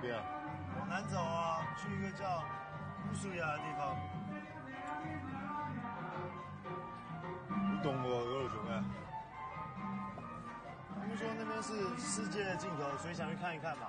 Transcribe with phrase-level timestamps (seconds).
[0.00, 0.22] 边啊？
[0.78, 2.44] 往南走啊，去一个叫
[3.10, 3.96] 乌苏亚的地方。
[7.50, 8.82] 你懂我俄罗熊哎？
[11.00, 13.86] 他们说那边是世界的尽头，所以想去看一看嘛。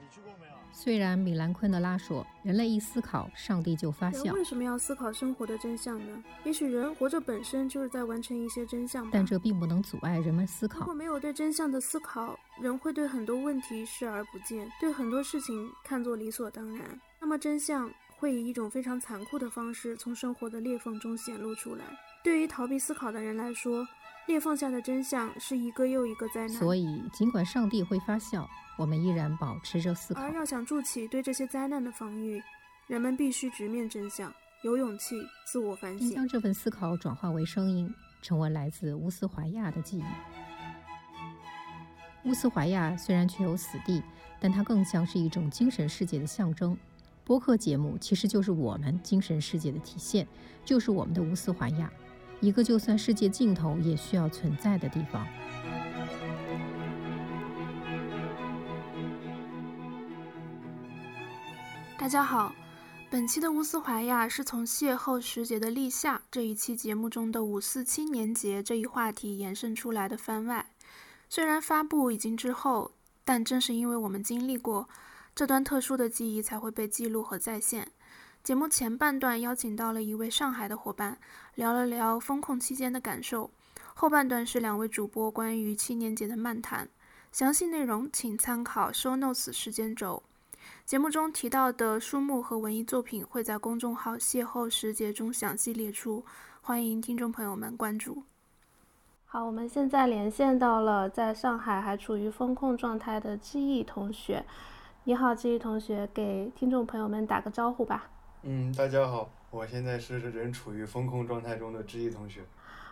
[0.00, 0.52] 你去过没有？
[0.70, 6.22] 虽然米兰昆德拉说，人类一思考，上帝就发笑人，为什么要思考生活的真相呢？
[6.44, 9.10] 也许人活着本身就是在完成一些真相吧。
[9.12, 10.94] 但这并不能阻碍人们思考如果。
[10.94, 17.00] 没有对真相的思考，人会对很多问题视而不见，对很多事情看作理所当然。
[17.20, 21.84] 那么真相会以一种非常残酷的方式从生活的裂缝中显露出来。
[22.22, 23.86] 对于逃避思考的人来说，
[24.26, 26.50] 裂缝下的真相是一个又一个灾难。
[26.50, 30.22] 所以，尽管上帝会发笑，我们依然保持着思考。
[30.22, 32.40] 而要想筑起对这些灾难的防御，
[32.86, 36.08] 人们必须直面真相，有勇气自我反省。
[36.08, 40.04] 应将这份思考转化为声音，成为来自乌斯怀亚的记忆。
[42.24, 44.02] 乌斯怀亚虽然确有死地，
[44.40, 46.76] 但它更像是一种精神世界的象征。
[47.22, 50.26] 播客节目其实就是我们精神世界的体现，
[50.64, 51.92] 就是我们的乌斯怀亚，
[52.40, 55.26] 一个就算世界尽头也需要存在的地方。
[61.98, 62.54] 大家好，
[63.10, 70.66] 本期的乌斯怀亚是从邂逅时节的立夏这一期节目中的五四青年节这一话题延伸出来的番外。
[71.34, 72.92] 虽然发布已经之后，
[73.24, 74.88] 但正是因为我们经历过
[75.34, 77.90] 这段特殊的记忆，才会被记录和再现。
[78.44, 81.18] 节目前半段邀请到了一位上海的伙伴，
[81.56, 83.50] 聊了聊风控期间的感受；
[83.94, 86.88] 后半段是两位主播关于青年节的漫谈。
[87.32, 90.22] 详细内容请参考 show notes 时间轴。
[90.86, 96.24] 节目中提到的书目和文艺作品会在公众号“邂逅时节”中详细列出，
[96.60, 98.22] 欢迎听众朋友们关注。
[99.34, 104.44] 好，我们现在连线到了在上海还处于风控状态的志毅同学。
[105.02, 108.04] 你好，志毅同学，给听众朋友们打个招呼吧。
[108.44, 112.42] 嗯，大家好，我现在是仍处于风控状态中的志毅同学。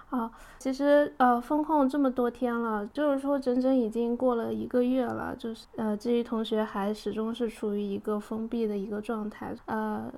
[0.09, 10.13] 好，其实呃，风控这么多天了，就是说整整已经过了一个月了，就是呃，知毅同学还始终是处于一个封闭的一个状态，呃，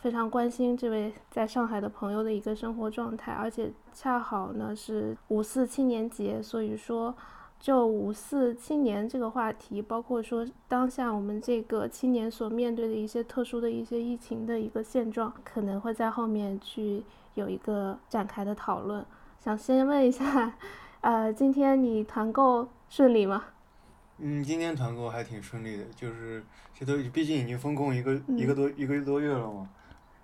[0.00, 7.14] 非常关心这位在上海的朋友的一个生活状态，而且恰好呢是五四青年节，所以说
[7.58, 17.02] 就五四青年这个话题，包括说当下我们这个青年所面对的一些特殊的一些疫情的一个现状，可能会在后面去
[17.34, 19.04] 有一个展开的讨论。
[19.40, 20.54] 想先问一下，
[21.00, 23.44] 呃，今天你团购顺利吗？
[24.18, 26.44] 嗯，今天团购还挺顺利的，就是
[26.74, 29.68] 这都毕竟已经封控一个、一个多一个多月了嘛，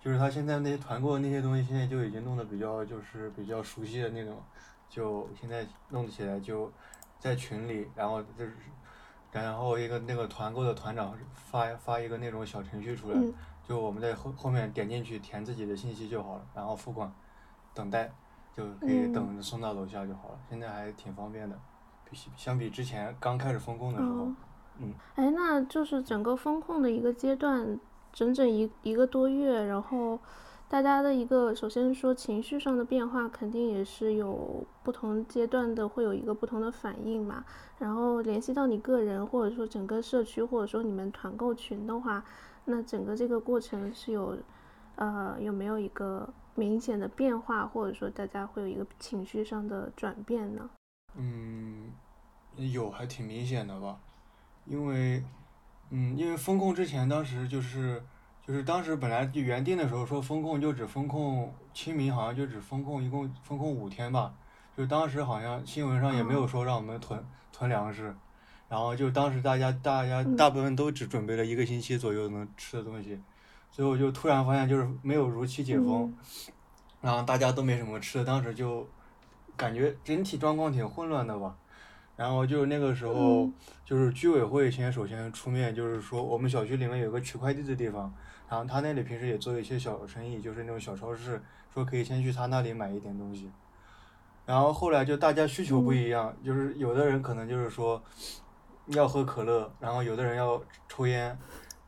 [0.05, 4.37] 就是他现在那些团购的那些东西，现在就已经弄得比较就是比较熟悉的那种，
[4.87, 6.71] 就现在弄起来就
[7.19, 8.53] 在群里，然后就是
[9.33, 13.33] 然后一个那个团购的团长发发一个那种小程序出来，嗯
[13.67, 17.11] 就我们在后后面点进去填自己的信息就好了，然后付款，
[17.73, 18.13] 等待
[18.55, 21.59] 就可以嗯等送到楼下就好了，现在还挺方便的。
[22.05, 24.35] 比相比之前刚开始风控的时候哦，
[24.81, 27.81] 嗯，哎，那就是整个风控的一个阶段，
[28.15, 30.19] 整整一一个多月，然后
[30.69, 37.45] 大家的一个首先说情绪上的变化，肯定也是有不同阶段的，会有一个不同的反应嘛。
[37.79, 42.25] 然后联系到你个人，或者说整个社区，或者说你们团购群的话，
[42.67, 44.39] 那整个这个过程是有，
[44.95, 50.71] 呃，有没有一个明显的变化，或者说大家会有一个情绪上的转变呢？
[51.17, 51.91] 嗯，
[52.57, 53.99] 有还挺明显的吧，
[54.67, 55.23] 因为，
[55.97, 58.03] 嗯，因为风控之前当时就是
[58.45, 64.35] 就是当时本来就原定的时候说风控就只风控清明好像就只风控一共风控五天吧，
[64.77, 68.13] 就当时好像新闻上也没有说让我们囤囤粮食，
[68.69, 73.21] 然后就当时大家大家大部分都只准备了一个星期左右能吃的东西，
[73.71, 76.13] 最后就突然发现就是没有如期解封，
[77.01, 78.85] 然后大家都没什么吃的，当时就
[79.57, 81.55] 感觉整体状况挺混乱的吧。
[82.17, 83.51] 然后就是那个时候，
[83.85, 88.15] 就是居委会先首先出面，就是说我们小区里面有个取快递的地方，
[88.49, 93.51] 然后他那里平时也做一些小生意，就是那种小超市，说可以先去他那里买一点东西。
[94.47, 98.03] 然后后来就大家需求不一样，就是有的人可能就是说
[98.89, 101.37] 要喝可乐，然后有的人要抽烟，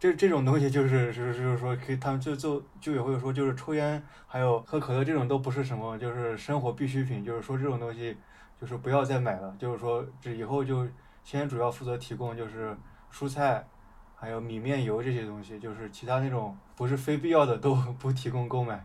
[0.00, 8.16] 这这种东西就是是就是说可以，他们就就居委会说就是抽烟还有喝可乐这种都不是什么就是生活必需品，就是说这种东西
[8.60, 10.86] 就是不要再买了，就是说这以后就
[11.24, 12.76] 先主要负责提供就是
[13.12, 13.66] 蔬菜，
[14.14, 18.84] 还有米面油这些东西，就是其他那种不是非必要的都 不提供购买。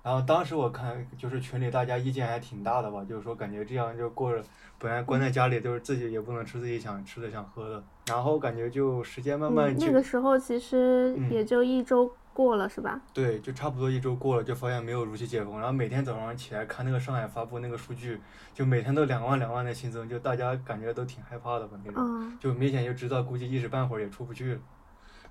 [0.00, 4.42] 然后当时我看就是群里大家意见还挺大的吧，就是说感觉这样就过着，
[4.78, 13.00] 本来关在家里就是自己也不能吃自己想吃的想喝的，然后感觉就时间慢慢那个时候其实嗯也就一周过了，是吧？
[13.12, 18.20] 对，就差不多一周过了，就发现没有如期解封，然后每天早上起来看那个上海发布那个数据，
[18.54, 24.60] 就每天都两万两万的新增，就大家感觉都挺害怕的吧那种，嗯就明显就知道估计一时半会儿也出不去了，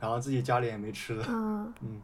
[0.01, 1.73] 然后自己家里也没吃的，嗯。
[1.81, 2.01] 嗯。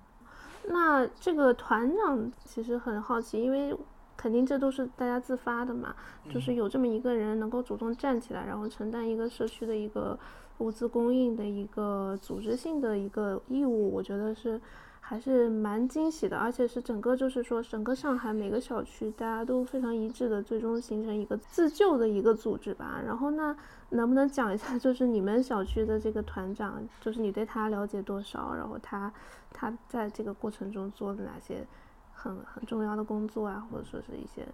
[0.65, 3.75] 那这个团长其实很好奇，因为
[4.15, 5.93] 肯定这都是大家自发的嘛，
[6.31, 10.17] 就是有这么一个人能够主动站起来，然后承担一个社区的一个
[10.59, 14.61] 物资供应的一个组织性的一个义务，我觉得是
[15.05, 23.01] 还是蛮惊喜的，而且是整个就是说整个上海每个小区大家都非常一致的，最终形成一个自救的一个组织吧。
[23.05, 23.53] 然后那
[23.89, 28.55] 能不能讲一下，就是你们小区的这个团长，就是你对他了解多少？
[28.55, 29.11] 然后他
[29.51, 31.67] 他在这个过程中做了哪些
[32.13, 34.47] 很很重要的工作啊，或者说是一些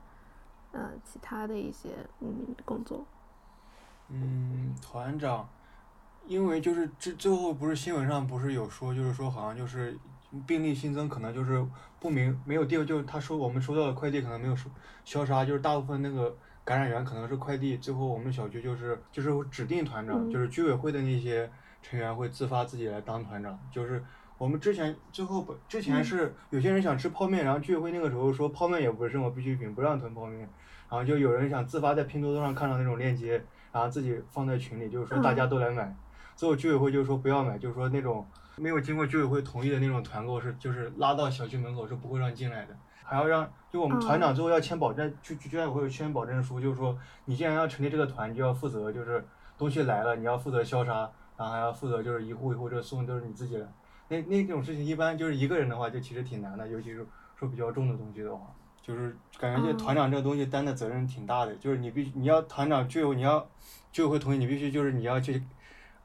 [0.71, 1.89] 呃其他的一些
[2.21, 3.05] 嗯工作？
[4.09, 5.47] 嗯，团长，
[6.25, 9.95] 因为就是这最后不是新闻上不是有说，就是说好像就是
[10.45, 11.65] 病例新增可能就是
[11.99, 14.69] 不明没有地方，就是他收我们收到的快递可能没有收
[15.03, 21.49] 消杀，就是大部分那个感染源可能是快递，最后我们小区就是就是指定团长，嗯就是居委会的那些
[21.81, 24.03] 成员会自发自己来当团长，就是。
[24.39, 30.39] 我们之前最后不之前嗯是有些人想吃泡面，然后居委会那个时候说泡面也不是生活必需品，不让囤泡面，
[30.89, 33.43] 然后就有人想自发在拼多多上看到那种链接，
[33.73, 35.93] 然后自己放在群里，就是说大家都来买。
[36.37, 38.25] 最后居委会就说不要买，就是说那种
[38.59, 49.25] 没有经过居委会同意的那种团购是就是拉到小区门口是不会让进来的，还要让就我们团长最后要签保证，居居委会签保证书，就是说你既然要成立这个团，你就要负责就是
[49.57, 53.67] 东西来了你要负责消杀，然后还要负责就是一户一户这送都是你自己来。
[54.09, 58.47] 那那种事情一般就是一个人的话就其实挺难的，尤其是说比较重的东西的话。
[58.81, 63.47] 就是感觉这团长这个东西担的责任挺大的，就是你必须你要团长居委你要
[63.91, 65.43] 居委会同意，你必须就是你要去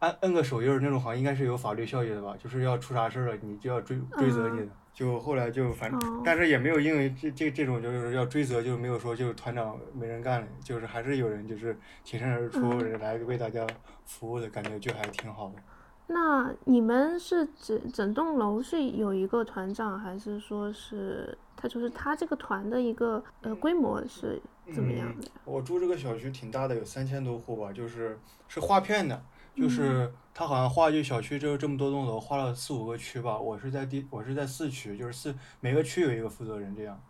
[0.04, 2.36] 按摁个手印儿那种，好像应该是有法律效益的吧？
[2.38, 4.68] 就是要出啥事儿了，你就要追追责你的。
[4.92, 13.66] 就后来就反正，哦但是也没有因为这这这种就是要追责，就没有说就是团长没人干了，就是还是有人就是挺身而出来为大家
[14.04, 15.54] 服务的感觉，就还挺好的。
[16.06, 24.40] 那你们是整整栋楼是有一个团长，还是说是他就是他这个团的一个呃规模是
[24.72, 25.32] 怎么样的呀？
[25.44, 28.16] 我住这个小区挺大的，有三千多户吧，就是
[28.46, 29.20] 是划片的，
[29.54, 33.38] 就是他好像划就小区就是这么多栋楼，划了四五个区吧。
[33.38, 37.00] 我是在第我是在四区，就是四每个区有一个负责人这样。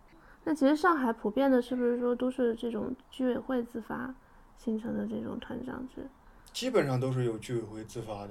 [0.45, 4.15] 那其实上海普遍的是不是说都是这种居委会自发
[4.59, 6.07] 形成的这种团长制？
[6.53, 8.31] 基本上都是由居委会自发的，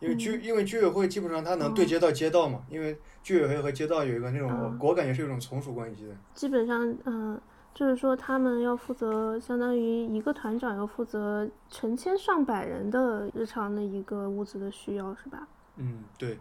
[0.00, 6.16] 因为居、嗯因为居委会基本上它能对接到街道嘛，因为居委会和街道有一个那种，嗯我感觉是一种从属关系的。
[6.34, 7.38] 基本上，嗯、
[7.74, 15.46] 就是说他们要负责，相当于一个团长要负责成千上百人的日常的一个物资的需要，是吧？
[15.76, 16.38] 嗯，对，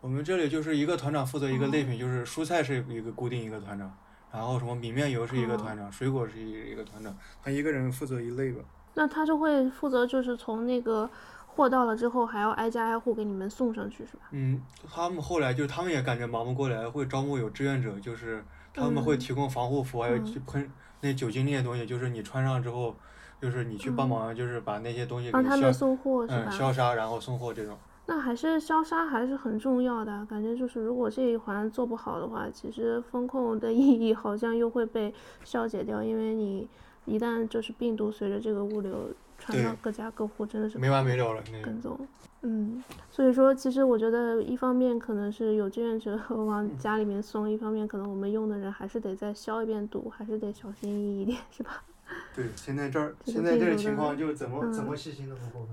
[0.00, 3.92] 我们这里就是一个团长负责一个类品，就是蔬菜是一个固定一个团长，
[4.32, 8.62] 然后什么米面油是一个团长，水果是一一个团长，他一个人负责一类吧。
[8.94, 11.10] 那他就会负责，就是从那个
[11.46, 14.28] 货到了之后，还要挨家挨户给你们送上去，是吧？
[14.30, 18.44] 嗯，他们后来就是他们也感觉忙不过来，会招募有志愿者，就是
[18.78, 20.70] 他们会嗯提供防护服，还有嗯去喷
[21.00, 22.94] 那酒精那些东西，就是你穿上之后，
[23.40, 26.50] 就是你去帮忙，就是把那些东西给消帮他们送货，是嗯吧？
[26.50, 27.76] 消杀，然后送货这种。
[28.06, 35.12] 那还是消杀还是很重要的，感觉就是如果这一环做不好的话，其实风控的意义好像又会被
[35.44, 36.66] 消解掉，因为你
[37.08, 41.80] 一旦就是病毒随着这个物流传到各家各户，真的是没完没了了那个跟。
[41.80, 41.98] 踪。
[42.42, 51.82] 嗯，所以说其实我觉得一方面可能是有志愿者 往嗯家里面送，一方面可能我们用的人还是得再消一遍毒，还是得小心翼翼一点，是吧？
[52.34, 55.72] 对，现在这儿这个现在这个情况就怎么、怎嗯么细心都不够的。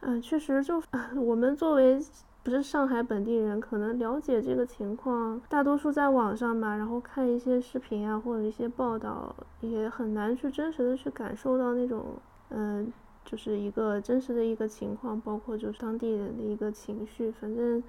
[0.00, 0.82] 嗯，确实就，
[1.16, 1.98] 我们作为
[2.46, 12.04] 不是上海本地人，可能了解这个情况，大多数在网上嘛，然后看一些视频啊，或者一些报道，也很难去真实的去感受到那种，
[12.50, 12.92] 嗯、
[13.24, 17.82] 就是一个真实的一个情况，包括就是当地人的一个情绪，反正，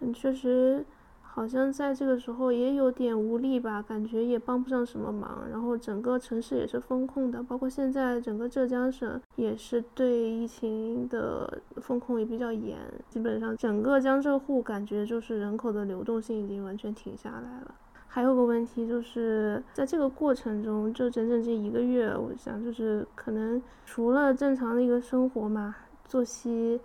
[0.00, 0.84] 嗯，确实。
[1.34, 5.42] 好像在这个时候也有点无力吧，感觉也帮不上什么忙。
[5.50, 12.76] 然后整个城市也是封控的，包括现在整个浙江省也是对疫情的风控也比较严，
[13.08, 17.74] 基本上整个江浙沪感觉就是人口的流动性已经完全停下来了。
[18.06, 25.74] 还有个问题就是在这个过程中，就整整这一个月，我想就是可能除了正常的一个生活嘛，
[26.04, 26.78] 作息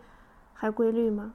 [0.54, 1.34] 还规律吗？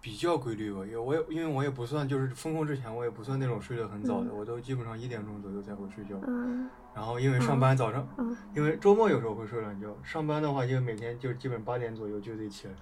[0.00, 6.16] 比较规律吧，因为我也因为我也不算就是封控之前我也不算那种睡得很早的，嗯我都基本上一点钟左右才会睡觉。
[6.26, 12.74] 嗯然后因为上班早上，嗯因为周末有时候会睡懒觉，上班的话就每天就基本八点左右就得起来，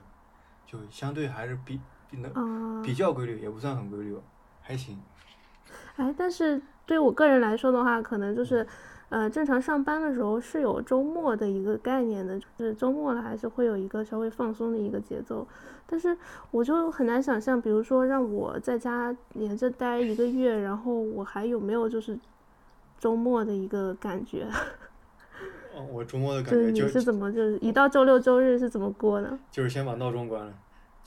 [0.66, 1.80] 就相对还是比
[2.10, 2.82] 比能啊。
[2.82, 4.20] 比较规律，也不算很规律吧，
[4.60, 4.98] 还行。
[5.96, 8.66] 哎，但是对我个人来说的话，可能就是，
[9.08, 15.46] 呃，正常上班的时候是有周末的一个概念的，就是周末了还是会有一个稍微放松的一个节奏。
[15.86, 16.16] 但是
[16.50, 22.18] 我就很难想象，比如说让我在家连着待一个月，然后我还有没有就是
[22.98, 24.48] 周末的一个感觉？
[25.76, 29.38] 哦，我周末的感就是觉就是你怎么就是一到周六周日是怎么过的？
[29.52, 30.52] 就是先把闹钟关了，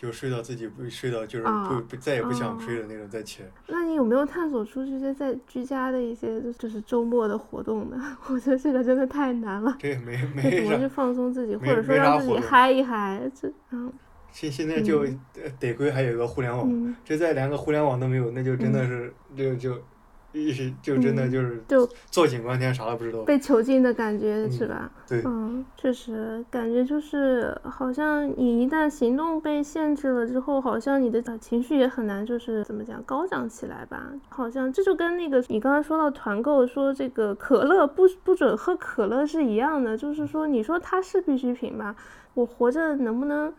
[0.02, 3.50] 就睡到自己不睡到就是啊不不再也不想哦睡的那种再起来。
[3.68, 8.02] 那你有没有探索出这些在居家的一些就就是周末的活动呢？
[8.32, 9.76] 我觉得这个真的太难了。
[9.78, 13.92] 这也没没啥，怎么去放松自己，或者说让自己嗨一嗨，这嗯
[14.32, 15.06] 现现在就
[15.60, 19.82] 得亏还有个互联网，嗯，这再连个互联网都没有，那就真的嗯是就就
[20.32, 23.24] 一 是就真的嗯就是就坐井观天，啥都不知道。
[23.24, 24.92] 被囚禁的感觉是嗯吧？
[25.08, 34.12] 对，嗯，确实，感觉就是好像你一旦行动被限制了之后，好像你的呃情绪也很难就是怎么讲高涨起来吧？
[34.30, 41.96] 好像这就跟那个你刚刚说到团购说这个可乐不不准喝可乐是一样的，就是说你说它是必需品吧，
[42.36, 43.54] 我活着能不能？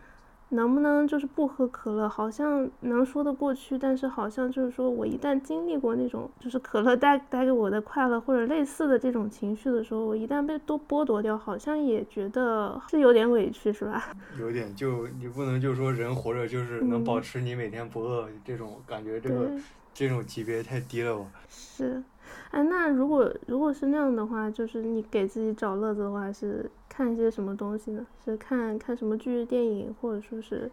[0.50, 14.12] 能不能就是不喝可乐，好像能说得过去，但是好像就是说我一旦经历过那种就是可乐带带给我的快乐或者类似的这种情绪的时候，我一旦被都剥夺掉，好像也觉得是有点委屈，是吧？
[14.38, 19.50] 有点就你不能就说人活着就是能保嗯持你每天不饿这种感觉，这个，
[19.94, 21.26] 这种级别太低了吧？
[21.48, 22.02] 是。
[22.50, 26.68] 哎，那如果如果是那样的话，就是你给自己找乐子的话，是
[27.00, 28.06] 看一些什么东西呢？
[28.22, 30.70] 是看看什么剧、电影，或者说是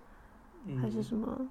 [0.82, 1.50] 还是嗯，什么？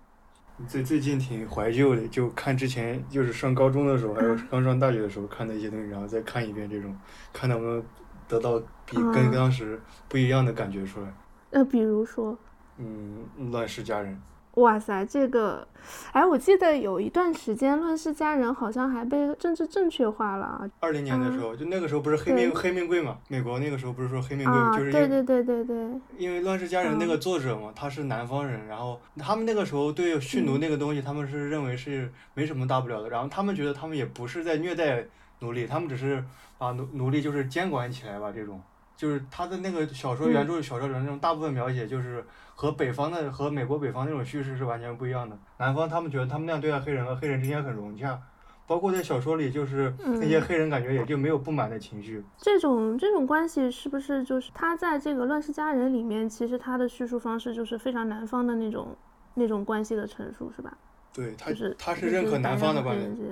[0.69, 6.95] 最最近挺怀旧的，就看之前就是上高中的时候，还有嗯 刚上大学的时候看的一些东西，然后再看一遍这种，
[7.33, 7.83] 看能不能
[8.29, 9.81] 得到比啊跟当时
[10.11, 11.11] 不一样的感觉出来。
[11.53, 12.37] 呃，比如说，
[12.77, 14.21] 嗯，乱世佳人。
[14.57, 15.69] 哇塞，这个，
[16.13, 23.19] 哎，我记得有一段时间《乱世佳人》好像还被政治正确化了啊二零年的时候，就那个时候不是黑命黑命贵嘛？
[23.29, 24.75] 美国那个时候不是说黑命贵，啊！
[24.75, 25.77] 就是对对对对对，
[26.17, 35.05] 因为《乱世佳人》那嗯个作者嘛，他是南方人，然后他们那个时候对蓄奴嗯那个东西，他们是认为是没什么大不了的，然后他们觉得他们也不是在虐待
[35.41, 36.25] 奴隶，他们只是
[36.57, 38.59] 把奴奴隶就是监管起来吧，这种
[38.97, 42.25] 就是他的那个小说原著小说中大部分描写就是
[42.55, 48.21] 和北方的和美国北方那种叙事是完全不一样的，南方他们觉得他们那样对待黑人和黑人之间很融洽。
[48.69, 58.97] 包括在小说里，就是那些嗯黑人感觉也就没有不满的情绪，这种这种关系是不是就是他在这个《乱世佳人》里面，其实他的叙述方式就是非常南方的那种
[59.35, 60.77] 那种关系的陈述，是吧？
[61.13, 63.23] 对他就是他是认可南方的关系，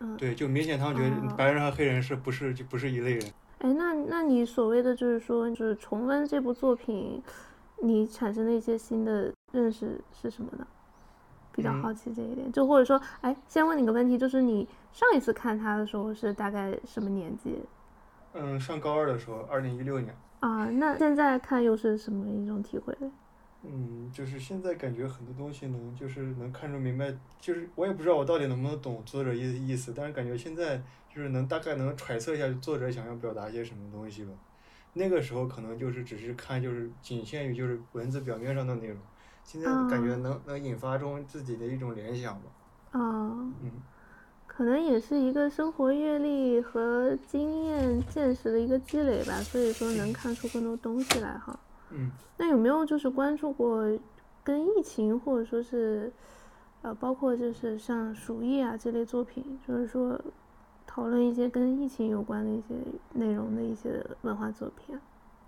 [0.00, 0.16] 嗯。
[0.16, 3.24] 对，就明显他们觉得哦白人和黑人是不是就不是一类人。
[3.64, 7.22] 哎，那那你所谓的就是说，就是重温这部作品，
[7.80, 10.66] 你产生的一些新的认识是什么呢？
[11.50, 17.58] 比较嗯好奇这一点，就或者说，哎，先问你个问题，就是你上一次看他的时候是大概什么年纪
[18.34, 20.66] 嗯，上高二的时候，二零一六年，啊？
[20.68, 22.94] 那现在看又是什么一种体会？
[23.62, 30.82] 嗯，就是现在感觉很多东西能就是能看出明白，就是我也不知道我到底能不能懂作者意意思，但是感觉现在
[31.14, 34.32] 就是能大概能揣测一下作者想要表达些什么东西吧。
[34.94, 38.98] 那个时候可能就是只是看就是仅限于就是文字表面上的内容，
[39.42, 42.42] 现在感觉啊能能引发中自己的一种联想吧。
[42.92, 43.00] 啊，
[43.62, 43.70] 嗯，
[44.46, 51.58] 可能也是一个生活阅历和经验见识的一个积累吧，所以说能看出更多东西来哈。
[51.90, 53.82] 嗯，那有没有就是关注过
[54.44, 56.12] 跟疫情或者说是
[56.82, 60.20] 呃，包括就是像《鼠疫》啊这类作品，就是说
[60.94, 62.74] 讨论一些跟疫情有关的一些
[63.14, 65.00] 内容的一些文化作品啊？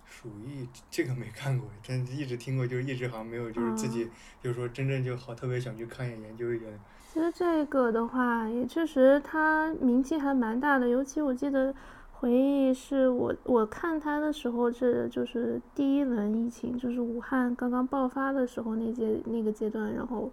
[0.05, 4.11] 鼠疫这个没看过，但一直听过，就是一直好像没有就是自己
[4.43, 6.65] 就是说真正就好特别想去看一眼研究一下。
[7.13, 11.73] 其实这个的话，也确实它名气还蛮大的，尤其我记得
[12.15, 20.29] 回忆是我我看它的时候，这就是第一轮疫情，就是武汉刚刚爆发的时候那阶那个阶段，然后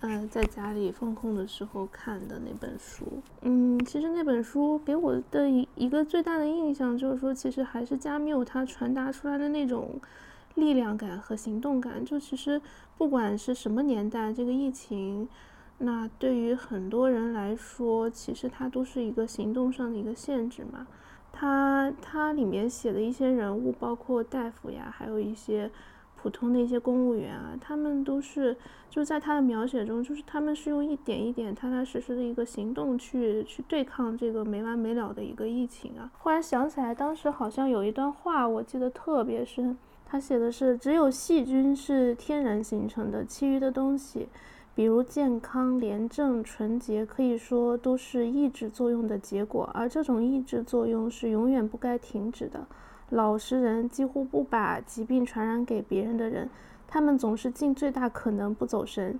[0.00, 3.04] 呃在家里放空的时候看的那本书。
[3.42, 10.00] 嗯，其实那本书给我的一一个最大的印象就是说，其实还是加缪他传达出来的那种
[10.54, 12.04] 力量感和行动感。
[12.04, 12.60] 就其实
[12.98, 15.28] 不管是什么年代，这个疫情。
[15.78, 20.86] 那对于很多人来说，其实它都是一个行动上的一个限制嘛。
[21.32, 25.68] 他他里面写的一些人物，包括大夫呀，还有一些
[26.24, 28.56] 普通的一些公务员啊，他们都是
[28.88, 36.10] 就在他的描写中，就是他们是用一点一点踏踏实实的一个行动去去对抗这个没完没了的一个疫情啊。
[36.20, 39.76] 忽然想起来，当时好像有一段话，我记得特别深，
[40.06, 44.28] 他写的是：只有细菌是天然形成的，其余的东西。
[44.74, 52.66] 比如健康、廉政、纯洁，可以说都是抑制作用的结果，而这种抑制作用是永远不该停止的。
[53.10, 56.48] 老实人，几乎不把疾病传染给别人的人，
[56.88, 59.18] 他们总是尽最大可能不走神。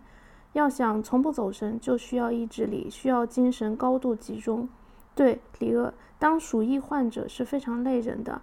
[0.52, 4.68] 要想从不走神，就需要意志力，需要精神高度集中。
[5.14, 8.40] 对，李鄂，当鼠疫患者是非常累人的，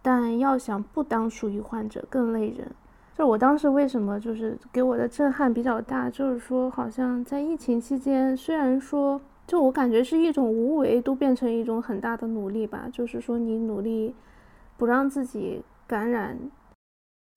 [0.00, 2.70] 但要想不当鼠疫患者更累人。
[3.16, 14.14] 就我当时为什么就是给我的震撼比较大，就是说好像在疫情期间，虽然说就我感觉是一种无为都变成一种很大的努力吧，就是说你努力
[14.76, 16.38] 不让自己感染，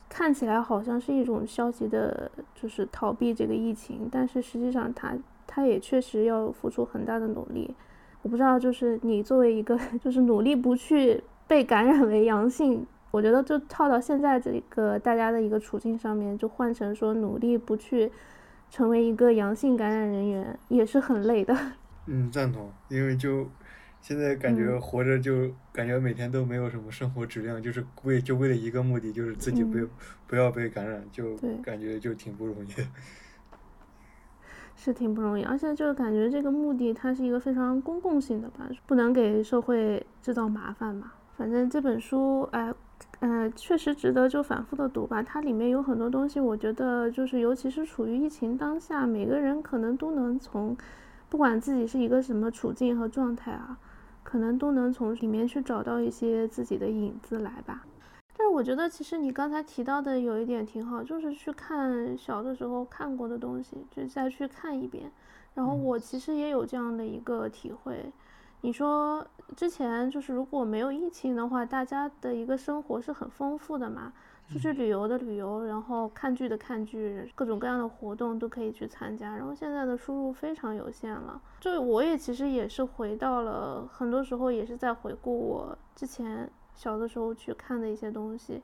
[0.09, 5.15] 看起来好像是一种消极的，就是逃避这个疫情，但是实际上他
[5.45, 7.75] 他也确实要付出很大的努力。
[8.23, 12.85] 我不知道，就是你作为一个 就是努力不去被感染为阳性。
[13.11, 18.11] 我觉得就套到现在这个大家的一个处境上面，就换成说努力不去
[18.69, 21.55] 成为一个阳性感染人员，也是很累的。
[22.07, 22.69] 嗯，赞同。
[22.89, 23.47] 因为就
[24.01, 29.77] 现在感觉活着就感觉每天都没有什么生活质量，就是为就为了一个目的，就是自己不
[30.27, 32.69] 不要被感染，就感觉就挺不容易。
[34.75, 41.11] 是挺不容易，而且就是感觉这个目的它是一个非常公共性的吧，不能给社会制造麻烦嘛。
[41.35, 42.73] 反正这本书，哎。
[43.19, 45.23] 嗯，确实值得就反复的读吧。
[45.23, 50.75] 它里面有很多东西，我觉得就是，尤其是处于疫情当下，每个人可能都能从，
[51.27, 53.77] 不管自己是一个什么处境和状态啊，
[54.27, 57.85] 可能都能从里面去找到一些自己的影子来吧。
[58.35, 65.09] 但是我觉得，其实你刚才提到的有一点挺好，就是去看小的时候看过的东西，就再去看一遍。
[65.53, 68.11] 然后我其实也有这样的一个体会。
[68.59, 74.11] 你说之前就是如果没有疫情的话，大家的一个生活是很丰富的嘛，
[74.51, 79.35] 出去旅游的旅游，然后看剧的看剧，各种各样的活动都可以去参加。
[79.35, 88.61] 然后现在的输入非常有限了，就我也其实也是回到了，很多时候也是在回顾我之前小的时候去看的一些东西，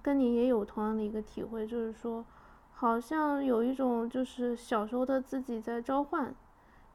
[0.00, 2.24] 跟你也有同样的一个体会，就是说，
[2.72, 6.34] 好像有一种就是小时候的自己在召唤。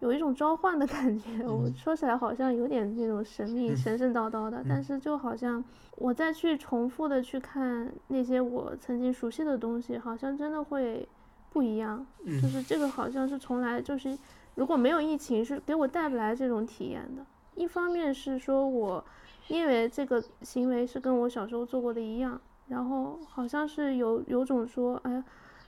[0.03, 5.63] 有一种召唤的感觉，我说起来好像有点那种神秘、神神叨叨的，但是就好像
[5.95, 11.07] 我再去重复的去看那些我曾经熟悉的东西，好像真的会
[11.53, 12.05] 不一样。
[12.25, 14.17] 就是这个好像是从来就是
[14.55, 17.25] 如果没有疫情，是给我带不来这种体验的。
[17.55, 19.01] 一方面是说我
[19.47, 25.23] 因为这个行为是跟我小时候做过的一样，然后好像是有有种说，哎。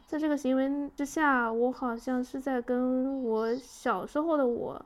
[0.07, 4.85] 在这个行为之下，我好像是在跟我小时候的我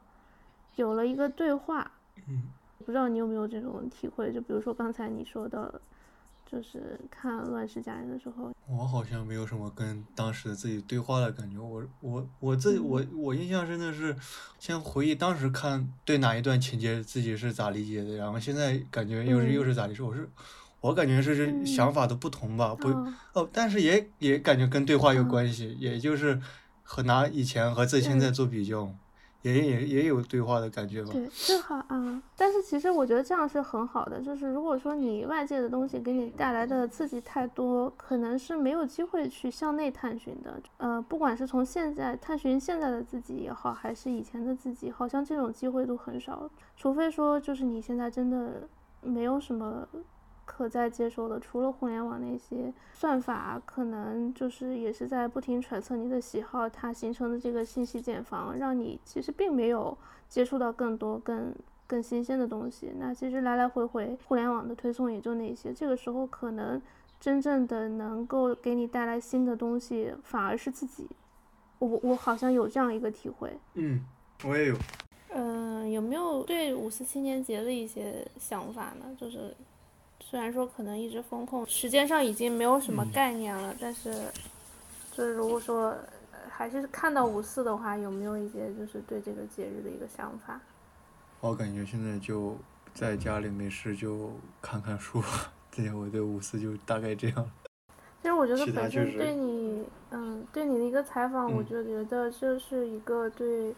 [0.76, 1.92] 有了一个对话。
[2.28, 2.44] 嗯，
[2.86, 4.32] 不知道你有没有这种体会？
[4.32, 5.82] 就比如说刚才你说的，
[6.50, 11.60] 就是看《乱世佳人》的时候，我好像没有什么跟当时的自己对话的感觉。
[11.60, 14.16] 我我我自己我我印象深的是，
[14.58, 20.02] 先回忆当时看对哪一段情节自己是咋理解的，然后现在感觉又是又是咋理解？
[20.02, 20.30] 我是。
[20.82, 22.88] 我感觉是是想法的不同吧，不
[23.34, 26.40] 哦，但是也也感觉跟对话有关系，也就是
[26.84, 28.90] 和拿以前和自己现在做比较，
[29.42, 31.10] 也也也有对话的感觉吧。
[31.12, 32.24] 对，正好啊。
[32.38, 40.62] 但是其实我觉得这样是很好的，就是如果说你外界的东西给你带来的刺激太多，可能是没有机会去向内探寻的。
[40.78, 48.66] 呃，不管是从现在探寻现在的自己也好，还是以前的自己，好像这种机会都很少，除非说就是你现在真的
[49.02, 49.86] 没有什么。
[50.52, 59.96] 可再接受的，除了互联网那些算法，可能就是也是在不停揣测你的喜好，它形成的这个信息茧房，让你其实并没有
[60.28, 61.54] 接触到更多更
[61.86, 62.92] 更新鲜的东西。
[62.98, 65.72] 那其实来来回回，互联网的推送也就那些。
[65.72, 66.82] 这个时候，可能
[67.20, 71.08] 真正的能够给你带来新的东西，反而是自己。
[71.78, 73.56] 我我好像有这样一个体会。
[73.76, 74.04] 嗯，
[74.44, 74.76] 我也有。
[75.32, 79.16] 嗯，有没有对五四青年节的一些想法呢？
[79.16, 79.56] 就是。
[80.30, 84.14] 虽然说可能一直风控，时间上已经没有什么概念了，但是，
[85.12, 85.96] 就是如果说
[86.48, 90.62] 还是看到五四的话，有没有一些就是对这个节日的一个想法？
[91.40, 92.56] 我感觉现在就
[92.94, 94.30] 在家里没事就
[94.62, 95.20] 看看书，
[95.76, 97.52] 对，我对五四就大概这样。
[98.22, 103.74] 其实我觉得本身对你，嗯，对你的一个采访，我就觉得这是一个对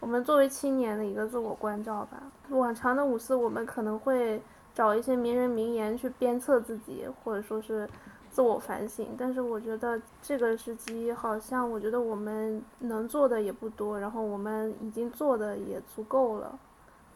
[0.00, 2.20] 我们作为青年的一个自我关照吧。
[2.48, 4.42] 往常的五四，我们可能会。
[4.78, 7.90] 找一些名人名言去鞭策自己，或者说是
[8.30, 9.08] 自我反省。
[9.18, 16.56] 但是我觉得这个时机好像，我觉得我们能做的也不多，然后我们已经做的也足够了。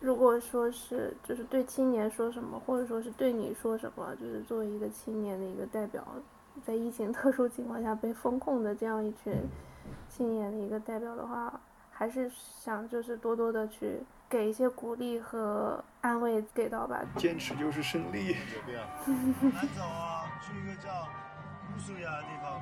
[0.00, 6.04] 如果说是就是对青年说什么，或者说是对你说什么，就是作为一个青年的一个代表，
[6.64, 9.32] 在疫情 特殊情况下被封控的这样一群
[10.08, 11.60] 青年的一个代表的话，
[11.92, 14.00] 还是想就是多多的去。
[14.32, 16.98] 给一些鼓励和安慰给到吧。
[17.18, 18.34] 坚持就是胜利。
[18.50, 18.82] 这边，
[19.52, 21.06] 南走啊，去一个叫
[21.68, 22.58] 乌苏亚的地方。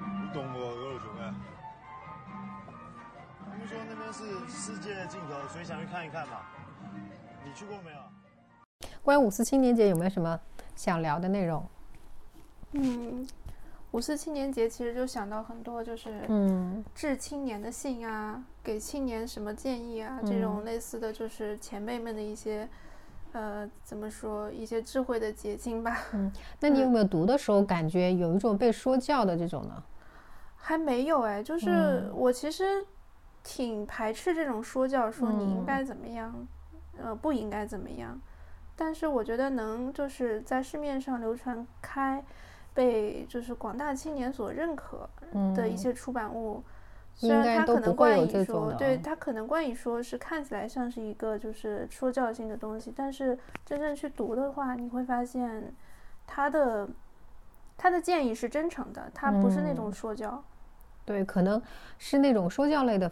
[0.00, 1.32] 你懂我俄罗熊哎？
[3.56, 6.40] 听说那边是世界的尽头，所以想去看一看嘛。
[7.44, 7.98] 你去过没有？
[9.00, 10.40] 关于五四青年节有没有什么
[10.74, 11.64] 想聊的内容？
[12.72, 13.24] 嗯。
[13.98, 22.68] 五四青年节其实就想到很多，就是嗯，致青年的信啊，给青年什么建议啊，这种类似的就是前辈们的一些，
[23.32, 25.98] 呃，怎么说一些智慧的结晶吧。
[26.12, 29.82] 嗯，那你有没有读的时候感觉有一种被说教的这种呢？
[30.54, 32.86] 还没有哎，就是我其实
[33.42, 36.46] 挺排斥这种说教，说你应该怎么样，
[37.02, 38.16] 呃，不应该怎么样。
[38.76, 42.22] 但是我觉得能就是在市面上流传开。
[42.78, 45.10] 被就是广大青年所认可
[45.52, 46.62] 的一些出版物，
[47.12, 53.36] 虽然它可能冠以说，对它可能冠以说是看起来像是一个就是说教性的东西，但是
[53.66, 55.74] 真正去读的话，你会发现
[56.24, 56.88] 他的
[57.76, 60.40] 他的建议是真诚的，他不是那种说教。
[61.04, 61.60] 对，可能
[61.98, 63.10] 是那种说教类的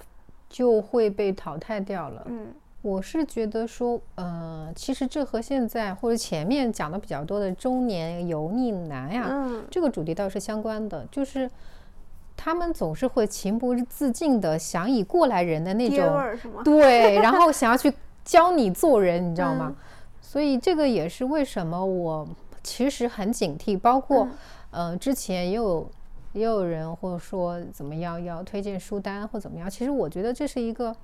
[0.48, 2.22] 就会被淘汰掉了。
[2.26, 2.54] 嗯。
[2.86, 9.28] 我是觉得说，呃，其实这和现在或者前面讲的比较多的中年油腻男呀，
[9.68, 11.50] 这个主题倒是相关的，就是
[12.36, 15.98] 他们总是会情不自禁的想以过来人的那种，
[16.62, 17.92] 对，然后想要去
[18.24, 19.74] 教你做人，你知道吗？
[20.20, 22.24] 所以这个也是为什么我
[22.62, 24.28] 其实很警惕，包括
[24.70, 25.90] 呃之前也有
[26.34, 30.94] 也有人或者说怎么样要推荐书单或怎么样，其实我觉得这是一个。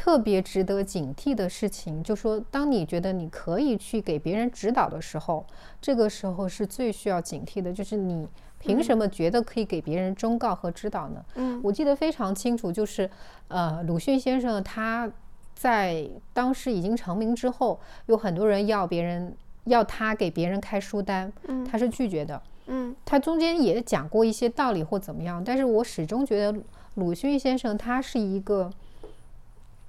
[0.00, 5.44] 特别值得警惕的事情，就说当你觉得你可以去给别人指导的时候，
[5.78, 7.70] 这个时候是最需要警惕的。
[7.70, 8.26] 就是你
[8.58, 11.22] 凭什么觉得可以给别人忠告和指导呢？
[11.34, 13.10] 嗯，我记得非常清楚，就是
[13.48, 15.06] 呃，鲁迅先生他
[15.54, 21.30] 在当时已经成名之后，有很多人要别人要他给别人开书单，
[21.70, 22.40] 他是拒绝的。
[22.68, 26.58] 嗯，他中间也讲过一些道理或怎么样，但是我始终觉得
[26.94, 28.72] 鲁迅先生他是一个。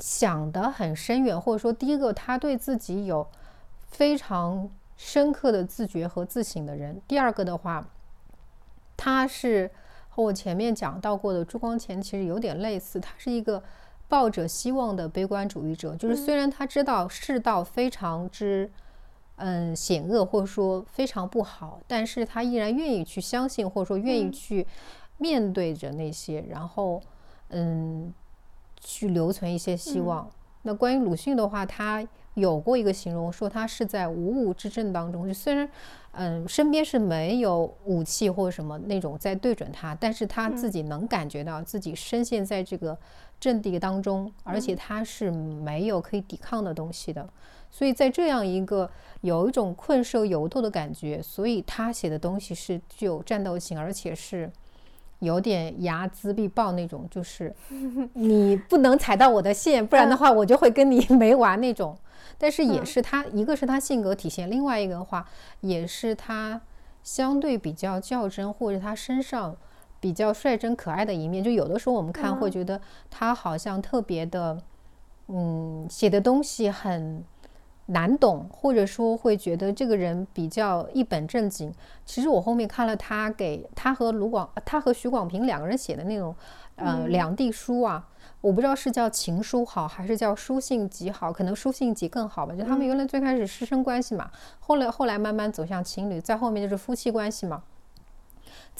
[0.01, 3.25] 想得很深远，或者说，第一个，他对自己有
[3.85, 7.87] 非常深刻的自觉和自省的人；第二个的话，
[8.97, 9.69] 他是
[10.09, 13.61] 和我前面讲到过的朱光潜其实有点类似，他是一个
[14.09, 15.95] 抱着希望的悲观主义者。
[15.95, 18.71] 就是虽然他知道世道非常之
[19.35, 24.65] 嗯险恶，或者说非常不好，但是他依然愿意去相信，或者说愿意去
[25.19, 26.99] 面对着那些，然后
[27.49, 28.11] 嗯。
[28.81, 30.29] 去留存一些希望。
[30.63, 35.67] 那关于鲁迅的话，他有过一个形容，说他是在无物之阵当中，就虽然，
[36.11, 42.95] 嗯，身边是没有武器或者什么那种在对准他，但是他自己能感觉到自己深陷在这个
[43.39, 47.27] 阵地当中，而且他是没有可以抵抗的东西的。
[47.71, 48.87] 所以在这样一个
[49.21, 54.51] 有一种困兽犹斗的感觉，所以他写的东西是具有战斗性，而且是。
[55.21, 57.55] 有点睚眦必报那种，就是
[58.13, 61.97] 你不能踩到我的线，不然的话我就会跟你 没完那种。
[62.37, 65.25] 但是也是他，一个是他性格体现，另外一个的话
[65.61, 66.59] 也是他
[67.03, 69.55] 相对比较较真，或者他身上
[69.99, 71.43] 比较率真可爱的一面。
[71.43, 74.61] 就有的时候我们看会觉得他好像特别的，
[75.27, 77.23] 嗯，写的东西很。
[77.91, 81.73] 难懂，或者说会觉得这个人比较一本正经。
[82.05, 86.35] 其实我后面看了他给他和卢广，他和徐广平两个人写的那种，
[86.75, 88.07] 呃，两地书啊，
[88.41, 92.55] 我不知道是叫情书好，还是叫书信集好，可能书信集更好吧。
[92.55, 97.63] 就他们原来最开始师生关系嘛，后来后来慢慢走向情侣，再后面就是夫妻关系嘛。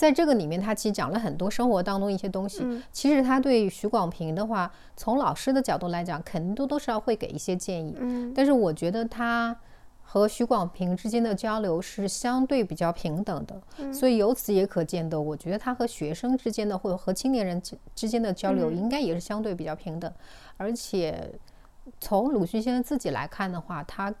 [0.02, 2.66] 在这个里面，他其实讲了很多生活当中一些东西。
[2.90, 7.94] 其实他对徐广平的话，从老师的角度来讲，肯定多多少少会给一些建议。
[8.00, 9.56] 嗯，但是我觉得他
[10.02, 13.92] 和徐广平之间的交流是相对比较平等的。
[13.92, 17.62] 所以由此也可见得，我觉得他和学生之间的或者和青年人
[17.94, 20.12] 之间的交流，应该也是相对比较平等。
[20.56, 21.30] 而且
[22.00, 24.12] 从鲁迅先生自己来看的话，他。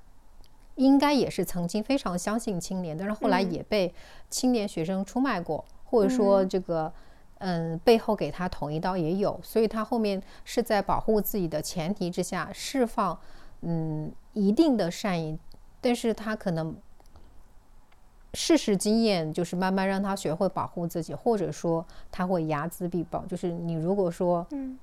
[0.76, 3.92] 应该也是曾经非常相信青年，但是后来也被
[4.30, 6.92] 青年学生出卖过，或者说这个，
[7.38, 13.18] 嗯，背后给他捅一刀也有，所以他后面是在保护自己的前提之下释放，
[13.60, 15.38] 嗯，一定的善意，
[15.80, 16.74] 但是他可能
[18.34, 23.24] 事实经验，就是慢慢让他学会保护自己，或者说他会睚眦必报。
[23.26, 24.78] 就是你如果说嗯。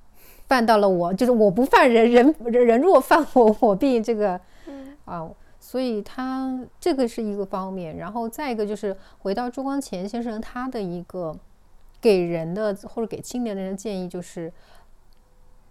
[0.46, 4.96] 犯到了我，就是我不犯人，人人人若犯我，我必这个嗯。
[5.04, 7.96] 啊，所以他这个是一个方面。
[7.98, 11.38] 然后再一个就是回到朱光潜先生他的一个
[12.00, 14.52] 给人的或者给青年人的建议，就是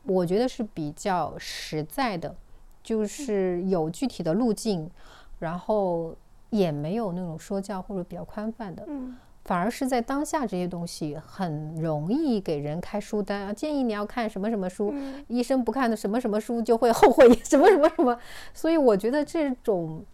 [0.04, 2.34] 我觉得是比较实在的，
[2.82, 4.90] 就是有具体的路径，
[5.40, 6.16] 然后
[6.52, 8.86] 也没有那种说教或者比较宽泛的。
[8.88, 9.18] 嗯
[9.50, 18.16] 反而是在当下这些东西很容易给人开书单啊，建议你要看什么什么书，嗯医生不看的什么什么书就会后悔 什么什么什么，
[18.54, 20.06] 所以我觉得这种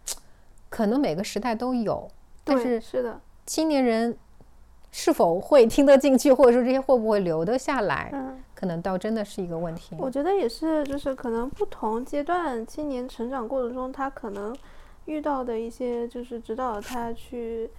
[0.70, 2.08] 可能每个时代都有，
[2.44, 4.16] 但是是的，青年人
[4.90, 8.38] 是否会听得进去，或者说这些会不会留得下来，嗯。
[8.54, 9.94] 可能倒真的是一个问题。
[9.98, 14.56] 我觉得也是，就是可能不同阶段青年成长过程中，他可能
[15.04, 17.70] 遇到的一些就是指导他去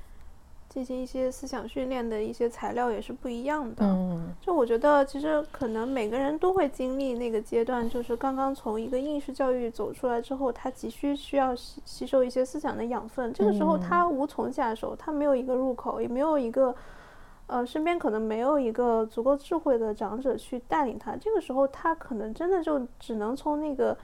[0.69, 3.85] 进行一些思想训练的一些材料也是不一样的。
[3.85, 13.33] 嗯就我觉得，其实可能每个人都会经历那个阶段，就是刚刚从一个应试教育走出来之后，他急需需要吸吸收一些思想的养分。
[13.33, 16.75] 这个时候他无从下手，他没有一个入口，也没有一个，
[17.47, 21.15] 呃，身边可能没有一个足够智慧的长者去带领他。
[21.15, 23.97] 这个时候他可能真的就只能从那个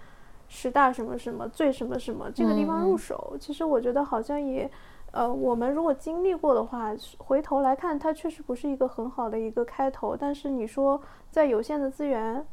[0.47, 3.38] 十大什么什么最什么什么这个地方入手。
[3.39, 4.69] 其实我觉得好像也。
[5.13, 10.17] 呃，我们如果经历过的话，回头来看，它确实不是一个很好的一个开头。
[10.17, 10.99] 但是你说，
[11.30, 12.43] 在有限的资源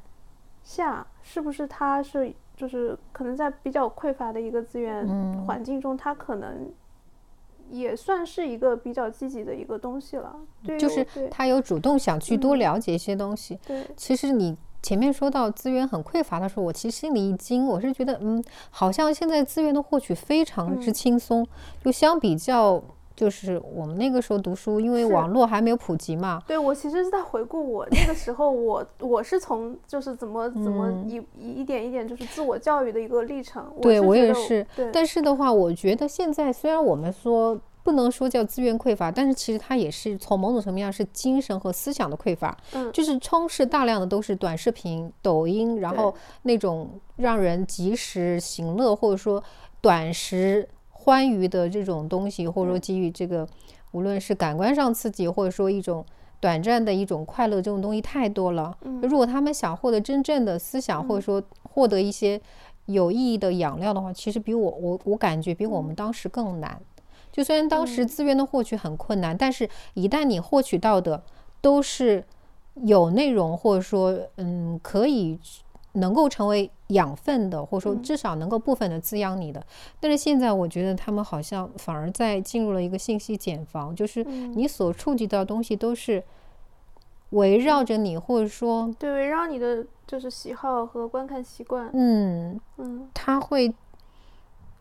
[0.62, 6.70] 下，是不是它是就是可能在比较匮乏的一个资源嗯环境中，它可能
[7.70, 10.36] 也算是一个比较积极的一个东西了。
[10.62, 13.58] 对，就是对他有主动想去多嗯了解一些东西。
[13.66, 21.46] 对，其实你前面说到资源很匮乏的时候，我其实心里一惊，我是觉得，嗯，好像现在资源的获取非常之嗯轻松，
[21.84, 22.82] 就相比较，
[23.14, 31.08] 就是我们那个时候读书，因为网络还没有普及嘛，对我其实是在回顾我那个时候我，我是从就是怎么 怎么嗯。
[31.08, 33.70] 一一一点一点就是自我教育的一个历程。
[33.82, 49.42] 对我也是，但是的话，我觉得现在虽然我们说不能说叫资源匮乏，但是其实它也是从某种层面上是精神和思想的匮乏，嗯就是充斥大量的都是短视频、抖音，然后那种让人及时行乐或者说
[49.80, 53.46] 短时欢愉的这种东西，或者说给予这个
[53.92, 56.04] 无论是感官上刺激，或者说一种。
[56.42, 58.74] 短暂的一种快乐，这种东西太多了。
[58.80, 62.40] 嗯如果他们想获得真正的思想，或者说获得一些
[62.86, 66.80] 有意义的养料的话，其实比我我我感觉比我们当时更难。
[67.32, 71.22] 就虽然当时嗯资源的获取很困难，但是一旦你获取到的
[71.60, 72.24] 都是
[72.74, 75.38] 有内容，或者说嗯可以
[75.92, 79.64] 能够成为养分的，或者说嗯至少能够部分的滋养你的。
[79.98, 86.22] 但是现在我觉得他们好像反而在进入了一个信息茧房，就是嗯你所触及到的东西都是
[87.30, 91.90] 围绕着你，或者说对，围绕你的就是喜好和观看习惯。
[91.92, 93.72] 嗯嗯他会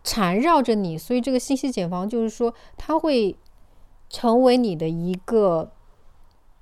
[0.04, 3.36] 缠绕着你，所以这个信息茧房就是说，它会
[4.10, 5.72] 成为你的一个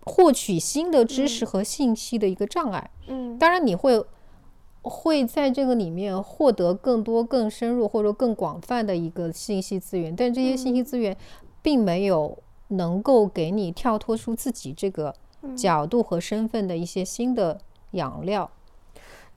[0.06, 2.90] 获取新的知识和信息的一个障碍。
[3.08, 4.04] 嗯，当然，你会
[4.82, 11.16] 会在这个里面获得更多、更深入或者更广泛的一个信息资源，但这些信息资源
[11.62, 12.38] 并没有
[12.70, 17.60] 能够给你跳脱出自己这个嗯角度和身份的一些新的
[17.92, 18.50] 养料。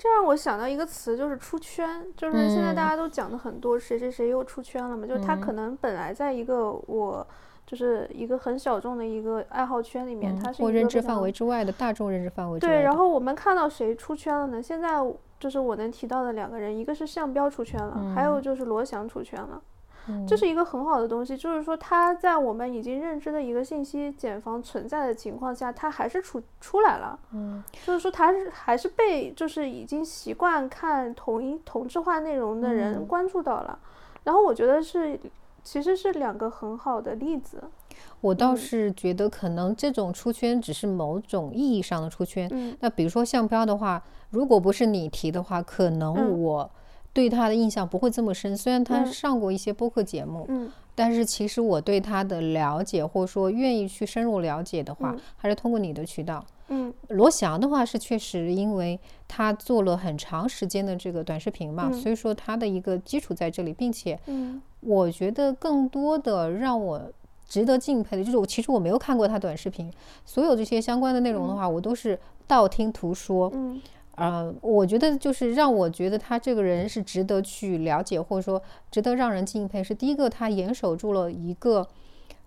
[0.03, 2.07] 这让我想到一个词，就是出圈。
[2.17, 5.07] 就是现在大嗯家都讲的很多，谁谁谁又出圈了嘛？
[5.07, 7.27] 就是他可能本来在一个我
[7.67, 14.63] 就是一个很小众的一个爱好圈里面，嗯他是或一个非常认知范围之外的大众认知范围之外对，然后我们看到谁出圈了呢？
[14.63, 14.89] 现在
[15.39, 19.61] 就是我能提到的两个人，一个是项彪出圈了，还有就是罗翔出圈了。
[20.09, 27.19] 嗯这是一个很好的东西，就是说它在我们已经认知的一个信息茧房存在的情况下，它还是出出来了。
[27.33, 33.79] 嗯，就是说它是还是被就是已经习惯看同一同质化内容的人嗯关注到了。
[34.25, 35.19] 然后我觉得是
[35.63, 37.63] 其实是两个很好的例子。
[38.23, 42.49] 我倒嗯是觉得可能这种出圈只是某种意义上的出圈。
[42.53, 46.71] 嗯那比如说项标的话，如果不是你提的话，可能嗯我
[47.13, 48.57] 对他的印象不会这么深。
[48.57, 56.45] 虽然他嗯上过一些播客节目，嗯但是其实我对他的了解，或者说愿意去深入了解的话，嗯还是通过你的渠道。
[56.69, 67.11] 嗯罗翔的话是确实，因为他做了很长时间的这个短视频嘛，嗯所以说他的一个基础在这里，并且嗯我觉得更多的让我
[67.49, 69.91] 值得敬佩的就是我其实我没有看过他短视频，
[70.25, 73.51] 所有这些相关的内容的话，我都是道听途说。
[73.55, 73.81] 嗯
[74.21, 79.83] 呃，我觉得就是让我觉得他这个人是值得去了解，或者说值得让人敬佩。
[79.83, 81.89] 是第一个，他严守住了一个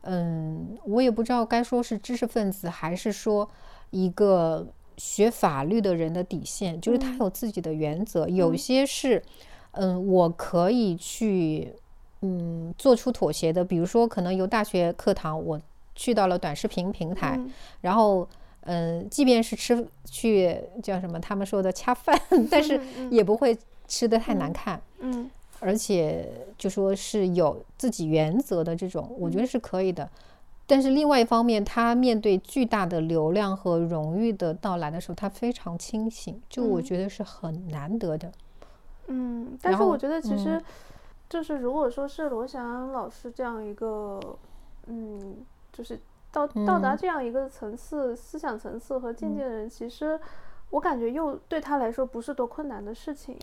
[0.02, 3.50] 嗯，我也不知道该说是知识分子，还是说
[3.90, 9.24] 一个学法律的人的底线，就是他有自己的原则，有些是，
[9.72, 11.74] 嗯，我可以去，
[12.22, 13.66] 嗯，做出妥协的。
[13.66, 15.60] 比如说，可能由大学课堂我
[15.96, 17.40] 去到了短视频平台，
[17.82, 18.28] 然后，
[18.65, 24.82] 嗯，即便是吃去叫什么他们说的恰饭，但是也不会吃的太难看。
[24.99, 25.30] 嗯。
[25.60, 30.10] 而且就说是有自己原则的这种，我觉得是可以的。
[30.67, 38.30] 但是另外一方面，他面对巨大的流量和荣誉的到来的时候，他非常清醒，就我觉得是很难得的。
[39.08, 40.62] 嗯，但是我觉得其实
[41.30, 44.19] 就是如果说是罗翔老师这样一个，
[44.88, 45.38] 嗯，
[45.71, 45.97] 就是
[46.34, 50.19] 到到达这样一个层次、思想层次和境界的人，其实。
[50.69, 53.38] 我感觉又对他来说不是多困难的事情，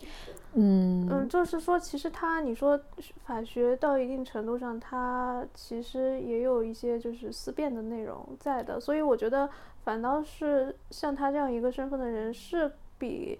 [0.51, 2.77] 嗯嗯，就是说，其实他你说
[3.23, 9.49] 法学到一定程度上，他其实也有一些就是思辨的内容在的，所以我觉得
[9.85, 13.39] 反倒是像他这样一个身份的人，是比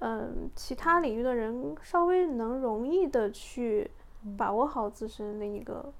[0.00, 3.88] 嗯其他领域的人稍微能容易的去
[4.36, 5.92] 把握好自身的一个。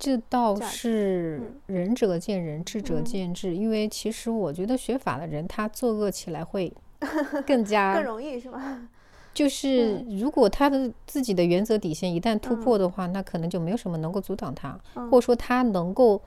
[0.00, 3.54] 这倒是仁者见仁，智者见智。
[3.54, 6.72] 因为其实我觉得学法的人，他作恶起来会
[7.46, 8.88] 更加更容易，是吗？
[9.34, 16.20] 就是如果他的自己的原则底线一旦突破的话，那可能就没有什么能够阻挡他，或者说他能够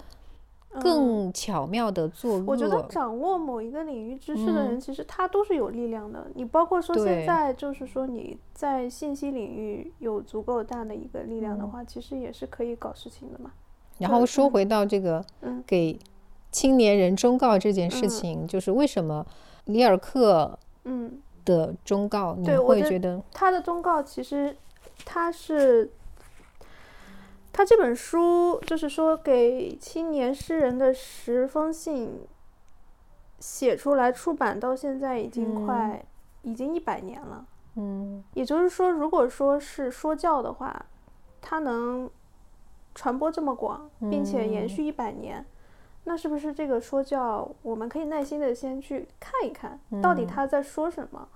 [0.80, 2.44] 更巧妙的作恶。
[2.48, 6.28] 我觉得掌握某一个领域知识的人，其实他都是有力量的。
[6.36, 13.52] 你包括说现在，就是说你在信息领域有足够大的一个力量的话，其实也是可以搞事情的嘛。
[14.04, 15.24] 然后说回到这个
[15.66, 16.00] 给
[16.52, 19.26] 青年人忠告这件事情，就是为什么
[19.66, 21.20] 里尔克嗯。
[21.46, 24.56] 的忠告你会觉得他的忠告其实
[25.04, 25.92] 他是
[27.52, 32.22] 他这本书就是说给青年诗人的十封信
[33.42, 36.06] 写出来出版到现在已经快
[36.44, 40.86] 已经一百年了，嗯，也就是说如果说是说教的话，
[41.42, 42.10] 他能。
[42.96, 45.46] 传播这么广，并且延续一百年，
[46.04, 51.28] 那是不是这个说教，我们可以耐心的先去看一看到底他在说什么，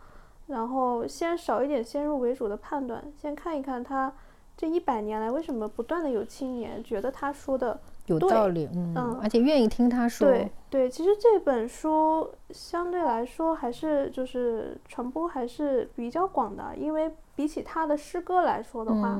[0.47, 4.13] 然后先少一点先入为主的判断，先看一看他
[4.55, 10.27] 这一百年来为什么不断的有青年觉得他说的有道理，嗯，而且愿意听他说。
[10.27, 17.11] 对对，其实这本书相对来说还是就是传播还是比较广的，因为。
[17.37, 19.15] 比起他的诗歌来说的话，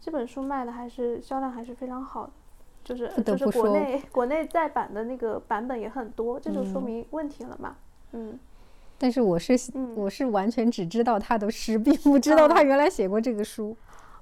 [0.00, 2.30] 这本书卖的还是销量还是非常好的，
[2.84, 7.74] 就是就是国内国内再版的那个版本也很多，这就说明问题了嘛。
[8.12, 8.38] 嗯，
[8.96, 9.58] 但是我是
[9.96, 13.76] 我是完全只知道他的诗，并不知道他原来写过这个书。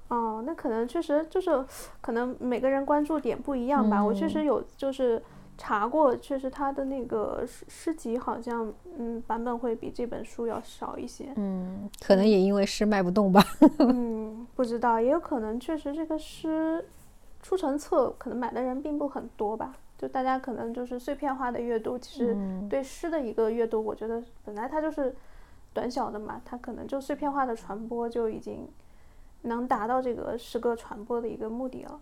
[0.09, 1.65] 哦，那可能确实就是
[2.01, 4.03] 可能每个人关注点不一样吧。
[4.03, 5.21] 我确实有就是。
[5.57, 11.31] 查过，确实他的那个诗诗集好像，嗯，版本会比这本书要少一些。
[11.37, 13.41] 嗯，可能也因为诗卖不动吧。
[13.79, 16.83] 嗯，不知道，也有可能确实这个诗
[17.41, 19.73] 出成册，可能买的人并不很多吧。
[19.97, 22.35] 就大家可能就是碎片化的阅读，其实
[22.69, 25.15] 对诗的一个阅读，我觉得本来它就是
[25.71, 28.67] 短小的嘛，它可能就碎片化的传播就已经
[29.45, 31.99] 能达到这个诗歌传播的一个目的了。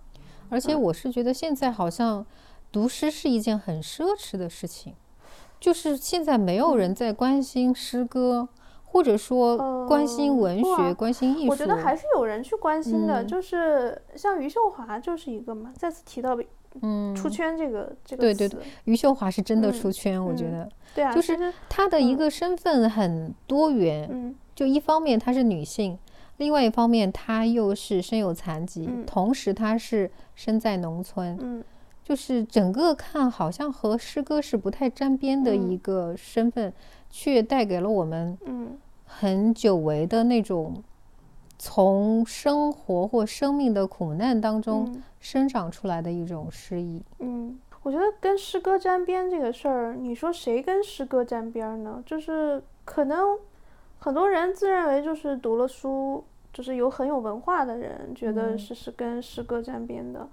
[0.50, 2.26] 而且我是觉得现在好像。
[2.72, 4.96] 读诗是一件很奢侈的事情，
[5.60, 8.50] 就是现在没有人在关心诗歌，
[8.86, 11.52] 或者说关心文学、关心艺术。
[11.52, 15.72] 我觉得还是有人去关心的，就是像余秀华就是一个嘛。
[15.78, 16.36] 再次提到，
[16.82, 20.68] 嗯，出圈这个这个对对对，余秀华是真的出圈，我觉得。
[20.96, 24.10] 对啊，就是她的一个身份很多元。
[24.12, 25.96] 嗯，就一方面她是女性，
[26.38, 31.38] 另外一方面他又是身有残疾，同时他是身在农村。
[31.42, 31.64] 嗯。
[32.06, 36.74] 就是整个看好像和诗歌是不太沾边的一个身份，
[37.10, 38.38] 却带给了我们
[39.06, 40.84] 很久违的那种
[41.58, 47.02] 从生活或生命的苦难当中生长出来的一种诗意。
[47.20, 52.04] 嗯，我觉得跟诗歌沾边这个事儿，你说谁跟诗歌沾边呢？
[52.06, 53.40] 就是可能
[54.04, 60.28] 很多人自认为就是读了书，就是有很有文化的人，觉得是是跟诗歌沾边的。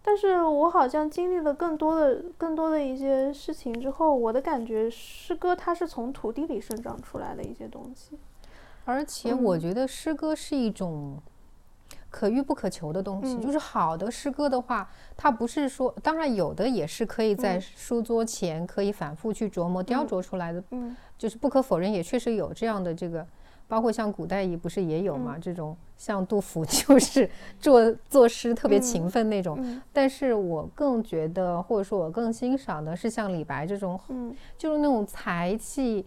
[0.00, 8.18] 但是我好像经历了更多的、更多的一些事情之后，我的感觉，诗歌它是从土地里生长出来的一些东西，
[8.86, 11.18] 而且我觉得诗歌是一种
[12.08, 13.36] 可遇不可求的东西。
[13.36, 20.64] 就是好的诗歌的话，它不是说，当然有的也是可以在书桌前可以反复去琢磨、雕琢出来的。
[20.70, 23.26] 嗯，就是不可否认，也确实有这样的这个
[23.68, 29.58] 包括像古代也不是也有嘛，这种像杜甫 就是作作诗特别勤奋那种。
[29.60, 36.06] 嗯但是我更觉得，或者说我更欣赏的是像李白这种，嗯就是那种才气，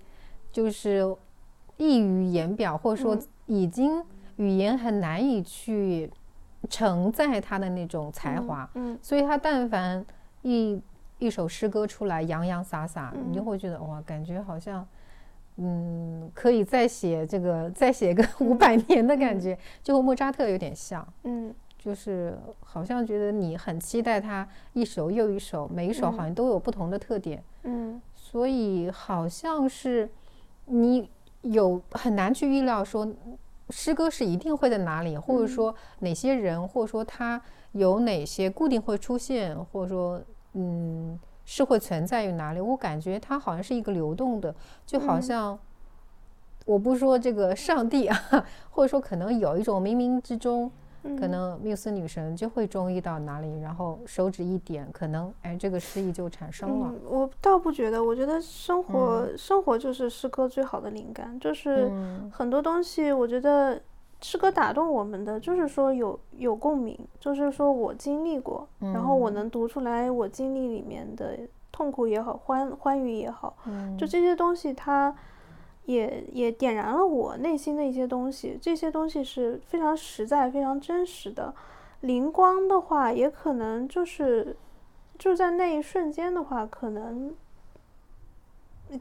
[0.51, 1.16] 就是
[1.78, 4.03] 溢于言表，或者说嗯已经
[4.38, 6.09] 语言很难以去
[6.72, 8.68] 承载他的那种才华。
[8.74, 10.03] 嗯所以他但凡
[10.41, 10.82] 一
[11.20, 14.86] 一首诗歌出来，洋洋洒洒，你就嗯会觉得哇，感觉好像，
[15.57, 21.53] 嗯，可以再写这个，再写个五百年的感觉，就和莫扎特有点像，嗯。
[21.77, 28.01] 就是好像觉得你很期待他一首又一首，每一首好像都有不同的特点，嗯。
[28.15, 30.09] 所以好像是
[30.67, 31.09] 你
[31.41, 33.05] 有很难去预料说
[33.69, 37.41] 诗歌是一定会在哪里，或者说哪些人，或者说他
[37.73, 40.21] 有哪些固定会出现，或者说
[40.53, 42.59] 嗯是会存在于哪里。
[42.59, 44.53] 我感觉它好像是一个流动的，
[44.85, 45.57] 就好像。
[46.65, 48.17] 我不说这个上帝啊，
[48.71, 50.71] 或者说可能有一种冥冥之中，
[51.19, 56.87] 可能缪斯女神就会中意到哪里，然后手指一点，可能哎这个诗意就产生了。
[56.89, 63.81] 嗯，我倒不觉得，我觉得生活、生活就是诗歌最好的灵感，就是嗯很多东西，我觉得
[64.24, 71.38] 诗歌打动我们的，就是说有有共鸣，就是说我经历过，然后我能读出来我经历里面的
[71.71, 75.13] 痛苦也好，欢欢愉也好，嗯就这些东西，它
[75.86, 81.53] 也也点燃了我内心的一些东西，这些东西是非常实在、非常真实的。
[81.99, 84.55] 灵光的话，也可能就是
[85.17, 87.34] 就在那一瞬间的话，可能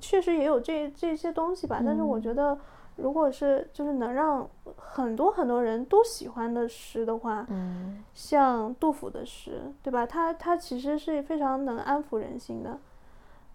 [0.01, 1.81] 确实也有这这些东西吧。
[1.85, 2.59] 但是我觉得，
[2.97, 10.07] 如果是就是能让很多很多人都喜欢的诗的话，嗯像杜甫的诗，对吧？
[10.07, 12.79] 他他其实是非常能安抚人心的。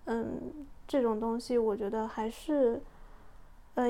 [0.05, 2.81] 嗯，这种东西我觉得还是，
[3.75, 3.85] 呃，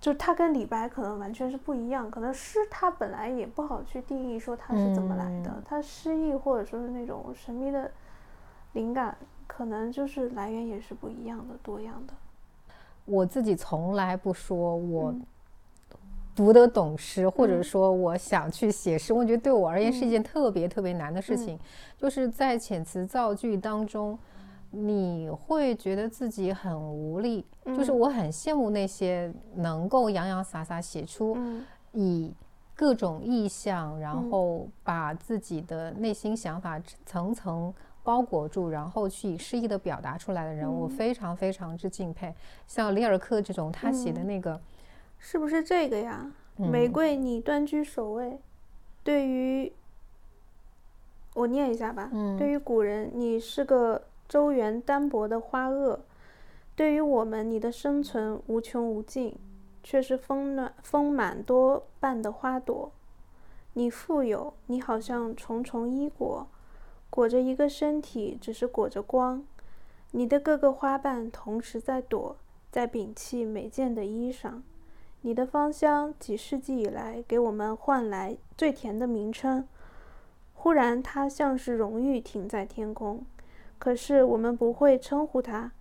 [0.00, 2.10] 就他跟李白可能完全是不一样。
[2.10, 7.90] 可能诗他本来也不好去定义说它是怎么来的，嗯它诗意或者说是那种神秘的
[8.72, 9.16] 灵感，
[9.46, 12.14] 可能就是来源也是不一样的、多样的。
[13.06, 15.26] 我自己从来不说我嗯。
[16.34, 17.64] 读得懂诗，或者嗯。
[17.64, 19.14] 说我想去写诗。
[19.14, 20.10] 我觉得对我而言是一嗯。
[20.10, 21.38] 件特别特别难的事嗯。
[21.38, 21.58] 情，
[21.96, 24.18] 就是在遣词造句当中，
[24.70, 27.46] 你会觉得自己很无力。
[27.64, 31.64] 就是嗯我很羡慕那些能够洋洋洒洒写出嗯。
[31.92, 32.34] 以
[32.74, 34.30] 各种意象，然嗯。
[34.30, 37.72] 后把自己的内心想法层层
[38.06, 42.32] 包裹住，然后去以诗意的表达出来的人，我嗯非常非常之敬佩。
[42.68, 44.60] 像里尔克这种，他写的嗯那个，
[45.18, 46.30] 是不是这个呀？
[46.56, 48.38] 玫嗯瑰，你端居首位。
[49.02, 49.72] 对于
[51.34, 52.08] 我念一下吧。
[52.12, 55.98] 嗯对于古人，你是个周圆单薄的花萼；
[56.76, 59.36] 对于我们，你的生存无穷无尽，
[59.82, 62.92] 却是丰暖丰满多瓣的花朵。
[63.74, 66.46] 你富有，你好像重重衣裹，
[67.16, 69.42] 裹着一个身体，只是裹着光。
[70.10, 72.36] 你的各个花瓣同时在躲，
[72.70, 74.60] 在摒弃每件的衣裳。
[75.22, 79.66] 你的芳香几世纪以来给我们换来最甜的名称，
[80.52, 83.24] 忽然它像是荣誉停在天空，
[83.78, 85.72] 可是我们不会称呼它。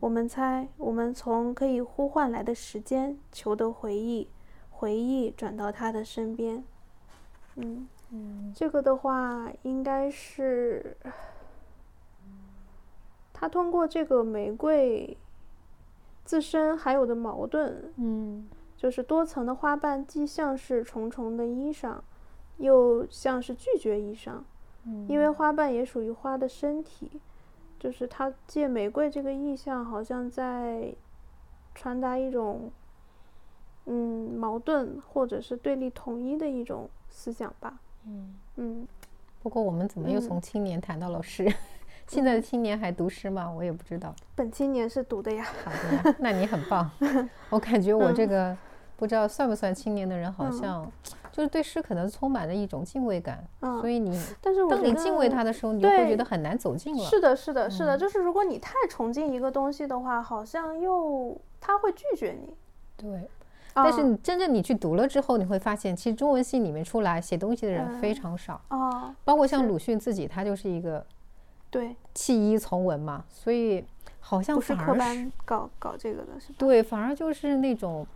[0.00, 4.26] 我们猜，我们从可以呼唤来的时间求得回忆，
[4.70, 6.64] 回忆转到他的身边。
[7.54, 7.86] 嗯，
[8.54, 10.96] 这个的话应该是
[13.32, 15.16] 他通过这个玫瑰
[16.24, 21.98] 自身还有的矛盾，嗯就是多层的花瓣既像是重重的衣裳，
[22.56, 24.38] 又像是拒绝衣裳，
[24.84, 27.20] 嗯因为花瓣也属于花的身体，
[27.78, 30.94] 就是他借玫瑰这个意象，好像在
[31.74, 32.70] 传达一种
[33.86, 37.78] 嗯矛盾或者是对立统一的一种思想吧。
[38.06, 38.34] 嗯。
[38.56, 38.88] 嗯，
[39.42, 41.52] 不过我们怎么又嗯从青年谈到了诗？
[42.06, 43.50] 现在的青年还读诗吗？
[43.50, 44.14] 我也不知道。
[44.34, 45.46] 本青年是读的呀。
[45.64, 46.90] 好的呀，那你很棒。
[47.50, 48.56] 我感觉我这个
[48.96, 50.92] 不知道算不算青年的人，好嗯像
[51.30, 57.04] 就是对诗可能充满了一种敬畏感，嗯所以你但是当你敬畏得它的时候，你就会觉得很难走近了。
[57.04, 62.54] 是的，是的，是的，嗯就是如果你太崇敬一个东西的话，好像又他会拒绝你。
[62.96, 63.28] 对。
[63.74, 71.04] 但是啊你真正你去读了之后，你会发现，其实中文系里面出来写东西的人非嗯常少，哦，包括像鲁迅自己，他就是一个
[71.70, 73.84] 对，弃医从文嘛，所以
[74.18, 76.54] 好像不是科班搞搞这个的，是吧？
[76.58, 78.06] 对，反而就是那种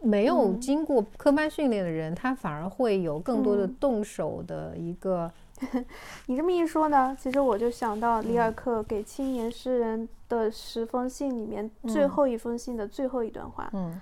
[0.00, 0.60] 没有嗯。
[0.60, 3.76] 经过科班训练的人，他反而会有更多的嗯。
[3.78, 5.30] 动手的一个
[6.26, 14.00] 你这么一说呢，其实我就想到里尔克给青年诗人的十封信里面最后一封信的最后一段话，嗯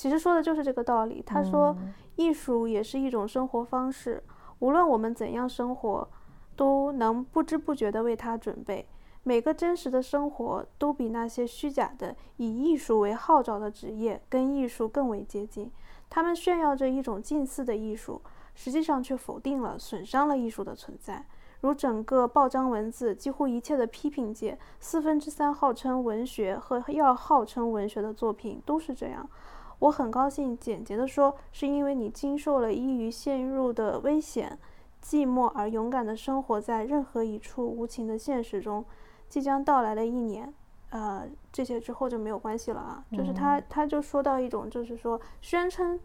[0.00, 1.22] 其实说的就是这个道理。
[1.26, 4.24] 他说，嗯艺术也是一种生活方式，
[4.60, 6.08] 无论我们怎样生活，
[6.56, 8.88] 都能不知不觉地为它准备。
[9.24, 15.70] 每个真实的生活都比那些虚假的以艺术为号召的职业跟艺术更为接近。
[16.08, 18.22] 他们炫耀着一种近似的艺术，
[18.54, 21.26] 实际上却否定了、损伤了艺术的存在。
[21.60, 29.28] 如整个报章文字，几乎一切的批评界，四分之三号称文学和要号称文学的作品都是这样。
[29.80, 34.58] 我很高兴，简洁地说，是因为你经受了易于陷入的危险、
[35.02, 38.84] 寂寞而勇敢地生活在任何一处无情的现实中。
[39.28, 40.52] 即将到来的一年，
[40.90, 43.04] 呃，这些之后就没有关系了啊。
[43.12, 45.98] 就是他，他就说到一种，就是说宣称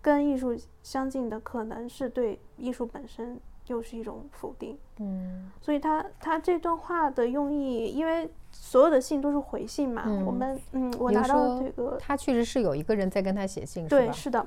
[0.00, 3.40] 跟艺术相近的，可能是对艺术本身
[3.70, 4.76] 又是一种否定。
[4.98, 14.44] 嗯所以他他这段话的用意，因为所有的信都是回信嘛，嗯我们嗯，我拿到说这个他确实是有一个人在跟他写信，是对，是的，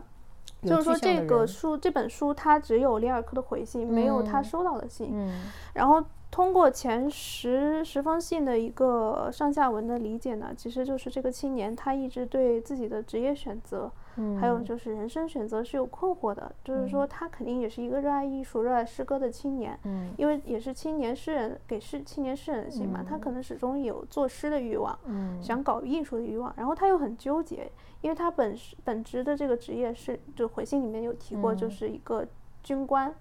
[0.62, 5.10] 就是说这个书这本书它只有里尔克的回信，没有他嗯收到的信。
[5.12, 16.54] 嗯然后通过前十十封信的一个上下文的理解呢，其实就是这个青年他一直对自己的职业选择，嗯，还有就是人生选择是有困惑的。
[16.64, 20.14] 就是说他肯定也是一个热爱艺术、热爱诗歌的青年，嗯。
[20.18, 25.42] 因为也是青年诗人给诗青年诗人的信嘛，他可能始终有作诗的欲望，嗯。
[25.42, 31.72] 想搞艺术的欲望，然后他又很纠结，因为他本是本职的这个职业是，就回信里面有提过，就嗯。
[31.72, 32.26] 是一个
[32.62, 33.14] 军官，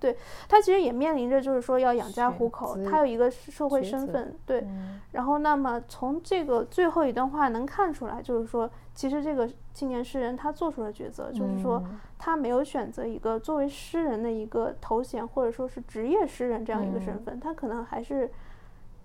[0.00, 0.16] 对
[0.48, 5.00] 他其实也面临着就是说要养家糊口，他有一个社会身份，对，嗯。
[5.12, 9.48] 然后那么从这个最后一段话能看出来，就是说其实这个
[9.78, 12.00] 青年诗人他做出了抉择，就是说嗯。
[12.18, 17.22] 他没有选择一个作为诗人的一个头衔，或者说是职业诗人这样一个身嗯。
[17.22, 18.28] 份，他可能还是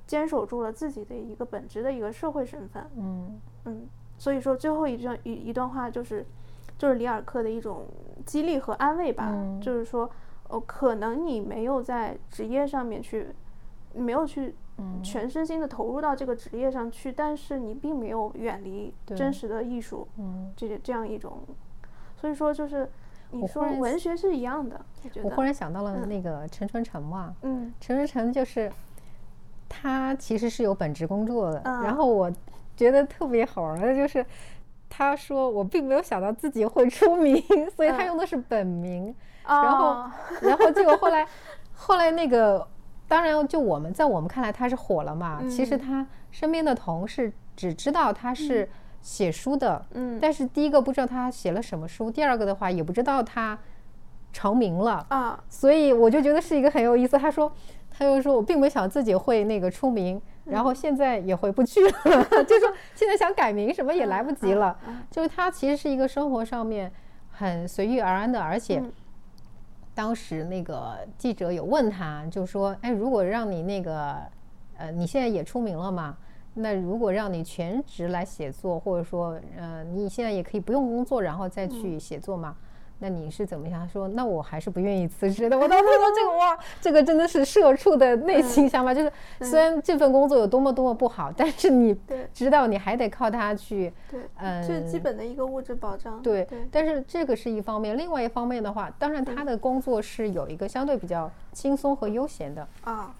[0.08, 2.84] 坚守住了自己的一个本职的一个社会身份。
[2.98, 3.40] 嗯。
[3.66, 6.26] 嗯，所以说最后一段一一段话就是，
[6.76, 7.86] 就是里尔克的一种
[8.26, 9.62] 激励和安慰吧，嗯。
[9.62, 10.10] 就是说，
[10.50, 13.28] 哦，可能你没有在职业上面去，
[13.94, 14.54] 没有去嗯
[15.04, 21.40] 全身心的投入到这个职业上去，但是你并没有远离真实的艺术，嗯，这这样一种，
[22.16, 22.90] 所以说就是
[23.32, 24.80] 你说文学是一样的，
[25.24, 28.72] 我忽然想到了嗯那个陈春成嘛，嗯陈春成就是
[29.70, 32.32] 他其实是有本职工作的，嗯然后我
[32.76, 34.26] 觉得特别好玩的就是。
[34.96, 37.44] 他说：“我并没有想到自己会出名，
[37.76, 39.06] 所以他嗯用的是本名。
[39.44, 40.06] 然后
[40.40, 41.28] 然后结果后来，
[41.74, 42.68] 后来那个，
[43.14, 45.40] 当然就我们在我们看来他是火了嘛。
[45.48, 48.68] 其实嗯他身边的同事只知道他是
[49.04, 53.56] 写书的，嗯但是第一个不知道他写了什么书，第二个的话也不知道他
[54.32, 55.06] 成名了。
[55.10, 57.16] 啊，所以我就觉得是一个很有意思。
[57.16, 57.52] 他说，
[57.92, 61.92] 他又说我并没想自己会那个出名，然后现在也回不去了，
[62.46, 64.76] 就说现在想改名什么也来不及了。
[65.12, 66.92] 就是他其实是一个生活上面
[67.30, 68.92] 很随遇而安的，而且嗯
[69.96, 74.18] 当时那个记者有问他，就说，哎，如果让你那个，
[74.78, 76.18] 呃，你现在也出名了嘛？
[76.56, 82.56] 那如果让你全职来写作，或者说，呃，你现在也可以不用工作，然后再去写作嘛？
[83.04, 83.82] 那你是怎么想？
[83.82, 85.60] 他说，那我还是不愿意辞职的。
[85.60, 91.94] 我当时说这个哇，这个真的是社畜的内心想法，就是虽然这份工作有多么多么不好，但是你
[92.34, 102.66] 知道你还得靠它去，对，嗯，最基本的一个物质保障，对，对，但是这个是一方面，另外一方面的话，当然他的工作是有一个相对比较轻松和悠闲的。
[102.86, 103.14] 啊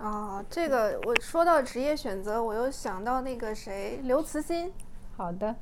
[0.00, 4.72] 啊，这个我说到职业选择，我又想到那个谁，刘慈欣，
[5.16, 5.54] 好的，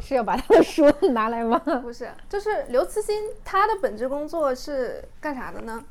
[0.00, 1.58] 是要把他的书拿来吗？
[1.82, 5.82] 不是，就是刘慈欣，他的本职工作是干啥的呢？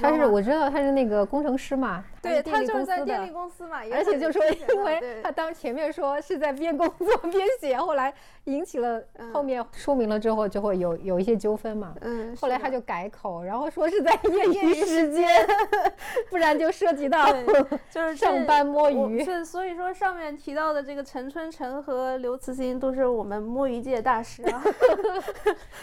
[0.00, 4.42] 他是我知道他是那个工程师嘛，对他就是在电力公司嘛，而且就说
[4.74, 8.12] 因为他当前面说是在边工作 边写，后来
[8.44, 9.00] 引起了
[9.32, 11.94] 后嗯面说明了之后就会有有一些纠纷嘛。
[12.00, 15.28] 嗯，后来他就改口，然后说是在 业余时间，
[16.30, 17.32] 不然就涉及到
[17.90, 19.24] 就是上班摸鱼。
[19.24, 24.62] 是所以说上面提到的这个陈春成和刘慈欣都是我们摸鱼界大师啊。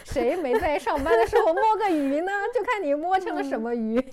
[0.04, 2.32] 谁没在上班的时候摸个鱼呢？
[2.54, 4.04] 就看你摸成了什么鱼。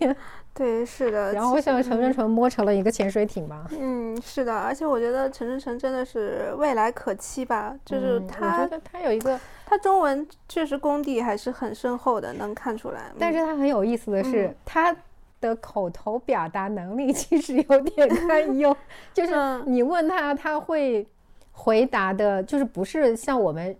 [0.55, 1.33] 对，是的。
[1.33, 3.67] 然后其实像陈真成摸成了一个潜水艇吧。
[3.77, 13.11] 嗯，是的，而且我觉得陈真成真的是未来可期吧，就是他他有一个，他中文确实功底还是很深厚的，能看出来。
[13.19, 14.97] 但是他很有意思的是，嗯他
[15.41, 18.75] 的口头表达能力 其实有点堪忧，
[19.13, 21.05] 就是嗯你问他，他会
[21.51, 23.77] 回答的，就是不是像我们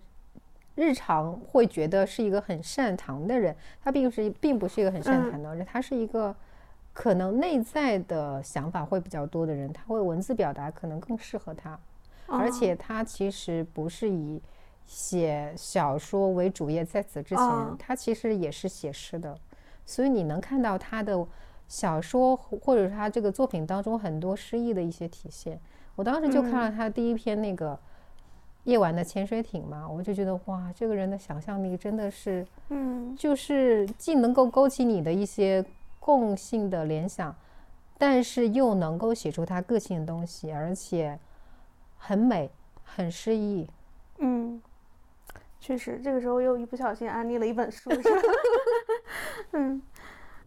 [0.75, 6.35] 日常会觉得是一个很擅长的人，他并不是并不是一个很善嗯谈的人，他是一个
[6.95, 11.79] 可能内在的想法会比较多的人，他会文字表达可能更适合他，
[12.27, 12.51] 而哦。
[12.51, 14.41] 且他其实不是以
[14.87, 17.77] 写小说为主业，在此之前，哦。
[17.79, 19.37] 他其实也是写诗的，
[19.85, 21.27] 所以你能看到他的
[21.69, 25.61] 小说或或者是他这个作品当中很多诗意的一些体现。
[25.97, 27.79] 我当时就看了他第一篇那个。
[28.65, 33.15] 夜晚的潜水艇嘛，我就觉得哇，这个人的想象力真的是，嗯。
[33.15, 35.63] 就是既能够勾起你的一些
[36.05, 37.35] 共性的联想，
[37.97, 41.19] 但是又能够写出他个性的东西，而且
[41.97, 42.51] 很美，
[42.83, 43.67] 很诗意。
[44.19, 44.61] 嗯，
[45.59, 47.89] 确实，这个时候又一不小心安利了一本书？
[49.53, 49.81] 嗯，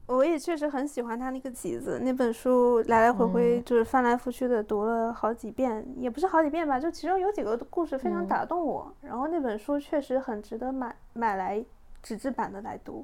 [0.06, 11.66] 我也确实很喜欢他那个集子，那本书来来回回嗯就是翻来覆去的读了好几遍，也不是好几遍吧，就其中有几个故事非常嗯打动我，然后那本书确实很值得买买来
[12.04, 13.04] 纸质版的来读。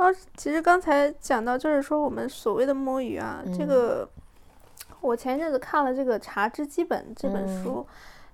[0.00, 3.66] 然后其实刚才讲到，就是说我们所谓的摸鱼啊，这嗯。
[3.66, 4.08] 个
[5.02, 7.62] 我前一阵子看了这个《茶之基本》这本嗯。
[7.62, 7.86] 书，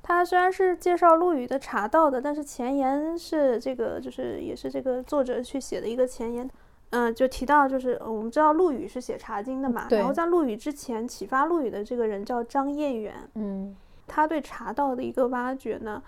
[0.02, 6.48] 它虽然是介绍陆羽的茶道的，但是前言是这个就是也是这个作者去写的一个前言。
[6.90, 13.74] 嗯、就提到就是呃我们知道陆羽是写《茶经》的嘛，然后在陆羽之前启发陆羽的这个人叫张彦远，嗯。
[14.06, 16.00] 他对茶道的一个挖掘呢，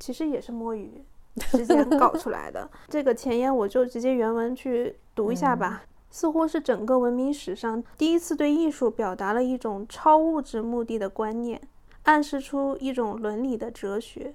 [0.00, 1.04] 其实也是摸鱼
[1.36, 2.70] 之间搞出来的。
[2.88, 5.84] 这个前言我就直接原文去读一下吧。
[6.10, 11.60] 似乎是整个文明史上第一次对艺术表达了一种超物质目的的观念，
[12.04, 14.34] 暗示出一种伦理的哲学。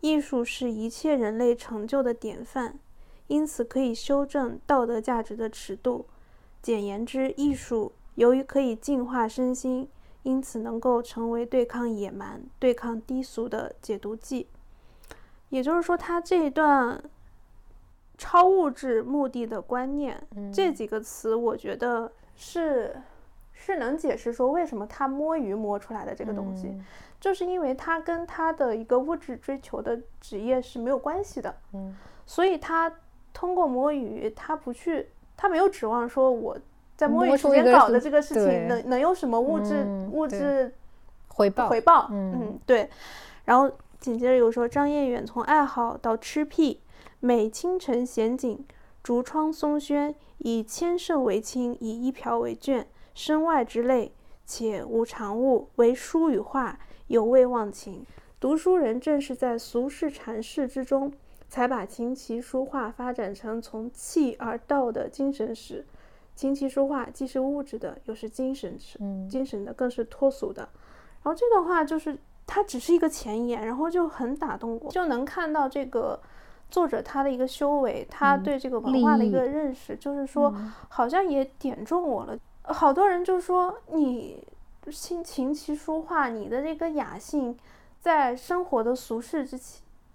[0.00, 2.78] 艺术是一切人类成就的典范，
[3.28, 6.06] 因此可以修正道德价值的尺度。
[6.60, 9.88] 简言之，艺术由于可以净化身心，
[10.24, 14.48] 因此能够成为对抗野蛮、对抗低俗的解毒剂。
[15.50, 17.00] 也就是说，他这一段
[18.16, 20.52] 超物质目的的观念，嗯。
[20.52, 22.96] 这几个词，我觉得是
[23.52, 26.84] 是能解释说为什么他摸鱼摸出来的这个东西，嗯。
[27.20, 31.94] 就是因为他跟他的一个物质追求的职业是没有关系的，嗯。
[32.24, 32.90] 所以他
[33.32, 36.56] 通过摸鱼，他不去，他没有指望说我
[36.96, 40.72] 在摸鱼时间搞的这个事情能能有什么物质、嗯物质
[41.28, 42.88] 回报回报，嗯对。
[43.44, 43.70] 然后
[44.00, 46.80] 紧接着又说张彦远从爱好到吃癖，
[47.20, 48.64] 每清晨闲景，
[49.02, 54.14] 竹窗松轩，以千乘为轻，以一瓢为卷，身外之类，
[54.46, 56.78] 且无常物，唯书与画，
[57.08, 58.06] 有味忘情。
[58.40, 61.12] 读书人正是在俗世禅世之中，
[61.50, 65.84] 才把琴棋书画发展成从气而道的精神史。
[66.34, 70.62] 琴棋书画既是物质的，又是精神史，嗯精神的，更是脱俗的。
[71.22, 72.16] 然后这段话就是
[72.52, 76.20] 它只是一个前言，然后就很打动我，就能看到这个
[76.68, 80.72] 作者他的一个修为，他嗯对这个文化的一个认识，就是说嗯。
[80.88, 82.36] 好像也点中我了。
[82.64, 84.44] 好多人就说你
[84.90, 87.56] 琴琴棋书画，你的这个雅兴，
[88.00, 89.56] 在生活的俗世之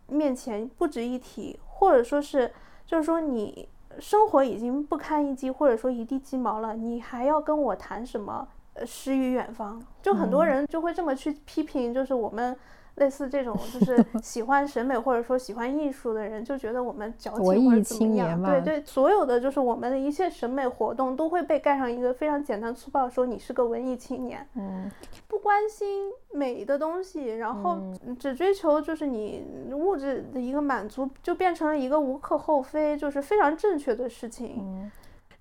[0.08, 2.52] 面前不值一提，或者说是
[2.86, 8.48] 就是说你生活已经不堪一击，或者说一地鸡毛了，你还要跟我谈什么呃
[8.86, 9.80] 诗与远方？
[10.02, 12.56] 就很多嗯人就会这么去批评，就是我们。
[12.96, 18.28] 类似这种就是 喜欢审美或者说喜欢艺术的人，就觉得我们矫情或者怎么青样。
[18.28, 24.48] 年嘛对对，所有的就是我们的一切审美活动都会被盖上一个非常简单粗暴，说你是个文艺青年。
[24.56, 24.90] 嗯
[25.28, 34.56] 不关心美的东西，然后嗯只追求就是你物质的一个满足，就变成了一个无可厚非，就是非常正确的事情。
[34.60, 34.90] 嗯，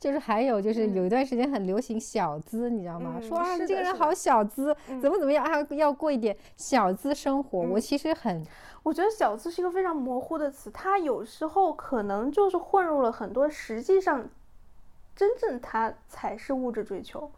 [0.04, 3.14] 就是还有就是有一段时间很流行小资，你知道吗？
[3.16, 7.60] 嗯说啊，这个人好小资，嗯怎么怎么样，啊要要过一点小资生活。
[7.60, 8.44] 我嗯其实很
[8.82, 14.28] 我觉得“小资”是一个非常模糊的词，它有时候可能就是混入了很多，实际上
[15.16, 17.30] 真正它才是物质追求。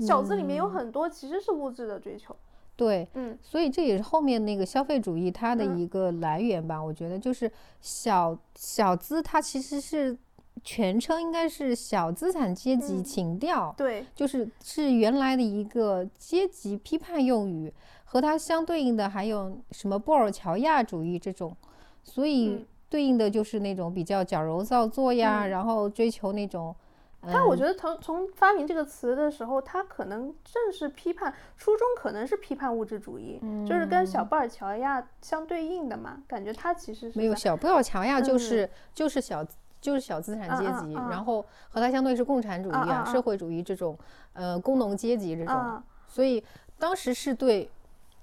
[0.00, 2.34] 小资里面有嗯很多其实是物质的追求。
[2.74, 6.82] 对，嗯所以这也是后面那个消费主义它的嗯一个来源吧。
[6.82, 7.48] 我觉得就是
[7.80, 10.18] 小小资，它其实是
[10.62, 13.74] 全称应该是小资产阶级嗯情调。
[13.76, 17.72] 对，就是是原来的一个阶级批判用语，
[18.04, 21.56] 和它相对应的还有什么布尔乔亚主义这种，
[22.02, 26.74] 所以嗯对应的就是那种比较矫揉造作呀，嗯然后追求那种，
[27.22, 36.22] 他我嗯觉得从从发明这个词的时候，他可能正是批判初衷可能是批判物质主义，就是跟小布尔乔亚相对应的嘛。
[36.28, 39.44] 感觉他其实是没有小布尔乔亚就嗯是、就是小
[39.84, 43.94] 就是小资产阶级，然后和它相对是共产主义啊、社会主义这种，
[44.32, 46.42] 呃，工农阶级这种，啊，所以
[46.78, 47.68] 当时是对，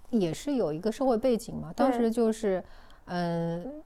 [0.09, 1.71] 也是有一个社会背景嘛。
[1.75, 2.63] 当时就是，
[3.05, 3.83] 嗯、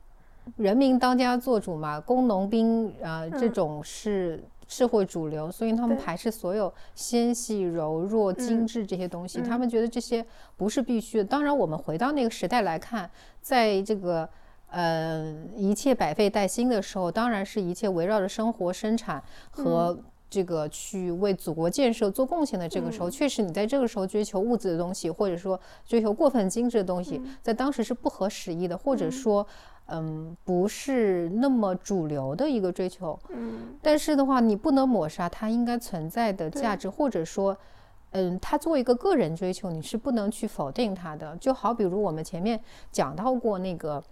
[0.55, 3.53] 人民当家作主嘛，工农兵呃这嗯。
[3.53, 8.67] 种是社会主流，所以他们排斥所有纤细、柔弱、精嗯。
[8.67, 11.25] 致这些东西，他嗯们觉得这些不是必须的。
[11.25, 13.11] 当然，我们回到那个时代来看，
[13.41, 14.29] 在这个
[14.75, 19.97] 呃一切百废待兴的时候，当然是一切围绕着生活生产和
[20.29, 23.11] 这个去为祖国建设做贡献的这个时候，嗯。
[23.11, 29.47] 确实你在这个时候追求物质的东西，或者说追求过分精致的东西，在当时是不合时宜的，或者说。
[29.87, 33.77] 嗯，不是那么主流的一个追求，嗯。
[33.83, 37.55] 但是的话，你不能抹杀它应该存在的价值，或者说，
[38.09, 41.37] 嗯，它作为一个个人追求，你是不能去否定它的。
[41.37, 42.59] 就好比如我们前面
[42.91, 44.03] 讲到过那个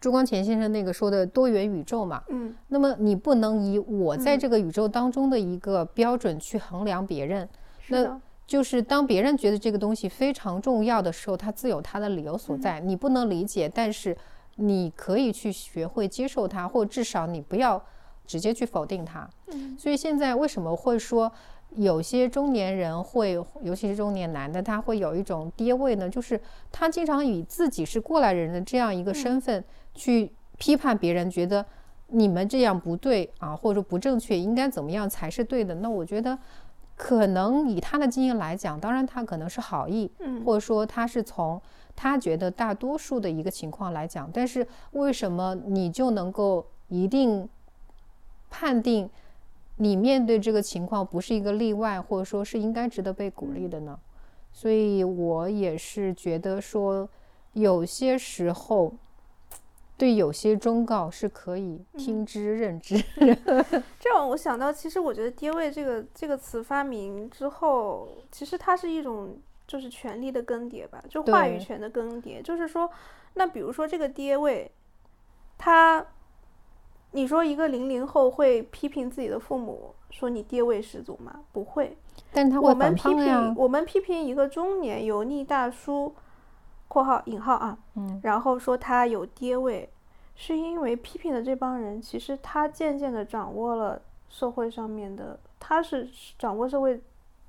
[0.00, 2.54] 朱光潜先生那个说的多元宇宙嘛，嗯。
[2.68, 4.38] 那么你不能以我在嗯。
[4.38, 7.48] 这个宇宙当中的一个标准去衡量别人，
[7.88, 14.16] 那就是当别人觉得这个东西非常重要的时候，他自有他的理由所在，你不能理解，但是
[14.56, 17.82] 你可以去学会接受它，或至少你不要
[18.26, 19.28] 直接去否定它。
[19.48, 19.76] 嗯。
[19.78, 21.30] 所以现在为什么会说
[21.76, 23.32] 有些中年人会，
[23.62, 26.08] 尤其是中年男的，他会有一种跌位呢？
[26.08, 26.40] 就是
[26.72, 29.62] 他经常以自己是过来人的这样一个身份
[29.98, 31.66] 去批判别人，觉得
[32.06, 35.74] 你们这样不对啊，或者说不正确，应该怎么样才是对的？
[35.74, 36.38] 那我觉得。
[37.00, 41.62] 可能以他的经验来讲，当然他可能是好意，嗯或者说他是从
[41.94, 47.48] 他觉得大多数的一个情况来讲，但是为什么你就能够一定
[48.50, 49.08] 判定
[49.76, 53.96] 你面对这个情况不是一个例外，或者说是应该值得被鼓励的呢？
[54.52, 57.08] 所以我也是觉得说，
[57.52, 58.92] 有些时候
[59.98, 62.96] 对有些忠告是可以听之任之。
[63.98, 69.36] 这样我想到，其实我觉得“爹味”这个这个词发明之后，其实它是一种
[69.66, 72.40] 就是权力的更迭吧，就话语权的更迭。
[72.40, 72.88] 就是说，
[73.34, 74.70] 那比如说这个爹味，
[75.58, 76.06] 他，
[77.10, 81.40] 你说一个零零后会批评自己的父母说你爹味十足吗？
[81.52, 81.96] 不会。
[82.16, 86.14] 我但是他会反们批评，我们批评一个中年油腻大叔
[86.88, 89.88] （括号引号啊），嗯，然后说他有爹味，
[90.34, 96.08] 是因为批评的这帮人，其实他渐渐的掌握了社会上面的，他是
[96.38, 97.00] 掌握社会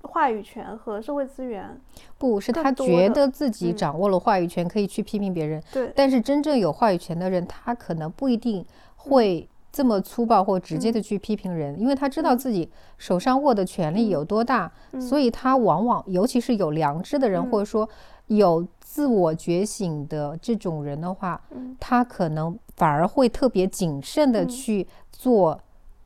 [0.02, 1.80] 话语权和社会资源。
[2.18, 3.76] 不是他觉得自己嗯。
[3.76, 8.66] 掌握了话语权，可以去批评别人，对，但是真正有话语权的人，他可能不一定
[8.96, 17.52] 会这么粗暴或直接的去批评人，因为他知道自己手上握的权力有多大，所以他往往，尤其是有良知的人，嗯。
[17.52, 17.88] 或者说
[18.30, 21.76] 有自我觉醒的这种人的话，嗯。
[21.80, 24.48] 他可能反而会特别谨慎的嗯。
[24.48, 25.60] 去做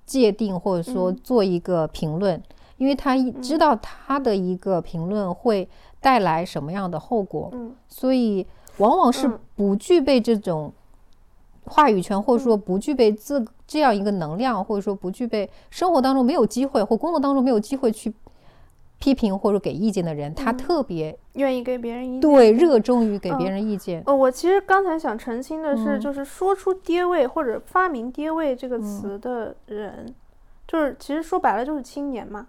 [0.05, 1.19] 界定，或者说嗯。
[1.23, 2.41] 做一个评论，
[2.77, 5.67] 因为他知道他的一个评论会
[6.01, 7.49] 带来什么样的后果。
[7.53, 7.73] 嗯。
[7.87, 8.45] 所以
[8.77, 9.39] 往往是嗯。
[9.55, 10.71] 不具备这种
[11.65, 12.61] 话语权，或者说嗯。
[12.61, 18.13] 不具备这这样一个能量，或者说不具备生活当中没有机会或工作当中没有机会去
[19.03, 22.21] 批评或者给意见的人，他嗯特别愿意给别人意见。
[22.21, 24.01] 对热衷于给别嗯人意见。
[24.05, 30.15] 呃，我其实刚才想澄清的是，嗯就是说出“爹位”或者发明“爹位”这个嗯词的人，
[30.65, 32.47] 就是其实说白了就是青年嘛。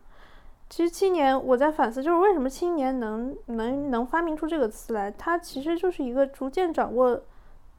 [0.70, 7.20] 其实青年，我在反思，就是为什么青年能能能发明出这个词来，它其实就是一个逐渐掌握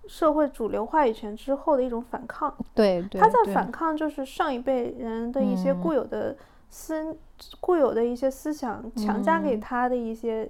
[0.06, 2.54] 社会主流话语权之后的一种反抗。
[2.74, 6.36] 对对，他在反抗，就是上一辈人的一些嗯固有的
[6.70, 7.16] 思、
[7.60, 10.50] 固有的一些思想强加给嗯他的一些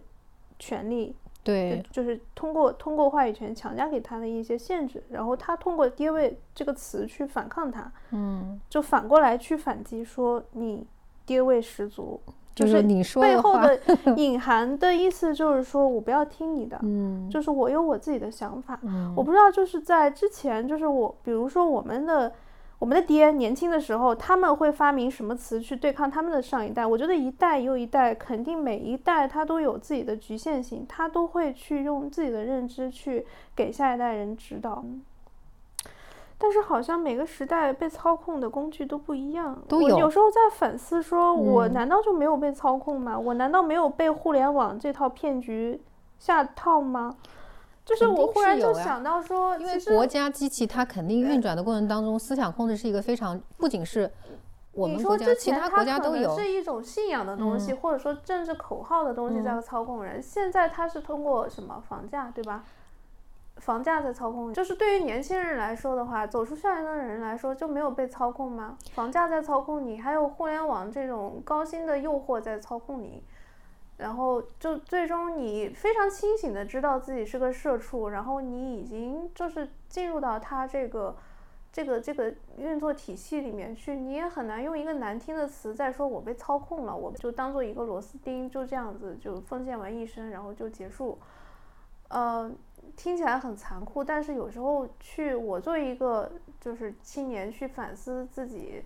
[0.60, 1.16] 权利。
[1.44, 10.88] 对就就是通过通过话语权强加给他的一些限制，然后他通过“爹味”这个词去反抗他，嗯，就反过来去反击说你
[11.24, 12.20] 爹味十足，
[12.56, 13.80] 就就是你说背后的
[14.18, 18.80] 隐含的意思就是说我不要听你的，嗯就是我有我自己的想法。
[18.82, 22.34] 嗯我不知道就是在之前，就是我比如说我们的
[22.78, 26.86] 我们的爹年轻的时候，他们会发明什么词去对抗他们的上一代？
[26.86, 34.84] 我觉得一代又一代，肯定每一代他都有自己的局限性，他都会去用自己的认知去给下一代人指导。
[36.38, 39.57] 但是好像每个时代被操控的工具都不一样。
[39.69, 43.17] 都有我有时候在反思说，我嗯难道就没有被操控吗？
[43.17, 45.80] 我难道没有被互联网这套骗局
[46.19, 47.15] 下套吗？
[47.86, 54.12] 就是我忽然就想到说，因为国家机器它肯定运转的过程当中，思想控制是一个非常不仅是
[54.72, 60.22] 我们国家其他国家都有，是一种信仰的东西，嗯或者说政治口号的东西在嗯操控人。
[60.22, 62.64] 现在它是通过什么房价，对吧？
[63.58, 68.78] 房价在操控，就是对于年轻人来说的话，走出校园的人来说就没有被操控吗？
[68.94, 73.24] 房价在操控你，还有互联网这种高薪的诱惑在操控你。
[73.98, 81.16] 然后就最终你非常清醒的知道自己是个社畜，然后你已经就是进入到他这个
[81.72, 91.18] 这个这个运作体系里面去，你也很难用一个难听的词再说我被操控了，我就当做一个螺丝钉，就这样子就奉献完一生，然后就结束。
[92.10, 92.52] 呃，
[92.98, 98.84] 听起来很残酷，但是有时候去我作为一个就是青年去反思自己。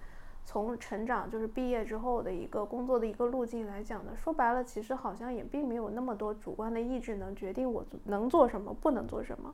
[0.52, 9.54] 从成长就是毕业之后的一个工作的一个路径来讲呢，说白了，其实好像也并没有那么多主观的意志能决定我能做什么，不能做什么。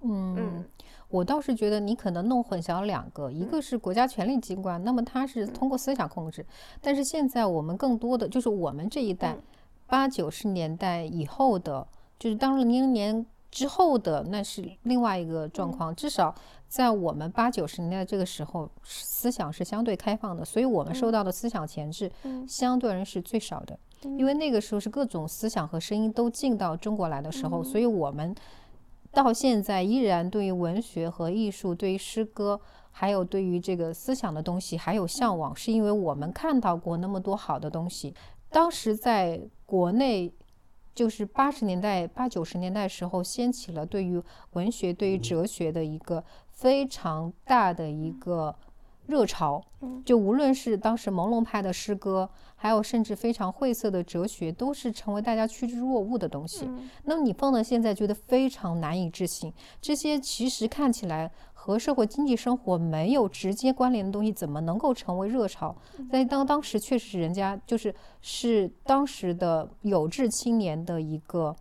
[0.00, 0.64] 嗯，
[1.08, 6.44] 我倒是觉得你可能弄混淆两个，一个是国家权力机关，那么它是通过思想控制，
[6.80, 9.36] 但是现在我们更多的就是我们这一代
[9.86, 11.86] 八九十年代以后的，
[12.18, 16.34] 就是当零零年之后的，那是另外一个状况，至少。
[16.74, 22.10] 在我们八九十年代这个时候，思想是相对开放的，所以我们受到的思想钳制，
[22.48, 23.78] 相对人是最少的。
[24.18, 28.34] 因为那个时候是各种思想和声音都进到中国来的时候，所以我们
[29.12, 32.60] 到现在依然对于文学和艺术、对于诗歌，
[32.90, 38.12] 还有对于这个思想的东西还有向往，是因为我们看到过那么多好的东西。
[38.50, 40.34] 当时在国内，
[40.92, 44.20] 就是八十年代、八九十年代时候，掀起了对于
[44.54, 46.24] 文学、对于哲学的一个。
[46.54, 48.54] 非常大的一个
[49.06, 49.62] 热潮，
[50.02, 56.66] 就无论是当时朦胧派的诗歌，还有甚至非常晦涩的哲学，都是成为大家趋之若鹜的东西。
[57.02, 65.76] 那么你放到现在，觉得非常难以置信，这些其实看起来和社会经济生活没有直接关联的东西，怎么能够成为热潮？
[66.10, 71.54] 在当当时确实是人家就是是当时的有志青年的一个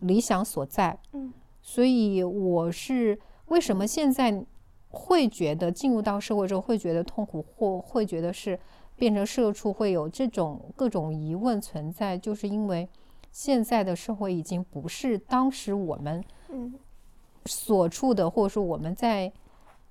[0.00, 0.96] 理想所在。
[1.12, 3.18] 嗯，所以我是。
[3.46, 4.44] 为什么现在
[4.88, 8.58] 会觉得进入到社会之后会觉得痛苦，或会觉得是
[8.96, 12.16] 变成社畜，会有这种各种疑问存在？
[12.16, 12.88] 就是因为
[13.30, 16.24] 现在的社会已经不是当时我们
[17.44, 19.30] 所处的，或者说我们在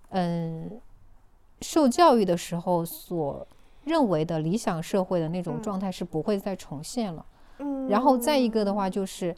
[0.10, 0.80] 嗯
[1.62, 3.46] 受教育的时候所
[3.84, 7.26] 认为的理想社会的那种状态是不会再重现了。
[7.60, 9.36] 嗯，然后再一个的话，就是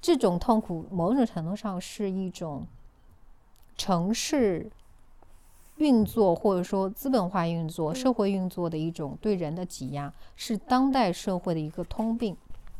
[0.00, 2.64] 这种痛苦某种程度上是一种。
[3.76, 4.66] 城市
[5.76, 12.34] 运作，或者说资本化运作、社会运作的一种对人的挤压，是当代社会的一个通病。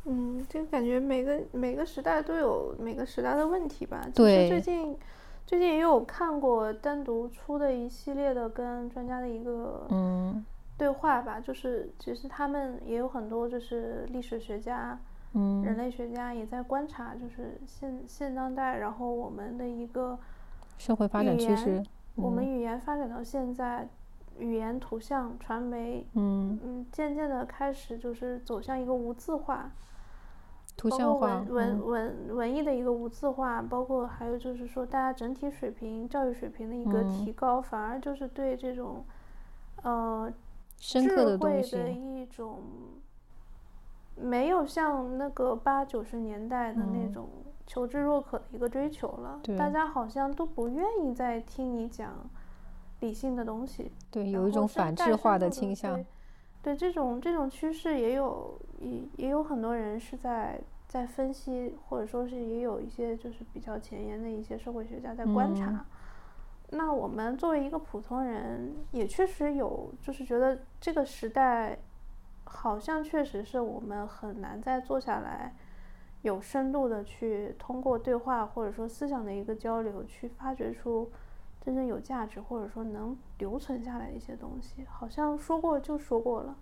[0.06, 4.08] 嗯，就感觉每个每个时代都有每个时代的问题吧。
[4.14, 4.48] 对。
[4.48, 4.96] 最近
[5.46, 10.42] 最近也有看过单独出的一系列的跟专家的一个嗯
[10.78, 14.98] 对话吧，就是其实他们也有很多就是历史学家、
[15.34, 20.18] 嗯人类学家也在观察，就是现现当代，然后我们的一个。
[20.78, 21.82] 社会发展趋势，
[22.14, 23.88] 我们语言发展到现在，
[24.38, 26.58] 语言、图像、传媒，嗯。
[26.62, 29.70] 嗯，渐渐的开始就是走向一个无字化，
[30.76, 39.04] 图像化，文文文文艺的一个无字化，包括还有就是说大家整体水平、教育水平的一个提高，反而就是对这种，
[39.82, 40.32] 呃，
[40.78, 42.60] 深刻的东西的一种，
[44.14, 47.28] 没有像那个八九十年代的那种。
[47.66, 52.14] 求知若渴的一个追求了，大家好像都不愿意再听你讲
[53.00, 56.02] 理性的东西，对，有一种反智化的倾向。
[56.62, 65.84] 对这种这种趋势，也有也也有很多人是在在分析，或者说是也有一些就是比较前沿的一些社会学家在观察。
[66.70, 71.78] 那我们作为一个普通人，也确实有就是觉得这个时代
[72.44, 75.54] 好像确实是我们很难再坐下来。
[76.26, 81.08] 有深度的去通过对话或者说思想的一个交流，去发掘出
[81.60, 84.84] 真正有价值或者说能留存下来的一些东西。
[84.90, 86.56] 好像说过就说过了，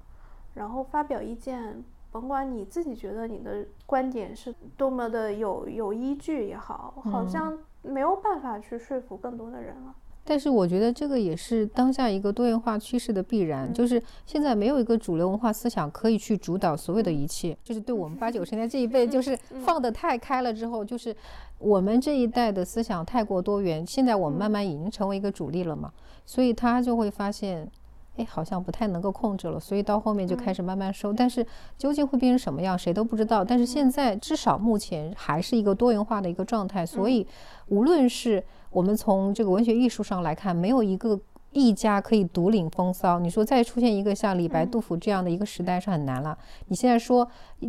[0.52, 9.94] 然后发表意见，甭管你自己觉得你的观点是多么的有有依据也好，好像没有办法去说服更多的人了。
[10.26, 17.54] 但是我觉得这个也是当下一个多元化趋势的必然，就是现在没有一个主流文化思想可以去主导所有的一切。
[17.62, 21.14] 就是对我们八九十年代这一辈，就是放得太开了之后，就是
[21.58, 23.86] 我们这一代的思想太过多元。
[23.86, 25.92] 现在我们慢慢已经成为一个主力了嘛，
[26.24, 27.70] 所以他就会发现，
[28.16, 31.12] 哎，好像不太能够控制了，所以到后面就开始慢慢收。
[31.12, 31.46] 但是
[31.76, 33.44] 究竟会变成什么样，谁都不知道。
[33.44, 37.26] 但是现在至少目前还是一个多元化的一个状态，所以
[37.68, 38.42] 无论是。
[38.74, 41.18] 我们从这个文学艺术上来看，没有一个
[41.52, 43.20] 一家可以独领风骚。
[43.20, 46.36] 你说再出现一个像李白、杜甫这样的一个时代是很难了。
[46.66, 47.26] 你现在说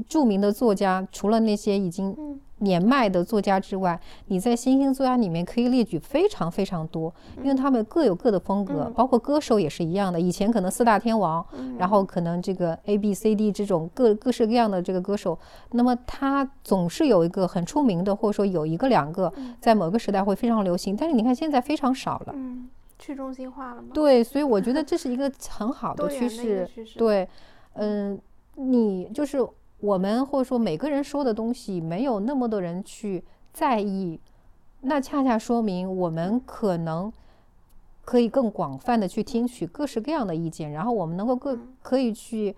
[0.09, 10.19] 著名的作家，除了那些已经年迈的作家之外，你在新兴作家里面可以列举非常非常多，因为他们各有各的风格，包括歌手也是一样的。
[10.19, 11.45] 以前可能四大天王，
[11.77, 15.37] 然后可能这个 A B C D 这种各各式各样的这个歌手，
[15.71, 23.89] 那么他总是有一个很出名的，或者说有一个两个在某个时代会非常流行，但是你看现在非常少了，嗯，去中心化了吗？
[23.93, 26.65] 对，所以我觉得这是一个很好的趋势，
[26.97, 27.27] 对，
[27.73, 28.17] 嗯，
[28.55, 29.45] 你就是。
[29.79, 34.19] 我们或者说每个人说的东西，没有那么多人去在意，
[34.81, 37.11] 那恰恰说明我们可能
[38.03, 42.55] 可以更广泛的去听取各式各样的意见，然后我们能够各可以去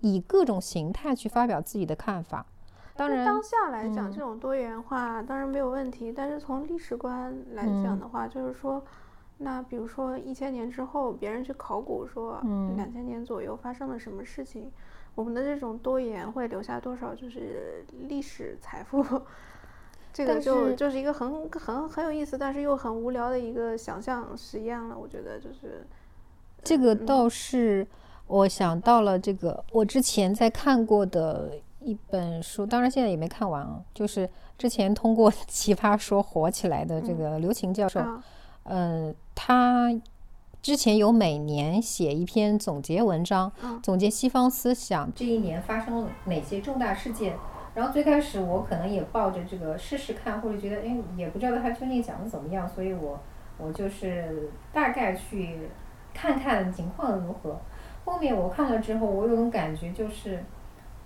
[0.00, 2.44] 以各种形态去发表自己的看法。
[2.96, 8.80] 当然，当下来讲，这种多元化当然没有问题，但是从历史观来讲的话，就是说，
[9.38, 12.40] 那比如说一千年之后，别人去考古说，
[12.76, 14.70] 两千年左右发生了什么事情。
[15.14, 19.04] 我们的这种多言会留下多少就是历史财富？
[20.12, 24.96] 这个就就是一个很很很有意思，但是又很无聊的一个想象实验了。
[24.96, 25.84] 我觉得就是
[26.62, 27.84] 这个倒是
[28.28, 33.82] 我想到了这个我之前在看过的一本书，当然现在也没看完啊。
[33.92, 38.00] 就是之前通过 奇葩说火起来的这个刘擎教授，
[38.64, 39.94] 嗯，他。
[40.62, 47.36] 之前有每年写一篇总结文章，总结西方思想这一年发生了哪些重大事件。
[47.74, 53.20] 然后最开始我可能也抱着这个试试看，或者觉得哎也不知道他究竟讲的怎么样，所以我
[53.58, 55.68] 我就是大概去
[56.14, 57.60] 看看情况如何。
[58.06, 60.42] 后面我看了之后，我有种感觉就是，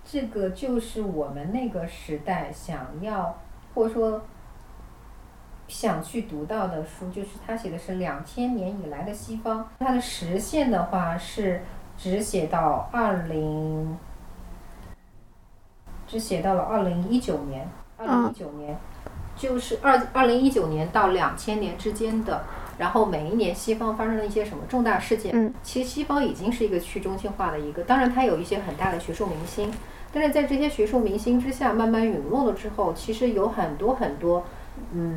[0.04, 3.36] 这个就是我们那个时代想要
[3.74, 4.22] 或者说。
[5.68, 11.62] 想去读到的书，就是他写的是两千年以来的西方，它的时限的话是
[11.98, 13.96] 只写到二零，
[16.06, 18.76] 只写到了二零一九年，二零一九年，
[19.36, 22.44] 就是二二零一九年到两千年之间的，
[22.78, 25.32] 然后每一年西方发生了一些什么重大事件。
[25.34, 29.70] 嗯，其实西方已经是一个去中心化的一个，当然它有一些很大的学术明星，
[30.10, 34.44] 但是在这些学术明星之下慢慢陨落了之后，其实有很多很多。
[34.92, 35.12] 嗯，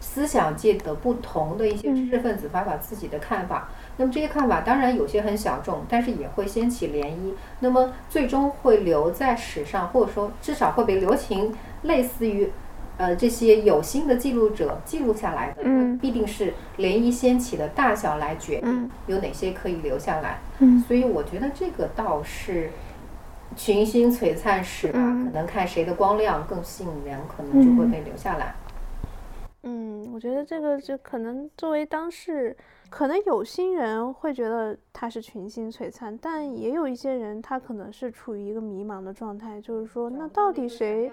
[0.00, 12.50] 思想界的不同的一些知识分子发表自己的看法，那么这些看法当然有些很小众，但是也会掀起涟漪，那么最终会留在史上，或者说至少会被留情，类似于
[12.96, 22.70] 呃这些有心的记录者记录下来的，嗯，必定是涟漪掀起的大小来决定有哪些可以留下来，嗯，所以我觉得这个倒是。
[23.56, 28.54] 群星璀璨时吧，可能看谁的光亮更吸引人，可能就会被留下来。
[29.64, 32.56] 嗯，我觉得这个就可能作为当事，
[32.88, 41.10] 可能有心人会觉得他是群星璀璨，但也有一些人他可能是处于一个迷茫的状态，就是说那到底谁？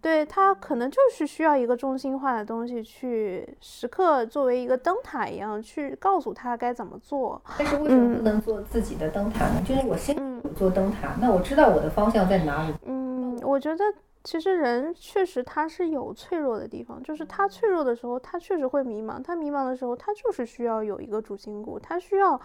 [0.00, 7.40] 对他可能就是需要一个中心化的东西去时刻作为一个灯塔一样去告诉他该怎么做。
[7.58, 9.62] 但是为什么不能做自己的灯塔呢？
[9.66, 10.16] 就是我先
[10.54, 12.74] 做灯塔，那我知道我的方向在哪里。
[12.84, 13.84] 嗯，我觉得
[14.22, 19.22] 其实人确实他是有脆弱的地方，就是他脆弱的时候，他确实会迷茫。
[19.22, 22.40] 他迷茫的时候，他就是需要有一个主心骨，他需要，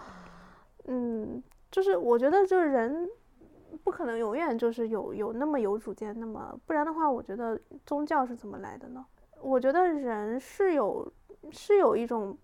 [0.86, 3.08] 嗯，就是我觉得就是人。
[3.84, 9.04] 不可能永远就是有有那么有主见，那么不然的话，我觉得宗教是怎么来的呢？
[9.40, 11.12] 我觉得人是有
[11.50, 12.38] 是有一种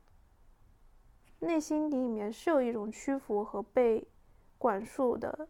[1.38, 4.04] 内心底里面是有一种屈服和被
[4.58, 5.48] 管束的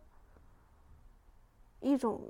[1.81, 2.21] 一种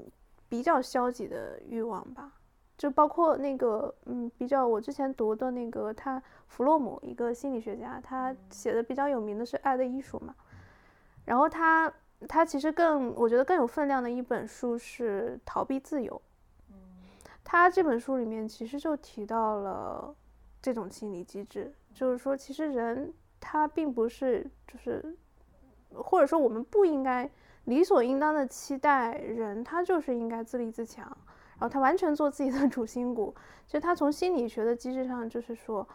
[0.48, 2.32] 比较消极的欲望吧。
[2.76, 10.32] 就包括那个嗯，比较我之前读的那个他弗洛姆一个心理学家，他写的比较有名的是《爱的艺术》嘛，
[11.24, 11.92] 然后他。
[12.26, 16.20] 他其实更，我觉得更有分量的一本书是《逃避自由》。
[17.44, 20.14] 他这本书里面其实就提到了
[20.60, 25.16] 这种心理机制，就是说，其实人他并不是，就是，
[25.94, 27.30] 或者说我们不应该
[27.64, 31.06] 理所应当的期待人他就是应该自立自强，
[31.52, 33.34] 然后他完全做自己的 主心骨。
[33.66, 35.86] 其实他从心理学的机制上就是说。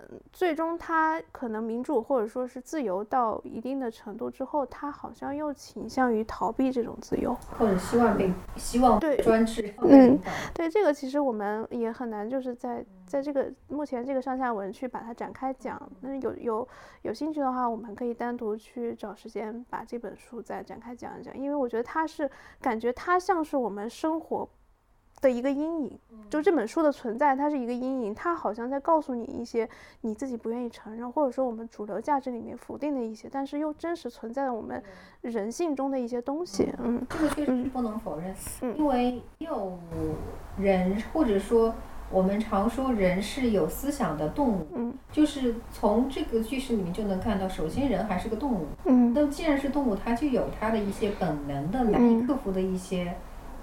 [0.00, 9.74] 嗯，最终他可能民主或者说是自由到一定的程度之后，他好像又倾向于逃避这种自由，或者希望被希望对专制。
[9.82, 10.18] 嗯，
[10.54, 15.80] 对这个其实我们也很难就是在在这个目前这个上下文去把它展开讲。
[16.00, 16.68] 那有有
[17.02, 22.30] 有兴趣的话，我们可以单独去找时间把这本书再展开讲一讲，因为我觉得它是
[22.60, 24.48] 感觉它像是我们生活
[25.20, 25.98] 的一个阴影。
[26.30, 29.66] 就这本书的存在，它是一个阴影，它好像在告诉你一些
[30.02, 34.82] 你自己不愿意承认，或者说我们主流价值里面否定的一些，但是又真实存在的我们
[35.22, 36.70] 人性中的一些东西。
[36.82, 38.76] 嗯，这个确实是不能否认，嗯。
[38.76, 39.78] 因为有
[40.58, 41.74] 人或者说
[42.10, 49.14] 我们常说人是有思想的动物，嗯就是从这个句式里面就能看到，首先人还是个动物，嗯。
[49.14, 53.14] 那既然是动物，它就有它的一些本能的难以克服的一些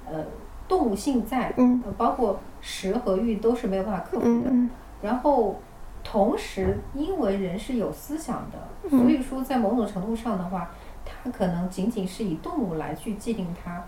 [0.08, 0.26] 呃
[0.68, 1.82] 动物性在，嗯。
[1.86, 4.50] 呃包括食和欲都是没有办法克服的。
[4.50, 4.70] 嗯
[5.02, 5.60] 然后
[6.04, 8.58] 同时，因为人是有思想的，
[8.90, 9.00] 嗯。
[9.00, 10.72] 所以说在某种程度上的话，
[11.06, 13.84] 它可能仅仅是以动物来去界定它，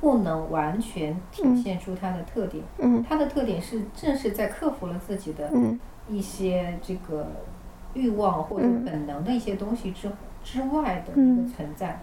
[0.00, 2.62] 不能完全体现出它的特点。
[2.78, 5.78] 嗯它的特点是正是在克服了自己的嗯。
[6.08, 7.26] 一些这个
[7.94, 8.84] 欲望或者嗯。
[8.84, 10.10] 本能的一些东西之
[10.42, 11.98] 之外的一嗯个存在。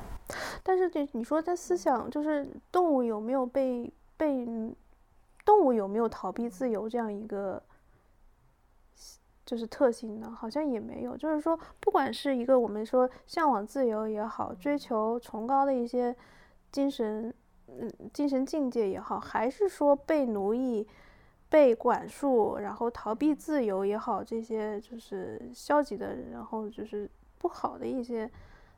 [0.63, 4.45] 但是这你说它思想就是动物有没有被被
[5.45, 7.61] 动物有没有逃避自由这样一个
[9.45, 10.29] 就是特性呢？
[10.37, 11.15] 好像也没有。
[11.15, 16.15] 就是说，不管是一个我们说向往自由也好，追求崇高的一些
[16.71, 17.33] 精神
[17.67, 20.87] 嗯精神境界也好，还是说被奴役。
[21.49, 28.29] 被管束，然后逃避自由也好，这些就是消极的，然后就是不好的一些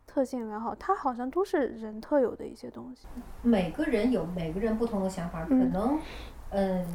[0.09, 3.05] 特性也好，它好像都是人特有的一些东西。
[3.43, 5.71] 每个人有每个人不同的想法，可嗯。
[5.71, 5.99] 能，
[6.49, 6.85] 嗯，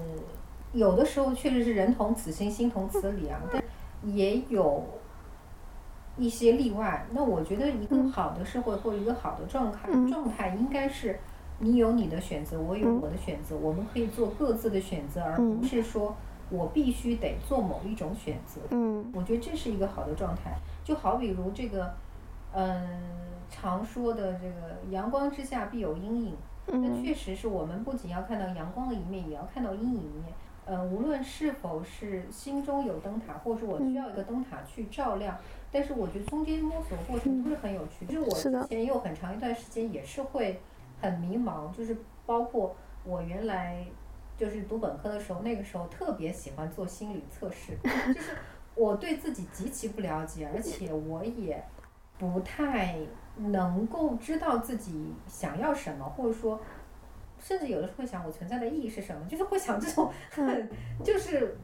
[0.73, 3.63] 有的时候确实是人同此心，心同此理啊，但
[4.03, 4.85] 也有
[6.17, 7.07] 一些例外。
[7.13, 8.11] 那我觉得一个嗯。
[8.11, 10.11] 好的社会或者一个好的状态，嗯。
[10.11, 11.17] 状态应该是
[11.61, 13.01] 你有你的选择，我有嗯。
[13.01, 15.63] 我的选择，我们可以做各自的选择，而不嗯。
[15.63, 16.17] 是说
[16.51, 18.61] 我必须得做某一种选择。
[18.71, 19.09] 嗯。
[19.15, 21.95] 我觉得这是一个好的状态，就好比如这个，
[22.55, 22.79] 嗯，
[23.51, 26.37] 常说的这个“阳光之下必有阴影”，
[26.67, 30.33] 那嗯确实是我们不仅要看到阳光的一面，也要看到阴影一面。
[30.67, 35.37] 呃，无论是否是心中有灯塔，或者是我需要一个灯塔去照亮，
[35.71, 38.07] 但是我觉得中间摸索过程都是很有趣。
[38.07, 40.59] 就是我之前也有很长一段时间也是会
[41.03, 41.95] 很迷茫，就是
[42.25, 42.75] 包括
[43.05, 43.85] 我原来
[44.39, 47.77] 就是读本科的时候，那个时候特别喜欢做心理测试，
[48.15, 48.31] 就是
[48.75, 51.63] 我对自己极其不了解，而且我也
[52.19, 52.97] 不太
[53.37, 56.61] 能够知道自己想要什么，或者说，
[57.39, 60.69] 甚至有的时候会想我存在的意义是什么， 就是会想这种很
[61.03, 61.57] 就是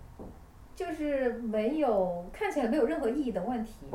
[0.74, 3.86] 就是没有看起来没有任何意义的问题。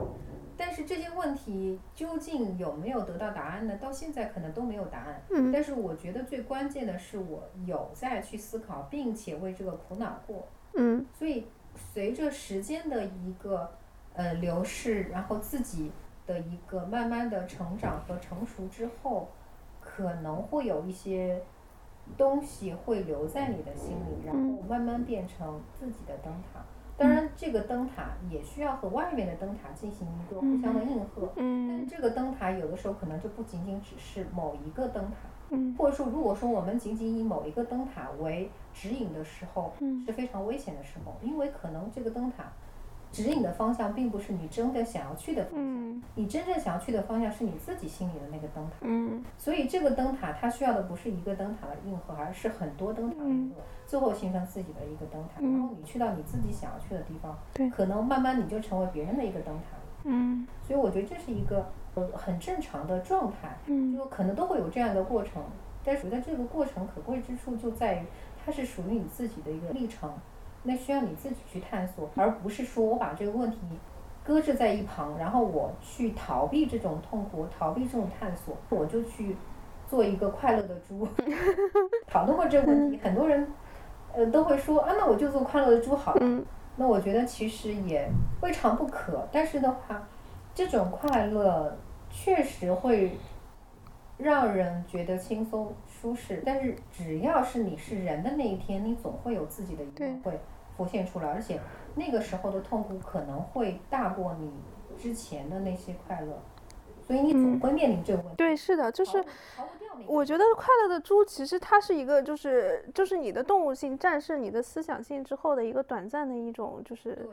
[0.58, 3.76] 但是这些问题究竟有没有得到答案呢？
[3.76, 5.22] 到现在可能都没有答案。
[5.30, 10.48] 嗯但是我觉得最关键的是，我有在去思考，并且为这个苦恼过。
[10.76, 11.46] 嗯所以
[11.76, 13.70] 随着时间的一个
[14.14, 15.92] 呃流逝，然后自己
[16.26, 19.28] 的一个慢慢的成长和成熟之后，
[19.82, 21.42] 可能会有一些
[22.18, 26.62] 东西会留在你的心里，然后慢慢变成自己的灯塔。
[26.98, 31.30] 当然，这个灯塔也需要和外面的灯塔进行一个互相的应和。
[31.36, 35.18] 嗯这个灯塔有的时候可能就不仅仅只是某一个灯塔，
[35.50, 42.46] 嗯或者说，如果说我们仅仅以某一个灯塔为指引的时候，嗯是非常危险的时候，因为可能这个灯塔
[43.16, 48.76] 指引的方向并不是你真的想要去的方向，嗯你真正想要去的方向是你自己心里的那个灯塔。
[48.82, 55.40] 嗯所以这个灯塔它需要的不是一个灯塔的硬核，而是很多灯塔的应和，最后形成自己的一个灯塔。
[55.40, 59.78] 嗯然后你去到你自己想要去的地方，对可能慢慢你就成为别人的一个灯塔。
[60.04, 63.58] 嗯所以我觉得这是一个呃很正常的状态。
[63.68, 65.42] 嗯就可能都会有这样的过程，
[65.84, 68.06] 但是在这个过程可贵之处就在于，
[68.44, 70.12] 它是属于你自己的一个历程，
[70.66, 73.58] 那需要你自己去探索，而不是说我把这个问题
[74.24, 79.36] 搁置在一旁，然后我去逃避这种痛苦，逃避这种探索，我就去
[79.88, 81.08] 做一个快乐的猪。
[82.08, 83.48] 讨论过这个问题，很多人
[84.14, 86.20] 呃都会说啊，那我就做快乐的猪好了。
[86.22, 86.46] 嗯
[86.78, 88.06] 那我觉得其实也
[88.42, 90.06] 未尝不可，但是的话，
[90.54, 91.74] 这种快乐
[92.10, 93.18] 确实会
[94.18, 96.44] 让人觉得轻松舒适。
[96.46, 100.40] 但是只要是你是人的那一天，你总会有自己的疑对问会
[100.76, 101.60] 浮现出来，而且
[101.96, 104.52] 那个时候的痛苦可能会大过你
[104.98, 106.42] 之前的那些快乐，
[107.06, 108.36] 所以你总嗯会面临这个问题。
[108.36, 109.24] 对，是的，就是
[110.06, 117.28] 我觉得快乐的猪其实它是一个，就是就是你的动物性战胜你的思想性之后的一个短暂的一种，就是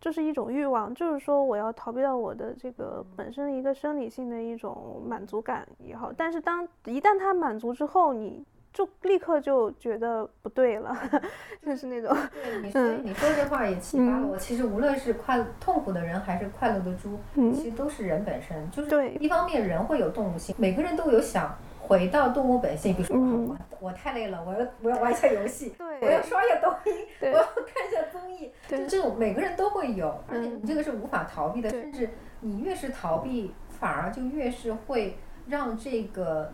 [0.00, 8.44] 就是一种欲望，就是说我要逃避到我的这个本身的一个生理性的一种满足感也好，但是当一旦它满足之后，你
[8.74, 10.94] 就立刻就觉得不对了，
[11.64, 14.36] 就是那种，对你，所以你说这话也启发了嗯我。
[14.36, 18.68] 其实无论是快痛苦的人，还是快乐的猪，嗯其实都是人本身。
[18.72, 32.10] 就是对一方面人会有动物性，每个人都有想回到动物本性，比如说、嗯我我太累了，我要我要玩一下游戏，我要刷一下抖音，我要看一下综艺，就这种每个人都会有，而且嗯你这个是无法逃避的，对甚至
[32.40, 36.52] 你越是逃避，反而就越是会让这个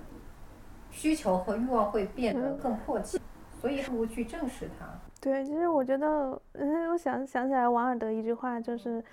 [0.90, 3.18] 需求和欲望会变得嗯更迫切，
[3.60, 4.86] 所以不如去正视它。
[5.20, 9.04] 对，其实我觉得，嗯，我想想起来王尔德一句话，就是，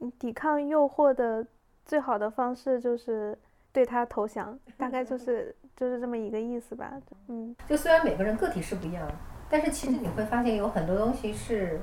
[0.00, 1.46] 嗯抵抗诱惑的
[1.84, 3.36] 最好的方式就是
[3.72, 6.92] 对他投降，大概就是就是这么一个意思吧。
[7.28, 9.10] 嗯就虽然每个人个体是不一样，
[9.48, 11.80] 但是其实你会发现有很多东西是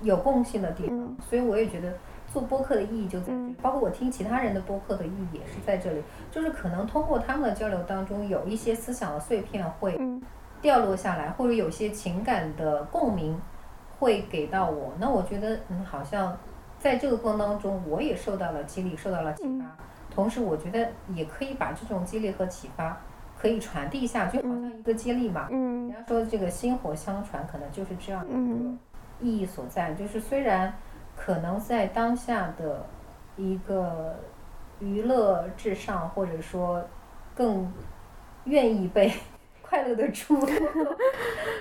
[0.00, 1.92] 有共性的地方，嗯所以我也觉得
[2.34, 3.54] 做播客的意义就在这里，嗯。
[3.62, 6.02] 包括我听其他人的播客的意义也是在这里，
[6.32, 10.20] 就是可能通过他们的交流当中，有一些思想的碎片会嗯。
[10.60, 13.38] 掉落下来，或者有些情感的共鸣
[13.98, 16.36] 会给到我，那我觉得嗯，好像
[16.78, 19.64] 在这个过程当中，我也受到了激励，受到了启发。
[19.64, 19.70] 嗯。
[20.10, 22.98] 同时，我觉得也可以把这种激励和启发
[23.38, 25.48] 可以传递下去，就好像一个接力嘛。
[25.50, 28.78] 人嗯家说这个薪火相传，可能就是这样的一个嗯。
[29.20, 29.92] 意义所在。
[29.92, 30.72] 就是虽然
[31.16, 32.86] 可能在当下的
[33.36, 34.16] 一个
[34.80, 36.82] 娱乐至上，或者说
[37.34, 37.72] 更
[38.44, 39.12] 愿意被
[39.62, 40.38] 快乐的猪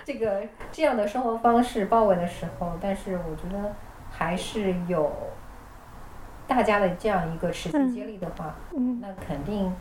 [0.06, 3.74] 这个这样的生活方式包围的时候，但是我觉得
[4.12, 5.12] 还是有
[6.48, 9.74] 大家的这样一个持续嗯接力的话，嗯，那肯定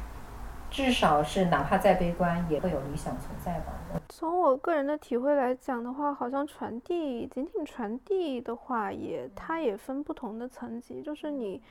[0.71, 3.73] 至少是哪怕再悲观，也会有理想存在吧。
[4.09, 11.63] 从我个人的体会来讲的话，好像传递仅仅传递的话也，它也分不同的层级，就是你。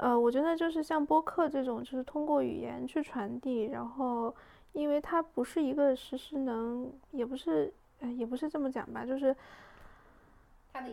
[0.00, 4.32] 呃，我觉得就是像播客这种，就是通过语言去传递，然后，
[4.72, 9.34] 因为它不是一个实时能，也不是，呃，也不是这么讲吧，就是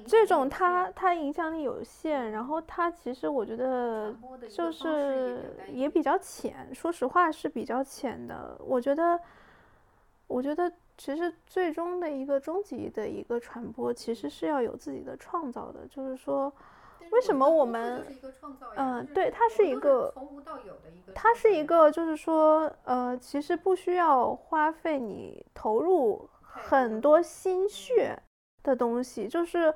[0.08, 4.12] 这种它它影响力有限，然后它其实我觉得
[4.50, 8.60] 就是也比较浅，说实话是比较浅的。
[8.66, 9.20] 我觉得，
[10.28, 16.52] 我觉得其实最终的一个终极的一个传播，其实是要有自己的创造的，就是说，
[17.12, 18.04] 为什么我们
[18.76, 28.18] 嗯就是对它是一个从无到有的一个它是一个就是说，呃，其实不需要花费你投入很多多心血
[28.64, 29.72] 的东西，就是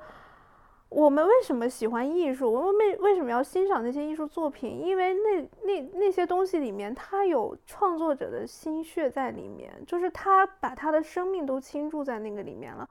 [0.90, 2.52] 我们为什么喜欢艺术？
[2.52, 4.84] 我们为为什么要欣赏那些艺术作品？
[4.84, 12.88] 因为那那那些东西里面，它有创作者的心血在里面，就是他把他的生命都倾注在那个里面了。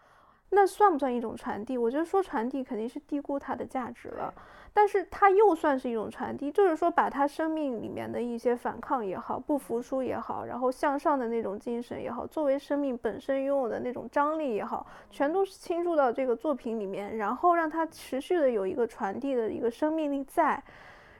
[0.51, 1.77] 那算不算一种传递？
[1.77, 4.33] 我觉得说传递肯定是低估它的价值了。
[4.71, 20.63] 但是它又算是一种传递，就是说把他生命里面的一些反抗也好，不服输也好，然后向上的那种精神也好，作为生命本身拥有的那种张力也好，全都是倾注到这个作品里面，然后让它持续的有一个传递的一个生命力在，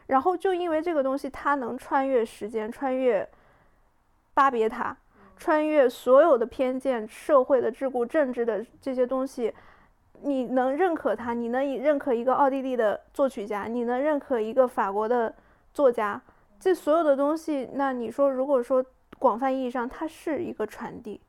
[0.06, 3.27] 然后就因为这个东西，它能穿越时间，穿越
[4.35, 4.95] 巴别塔，
[5.39, 9.51] 穿越所有的偏见、社会的桎梏、政治的这些东西。
[10.21, 15.33] 你能认可他，你能认可一个奥地利的作曲家，你能认可一个法国的
[15.73, 16.21] 作家，
[16.59, 18.83] 这所有的东西，那你说，如果说
[19.17, 21.21] 广泛意义上它是一个传递，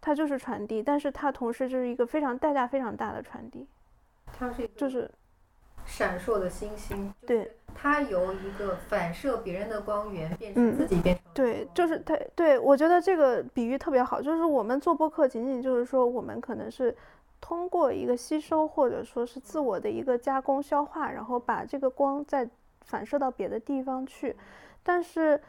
[0.00, 3.68] 它就是传递，但是它同时就是一个非常代价非常大的传递，
[4.24, 5.10] 它是就是
[5.84, 16.94] 闪烁的星星，对它由一个反射别人的光源变嗯成自己变成了对，就是它，对我觉得这个比喻特别好，就是我们做播客，仅仅就是说我们可能是
[17.40, 22.48] 通过一个吸收或者说是自我的一个加工消化，然后把这个光再
[22.84, 24.36] 反射到别的地方去，
[24.82, 25.40] 但是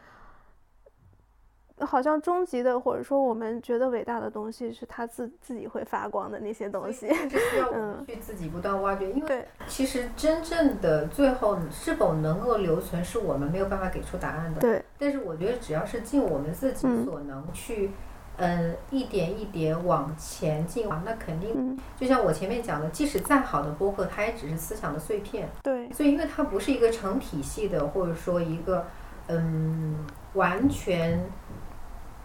[1.80, 14.62] 好像终极的或者说我们觉得伟大的东西是它自自己会发光的那些东西，是需要我 们嗯去自己不断挖掘，因为其实真正的最后是否能够留存，是我们没有办法给出答案的。
[14.62, 17.92] 对，但是我觉得只要是尽我们自己嗯所能去，
[18.38, 25.50] 嗯，一点一点往前进，那肯定嗯，就像我前面讲的，即使再好的播客，它也只是思想的碎片。
[25.64, 28.86] 对，所以，因为它不是一个成体系的，或者说一个
[29.28, 31.24] 嗯完全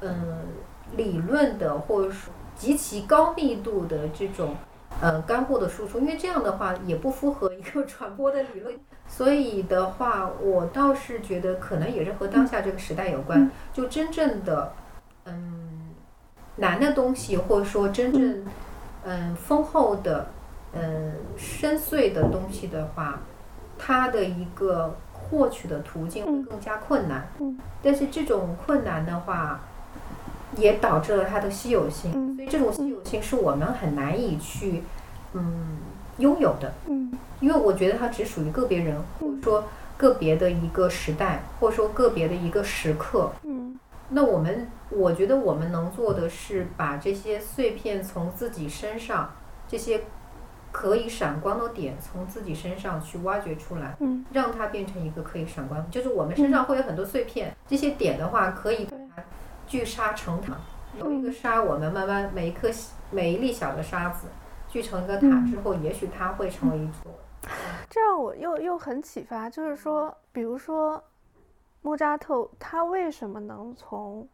[0.00, 0.38] 嗯
[0.96, 4.54] 理论的，或者说极其高密度的这种
[5.00, 8.74] 呃干货的输出，因为这样的话也不符合一个传播的理论。
[9.06, 14.72] 所以的话，我倒是觉得可能也是和当下这个时代有关嗯，就真正的
[15.24, 15.94] 嗯
[16.56, 18.44] 难的东西，或者说真正
[19.04, 20.26] 嗯丰厚的
[20.74, 23.20] 嗯深邃的东西的话，
[23.78, 27.28] 它的一个获取的途径会嗯更加困难。
[27.40, 29.60] 嗯但是这种困难的话，
[30.56, 32.12] 也导致了它的稀有性。
[32.14, 32.34] 嗯。
[32.36, 34.82] 所以这种稀有性是我们很难以去
[35.34, 35.78] 嗯
[36.18, 37.12] 拥有的，嗯。
[37.40, 39.64] 因为我觉得它只属于个别人，或者说
[39.96, 43.30] 个别的一个时代，或者说个别的一个时刻。
[43.44, 43.78] 嗯。
[44.10, 49.30] 那我们，我觉得我们能做的是把这些碎片从自己身上，
[49.68, 50.00] 这些
[50.72, 54.24] 可以闪光的点从自己身上去挖掘出来，嗯。
[54.32, 55.84] 让它变成一个可以闪光。
[55.90, 58.88] 就是我们身上会有很多碎片，这些点的话可以
[59.68, 60.56] 聚沙成塔。
[60.98, 62.68] 有一个沙，我们慢慢每一颗
[63.10, 64.26] 每一粒小的沙子
[64.68, 67.12] 聚成一个塔之后，也许它会成为一座。
[67.88, 71.02] 这让我又又很启发，就是说，比如说
[71.82, 74.26] 莫扎特，他为什么能从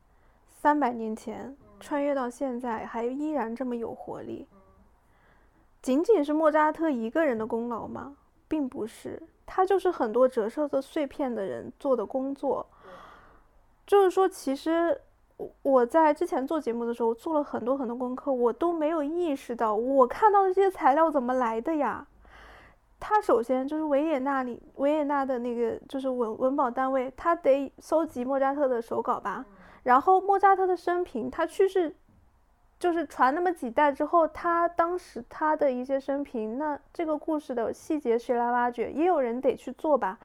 [0.49, 4.47] 三百年前穿越到现在，还依然这么有活力？
[5.83, 8.17] 仅仅是莫扎特一个人的功劳吗？
[8.49, 12.67] 并不是，他就是很多折射的碎片的人做的工作。
[13.87, 14.99] 就是说，其实
[15.37, 22.07] 我我在之前做节目的时候做了很多很多功课，我都没有意识到我看到的这些材料怎么来的呀。
[23.01, 29.45] 他首先就是维也纳里维也纳的那个就是文文保单位，他得搜集莫扎特的手稿吧，
[29.83, 31.95] 然后莫扎特的生平，他去世
[32.79, 38.91] 就是传那么几代之后，他当时他的一些生平，那这个故事的细节谁来挖掘？
[38.91, 40.19] 也有人得去做吧。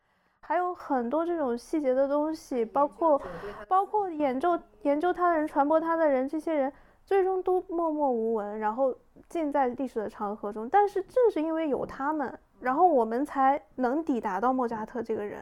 [0.49, 3.21] 还有很多这种细节的东西，包括
[3.67, 6.73] 包括研究研究他的人、传播他的人，这些人
[7.05, 8.91] 最终都默默无闻，然后
[9.27, 10.67] 浸在历史的长河中。
[10.67, 15.39] 但是正是因为有他们，然后我们才能抵达到莫扎特这个人。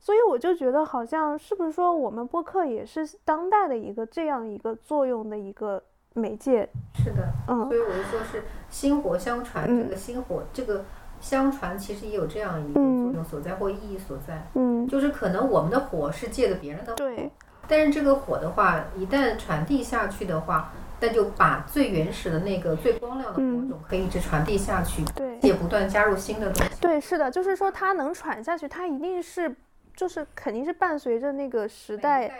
[0.00, 5.80] 所以我就觉得，好像是不是说我们播客也是当代的一个这样一个作用的一个
[6.14, 6.68] 媒介？
[6.92, 10.84] 是的，嗯所以我就说是薪火相传，嗯这个薪火这个
[11.20, 17.30] 相传其实也有这样一个作用所在或意义所在，嗯，就是可能我们的火是借的别人的火，对，
[17.66, 23.68] 但是这个火的话，一旦传递下去的话，那就把最原始的那个最光亮的火嗯。
[23.68, 26.80] 种可以一直传递下去，对，也不断加入新的东西。
[26.80, 29.54] 对，是的，就是说它能传下去，它一定是，
[29.94, 32.34] 就是肯定是伴随着那个时代，人的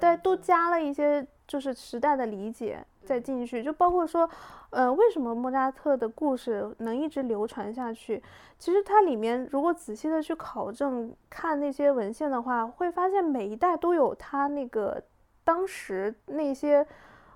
[0.00, 4.28] 对，都加了一些就是时代的理解再进去，就包括说，
[4.70, 8.22] 呃，为什么莫扎特的故事能一直流传下去？
[8.58, 15.02] 其实它里面如果仔细的去考证看那些文献的话，会发现每一代都有他那个
[15.44, 16.86] 当时那些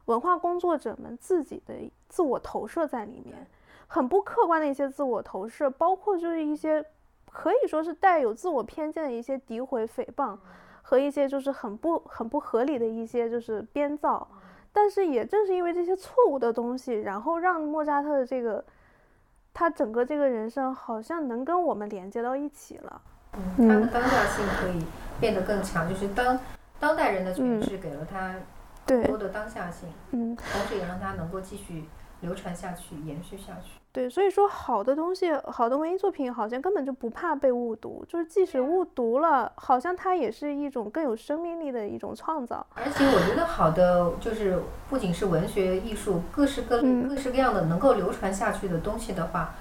[0.06, 1.74] 文化工作者们自己的
[2.08, 3.46] 自我投射在里面，
[3.86, 6.84] 很不客观的一些自我投射，包括就是一些
[7.30, 10.38] 可以说是带有自我偏见的一些诋毁、诽谤。
[10.88, 14.24] 和一些就是很不很不合理的一些就是编造，
[14.78, 18.62] 但是也正是因为这些错误的东西，然后让莫扎特的这个
[19.54, 23.00] 他整个这个人生好像能跟我们连接到一起了。
[23.56, 24.84] 嗯，他的当下性可以
[25.18, 26.38] 变得更强，就是当
[26.78, 28.34] 当代人的嗯诠释给了它
[28.84, 31.84] 对更，多的当下性，嗯，同时也让他能够继续
[32.20, 33.80] 流传下去、延续下去。
[33.96, 42.66] 对，所以说好的东西，好的文艺作品好像根本就不怕被误读，就是即使误读了，好像它也是一种更有生命力的一种创造。
[42.74, 49.54] 而且我觉得好的就是不仅是文学艺术，各式各类、嗯各式各样的能够流传下去的东西的话，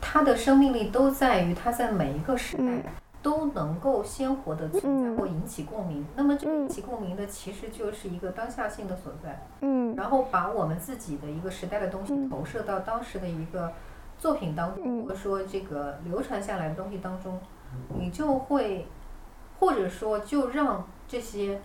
[0.00, 2.62] 它的生命力都在于它在每一个时代。
[2.62, 2.82] 嗯
[3.22, 5.16] 都能够鲜活的存在嗯。
[5.16, 6.62] 或引起共鸣，那么这个嗯。
[6.62, 9.94] 引起共鸣的其实就是一个当下性的所在，嗯。
[9.94, 12.28] 然后把我们自己的一个时代的东西嗯。
[12.30, 13.72] 投射到当时的一个
[14.18, 15.02] 作品当中，嗯。
[15.04, 17.38] 或者说这个流传下来的东西当中，
[17.98, 18.86] 你就会，
[19.58, 21.60] 或者说就让这些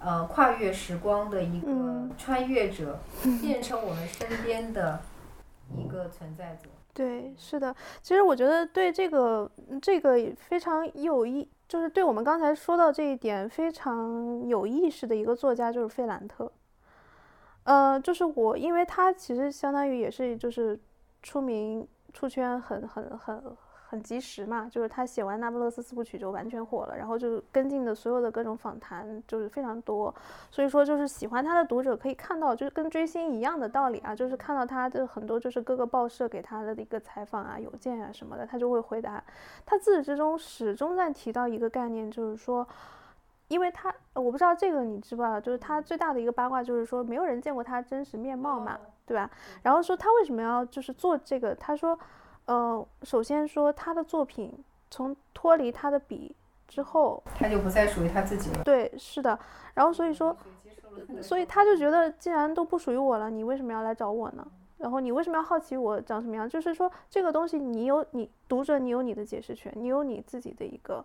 [0.00, 2.10] 呃跨越时光的一个嗯。
[2.18, 2.98] 穿越者，
[3.40, 5.00] 变成我们身边的
[5.76, 6.68] 一个存在者。
[6.94, 7.74] 对，是的。
[8.00, 9.50] 其实我觉得对这个
[9.82, 16.50] 这个非常有意，就是对我们刚才说到这一点非常有意识的一个作家就是费兰特。
[17.64, 20.78] 呃，就是我，因为他其实相当于也是就是
[21.20, 23.42] 出名出圈很很很
[23.94, 30.12] 很及时嘛，就是他写完《那不勒斯四部曲》就完全火了，然后就跟进的所有的各种访谈就是非常多，
[30.50, 39.22] 所以说就是喜欢他的读者可以看到，就是跟追星一样的道理啊，就是看到他的很多就是各个报社给他的一个采访啊、邮件啊什么的，他就会回答。
[39.64, 42.66] 他自始至终始终在提到一个概念，就是说。
[43.48, 49.30] 因为他，呃我不知道这个你知不知道，就是他最大的一个八卦就是说，没有人见过他真实面貌嘛，对吧？
[49.62, 51.54] 然后说他为什么要就是做这个？
[51.54, 51.96] 他说，
[52.46, 54.52] 呃，首先说他的作品
[54.90, 56.34] 从脱离他的笔
[56.68, 58.64] 之后，他就不再属于他自己了。
[58.64, 59.38] 对，是的。
[59.74, 60.36] 然后所以说，
[61.22, 64.46] 所以他就觉得既然都不属于我了，你为什么要来找我呢？
[64.78, 66.48] 然后你为什么要好奇我长什么样？
[66.48, 71.04] 就是说这个东西你有你读者，你有你的解释权，你有你自己的一个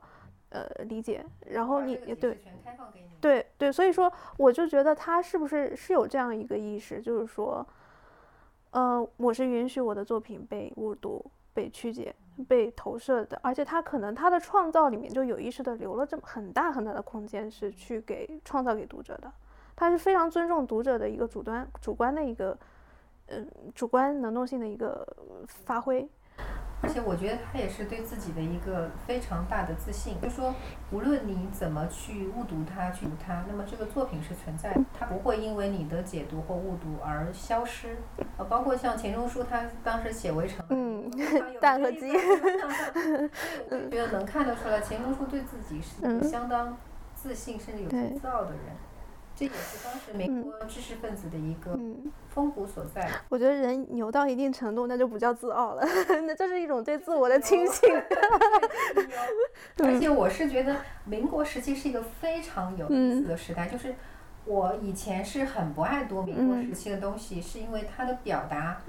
[0.49, 2.37] 呃理解，然后你也对。
[3.21, 7.65] 对对，所以说我就觉得他是不是是有这样一个意识，就是说，
[8.71, 12.15] 呃，我是允许我的作品被误读、被曲解、
[12.47, 19.31] 被投射的，而且他可能他的创造里面就有意识的留了这么很大很大的空间，是去给创造给读者的。
[19.75, 22.57] 他是非常尊重读者的一个主端主观的一个，
[23.27, 25.07] 嗯，主观能动性的一个
[25.47, 26.07] 发挥。
[26.81, 30.55] 而且我觉得他也是对自己的一个非常大的自信，就是说，
[30.91, 37.97] 无论你怎么去误读它、去读它，那么这个作品是存在的，它不会因为你的解读或误读而消失。
[38.37, 41.11] 呃，包括像钱钟书，他当时写《围城》，嗯，
[41.59, 42.13] 蛋和鸡，
[43.89, 46.77] 觉得能看得出来，钱钟书对自己是相当
[47.13, 48.59] 自信，甚至有些自傲的人。
[49.39, 51.79] 这也是当时美国知识分子的一个
[52.29, 53.09] 风骨所在。
[53.29, 55.81] 我觉得人牛到一定程度，那就不叫自傲了，
[56.27, 57.89] 那这是一种对自我的清醒。
[59.81, 60.75] 而且我是觉得
[61.05, 63.95] 民国时期是一个非常有意思的时代，就是
[64.43, 68.81] 我以前是很不爱读民国时期的东西，是因为它的表达。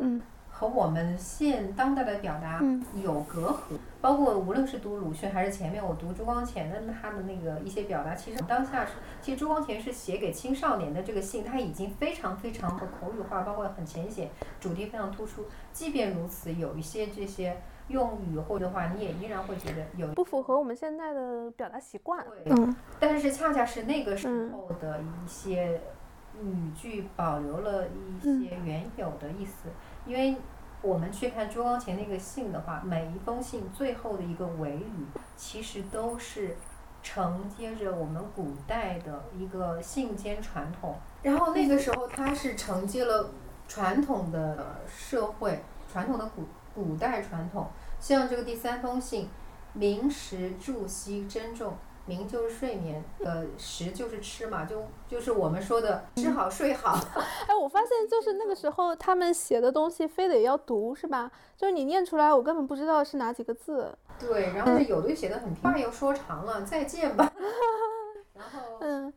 [0.61, 2.61] 和我们现当代的表达
[3.03, 8.93] 有隔阂，包括无论是读鲁迅还是前面我读朱光潜的他的那个一些表达，其实当下是，
[9.23, 14.29] 其实朱光潜是写给青少年的这个信，他已经非常非常的口语化，包括很浅显，
[14.61, 15.47] 主题非常突出。
[15.73, 17.57] 即便如此，有一些这些
[17.89, 22.23] 用语或的话，你也依然会觉得有不符合我们现在的表达习惯。
[22.45, 25.81] 嗯，但是恰恰是那个时候的一些
[26.43, 29.71] 语句保留了一些原有的意思。
[30.07, 30.37] 因为
[30.83, 35.07] 我们去看朱光潜那个信的话，每一封信最后的一个尾语，
[35.37, 36.57] 其实都是
[37.03, 40.97] 承接着我们古代的一个信笺传统。
[41.23, 43.31] 然后那个时候，他是承接了
[43.69, 45.63] 传统的社会、
[45.93, 46.45] 传统的古
[46.75, 47.69] 古代传统。
[47.99, 49.29] 像这个第三封信，
[49.75, 51.77] 明时祝息珍重。
[52.11, 56.99] 眠就是睡眠，呃，食就是吃嘛，就就是我们说的 吃好睡好。
[57.47, 61.31] 哎，我发现就是那个时候他们写的东西非得要读是吧？
[61.57, 63.97] 就是你念出来，我根本不知道是哪几个字。
[64.19, 67.33] 对，然后是有的写的很话又说长了，再见吧。
[68.35, 69.13] 然后， 嗯，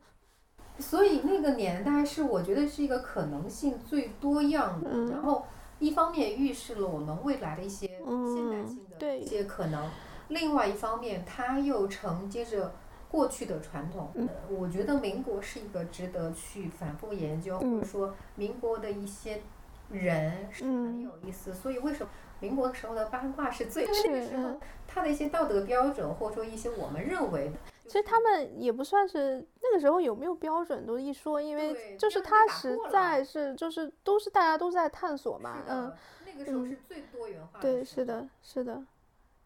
[0.78, 5.46] 所以那个年代是我觉得是一个可能性最多样的，然后
[5.80, 9.90] 一方面预示了我们未来的一些现代性的一些可能，
[10.28, 12.72] 另外一方面它又承接着。
[13.14, 14.10] 过去的传统，
[14.50, 19.40] 我觉得民国是一个值得去反复研究，或者说民国的一些
[19.88, 21.54] 人是很有意思。
[21.54, 22.10] 所以为什么
[22.40, 23.86] 民国时候的八卦是最？
[23.86, 27.52] 那个时候他的一些道德标准，或者说一些我们认为的，
[27.86, 35.92] 其实他们也不算是那个时候有没有标准都一说，因为就是他实在是就是都是大家都在探索嘛，嗯，
[36.26, 37.60] 那个时候是最多元化。
[37.60, 38.82] 对，是的，是的。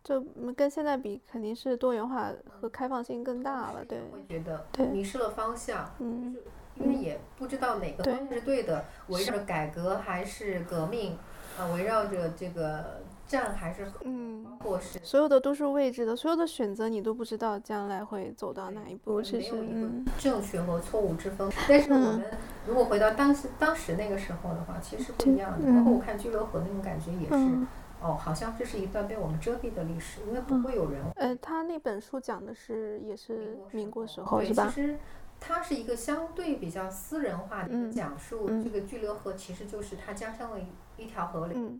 [0.09, 0.25] 就
[0.57, 3.99] 跟现在比，肯定是多元化和开放性更大了，对。
[4.11, 6.35] 会觉得迷失了方向，嗯，
[6.77, 11.19] 因为也不知道哪个方向是对的，围绕着改革还是革命，
[11.59, 21.51] 啊，围绕着这个战还是嗯，或是所有的都是未知的，所有的选择你都不知道将来会走到哪一步，其实嗯，正确和错误之分。
[21.69, 22.25] 但是我们
[22.67, 25.71] 如果回到当时当时那个时候的话，其实不一样的。
[25.71, 27.59] 包括我看居留河那种感觉也是。
[28.01, 31.03] 哦，好像这是一段被我们遮蔽的历史，因为不会有人。
[31.17, 34.55] 呃，他那本书讲的是也是民国时候，对？
[34.55, 34.99] 其实
[35.41, 38.49] 它是一个相对比较私人化的一个讲述。
[38.63, 41.71] 这个居留河其实就是他家乡的一一条河流，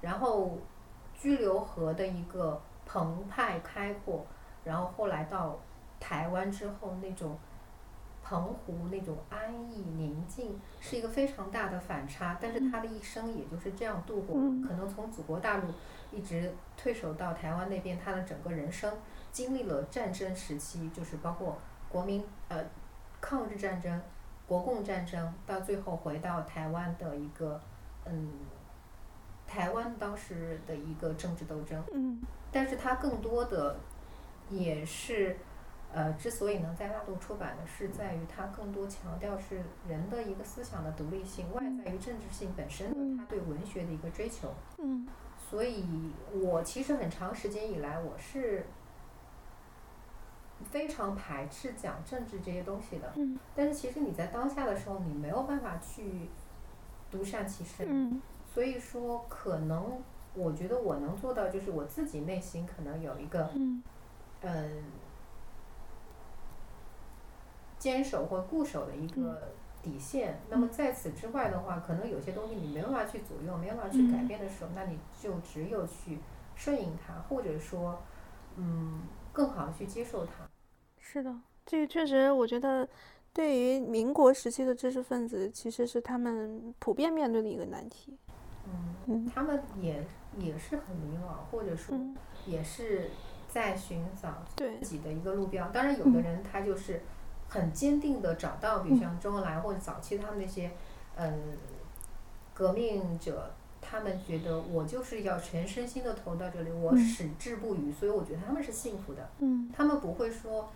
[0.00, 0.58] 然后
[1.14, 4.26] 居留河的一个澎湃开阔，
[4.64, 5.58] 然后后来到
[5.98, 7.38] 台湾之后那种。
[8.32, 14.36] 澎湖那种安逸宁静是一个非常大的反差，但是他的一生也就是这样度过。
[14.66, 15.64] 可能从祖国大陆
[16.10, 18.90] 一直退守到台湾那边，他的整个人生
[19.30, 21.58] 经历了战争时期，就是包括
[21.90, 22.64] 国民呃
[23.20, 24.00] 抗日战争、
[24.46, 27.60] 国共战争，到最后回到台湾的一个
[28.06, 28.30] 嗯
[29.46, 31.84] 台湾当时的一个政治斗争。
[31.92, 33.76] 嗯，但是他更多的
[34.48, 35.36] 也是。
[35.94, 44.54] 呃，之所以能在大陆出版呢是在于它更多强调是人的一个思想的独立性，外在于政治性本身的，他对文学的一个追求。
[44.78, 45.06] 嗯。
[45.36, 45.84] 所以
[46.32, 48.64] 我其实很长时间以来，我是
[50.64, 53.12] 非常排斥讲政治这些东西的。
[53.16, 53.38] 嗯。
[53.54, 56.30] 但是其实你在当下的时候，你没有办法去
[57.10, 57.86] 独善其身。
[57.90, 58.22] 嗯。
[58.46, 60.02] 所以说，可能
[60.32, 63.82] 我觉得我能做到，就是我自己内心可能有一个，嗯。
[64.40, 64.82] 嗯。
[67.82, 70.38] 坚守或固守的一个底线。
[70.48, 76.20] 那么在此之外的话，可能有些东西你没办法去左右，没办法去改变的时候，那你就只有去
[76.54, 78.00] 顺应它，或者说，
[78.54, 79.00] 嗯，
[79.32, 80.48] 更好的去接受它。
[81.00, 81.34] 是的，
[81.66, 82.88] 这个确实，我觉得
[83.32, 88.16] 对于民国时期的知识分子，其实是他们普遍面对的一个难题。
[88.66, 88.94] 嗯。
[89.06, 90.06] 嗯他们也
[90.38, 93.10] 也是很迷茫，或者说嗯，也是
[93.48, 95.68] 在寻找自，己的一个路标。
[95.70, 97.02] 当然，有的人他就是
[97.52, 100.70] 很坚定的找到，比如像周恩来或者早期他们那些
[101.16, 101.58] 嗯
[102.54, 103.50] 革命者，
[103.82, 109.28] 他们觉得我就是要全身心的投到这里，我嗯矢志不渝，所以我觉得他们是幸福的。
[109.40, 110.70] 嗯，他们不会说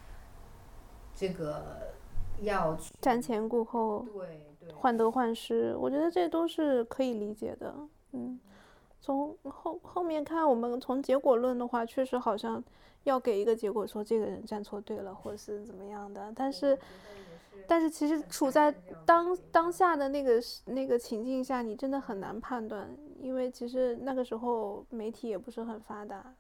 [1.14, 1.94] 这个
[2.42, 7.74] 要去瞻前顾后，对对患得患失，我觉得这都是可以理解的。
[8.12, 8.38] 嗯，
[9.00, 12.62] 从后后面看，我们从结果论的话，确实好像
[13.06, 16.32] 要给一个结果，说这个人站错队了，或者是怎么样的。
[16.36, 16.78] 但是，
[17.66, 18.70] 但是其实处在
[19.04, 26.34] 当当下的那个那个情境下，你真的很难判断，因为其实那个时候媒体也不是很发达，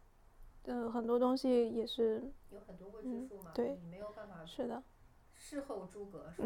[0.64, 4.82] 嗯，很多东西也是有很多未知嗯数嘛，对你没有办法是的。
[5.32, 6.44] 事后诸葛说，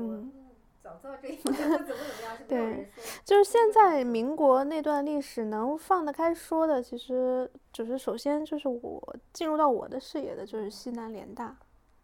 [0.82, 3.02] 早知道这一点怎么怎么样，是没有对人说。
[3.24, 11.57] 就是现在民国那段历史能放得开说的，其实就是首先就是我进入到我的视野的，就是西南联大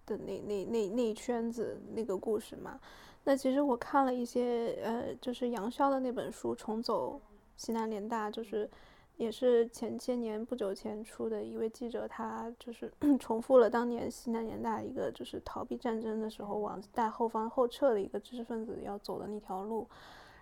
[0.04, 2.78] 的那那那那一圈子那个故事嘛。
[3.24, 7.20] 那其实我看了一些呃，就是杨逍的那本书《重走
[7.56, 8.70] 西南联大》，就是
[9.16, 19.88] 也是前些年不久前出的一位记者，他就是 重复了当年西南联大一个就是逃避战争的时候往大后方后撤的一个知识分子要走的那条路。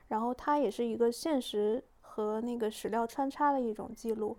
[0.09, 4.37] 然后他也是一个现实和那个史料穿插的一种记录。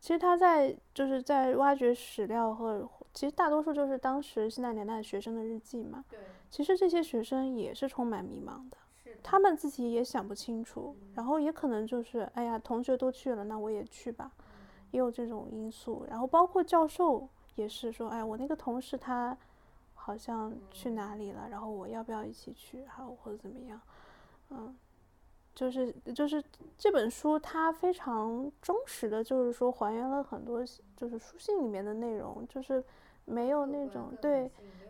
[0.00, 6.04] 其实他在就是在挖掘史料和，其实大多数就是当时西南联大学生的日记嘛。
[6.08, 8.76] 对，其实这些学生也是充满迷茫的，
[9.22, 14.30] 他们自己也想不清楚，然后也可能就是哎呀，同学都去了，那我也去吧，
[14.90, 16.04] 也有这种因素。
[16.08, 19.36] 然后包括教授也是说，哎，我那个同事他
[19.94, 23.80] 好像去哪里了，然后我要不要一起去，还有或者怎么样，
[24.50, 24.76] 嗯。
[25.54, 26.40] 就是就是
[26.78, 30.64] 这本书，它非常忠实的，就是说还原了很多
[30.96, 32.84] 就是书信里面的内容，就是
[33.24, 34.48] 没有那种对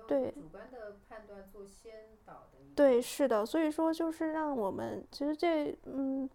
[0.09, 6.29] 对主观的判断做先导的对是的，所以说就是让我们其实这嗯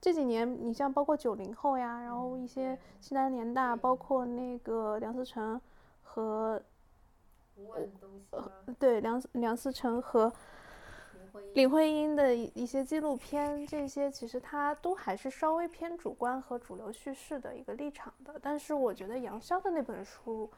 [0.00, 5.60] 这几年，你像包括九零后呀，然后一些西南联大，包括那个梁思成
[6.02, 6.60] 和
[7.56, 8.50] 无问东西吗？
[8.78, 10.32] 对梁思梁思成和
[11.14, 18.38] 林徽因林徽因的一一些纪录片，这些其实它都还是稍微偏主观和主流叙事的一个立场的。
[18.40, 20.50] 但是我觉得杨潇的那本书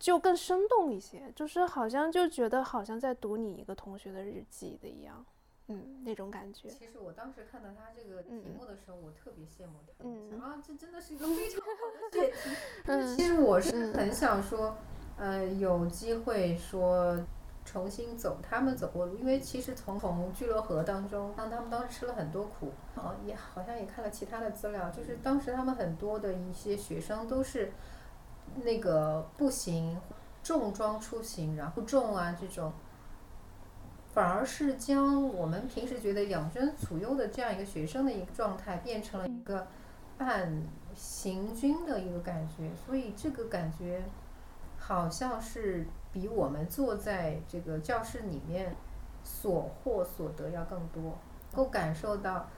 [0.00, 5.24] 就更生动一些，就是好像就觉得好像在读你一个同学的日记的一样，
[5.68, 6.70] 嗯，那种感觉。
[6.70, 9.92] 其实我当时看到他这个题嗯目的时候，我特别羡慕他。
[10.02, 12.46] 嗯啊，这真的是一个非常好的 选题。
[12.86, 14.74] 嗯其实我是嗯很想说，
[15.18, 17.16] 呃，有机会说
[17.62, 27.70] 重新走他们走过的路，因为其实从从聚乐河当中，当他们当时吃了很多苦，哦，也好像也看了其他的资料，就是当时他们很多的一些学生都是
[28.56, 30.00] 那个步行
[30.42, 32.72] 重装出行，然后重啊这种。
[34.12, 39.68] 反而是将我们平时觉得养尊处优的这样一个学生的一个状态，变成了一个
[40.18, 40.64] 半
[40.96, 44.02] 行军的一个感觉，所以这个感觉
[44.76, 48.74] 好像是比我们坐在这个教室里面
[49.22, 51.16] 所获所得要更多，
[51.52, 52.48] 能够感受到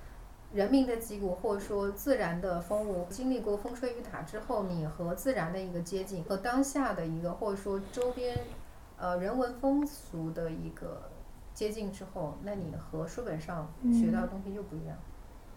[0.53, 8.39] 人民的脊骨，或者说自然的风物，经历过风吹雨打之后，你和自然的一个接近，和当下的一个或者说周边
[8.99, 11.11] 呃人文风俗的一个
[11.55, 14.97] 接近之后，那你和书本上学到的东西又不一样。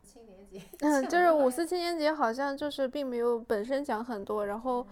[0.04, 4.86] 青年节，嗯， 就是五四青年节好像就是并没有本身讲很多，然后，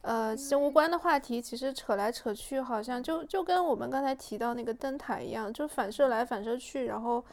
[0.00, 7.24] 呃，其实无关的话题其实扯来扯去，好像就就跟我们刚才提到那个灯塔一样，就反射来反射去，然后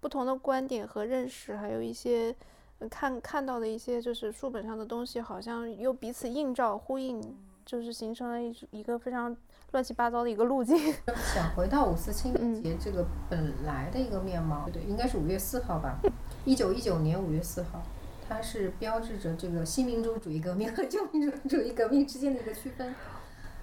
[0.00, 2.34] 不同的观点和认识，还有一些
[2.78, 7.20] 呃看看到的一些就是书本上的东西，好像又彼此映照呼应，
[7.64, 9.36] 就是形成了一一个非常
[9.72, 10.76] 乱七八糟的一个路径。
[11.34, 15.98] 想回到五四青年嗯节这个本来的一个面貌，对，应该是五月四号吧，
[16.44, 17.82] 一九一九年五月四号，
[18.28, 22.94] 它是标志着这个新民主主义革命和旧民主主义革命之间的一个区分。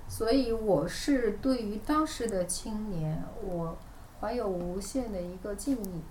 [0.06, 3.78] 所以我是对于当时的青年，我
[4.20, 6.02] 怀有无限的一个敬意，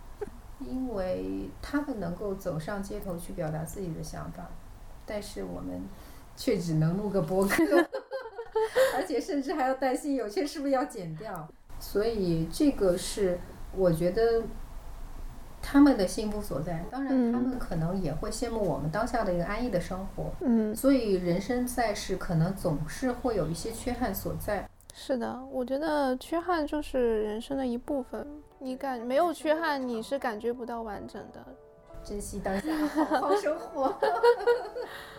[0.65, 4.49] 因为他们能够走上街头去表达自己的想法，
[5.05, 5.83] 但是我们
[6.37, 7.63] 却只能录个播客。
[8.95, 11.49] 而且甚至还要担心有些是不是要剪掉，
[11.81, 13.39] 所以这个是
[13.75, 14.43] 我觉得
[15.63, 16.85] 他们的幸福所在。
[16.91, 20.31] 当然，他们可能也会羡慕我们当下的一个安逸的生活。
[20.41, 24.69] 嗯，所以人生在世，可能总是会有一些缺憾所在。
[24.95, 28.27] 是的，我觉得缺憾就是人生的一部分。
[28.63, 31.45] 你感没有缺憾，你是感觉不到完整的。
[32.05, 33.93] 珍惜当下，好好生活。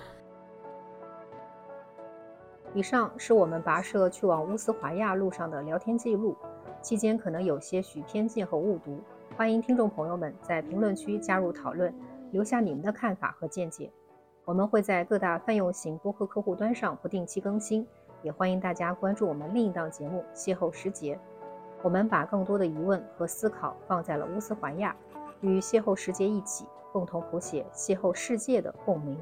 [2.74, 6.38] 以上是我们跋涉去往乌斯怀亚路上的聊天记录，
[6.82, 9.02] 期间可能有些许偏见和误读，
[9.36, 11.94] 欢迎听众朋友们在评论区加入讨论，
[12.32, 13.91] 留下你们的看法和见解。
[14.45, 17.86] 我们会在各大泛用型播客客户端上不定期更新，
[18.22, 21.15] 也欢迎大家关注我们另一档节目《邂逅时节》。
[21.84, 24.95] 我们把更多的疑问和思考放在了乌斯怀亚，
[25.41, 29.19] 与邂逅时节一起，共同谱写邂逅世界的共鸣。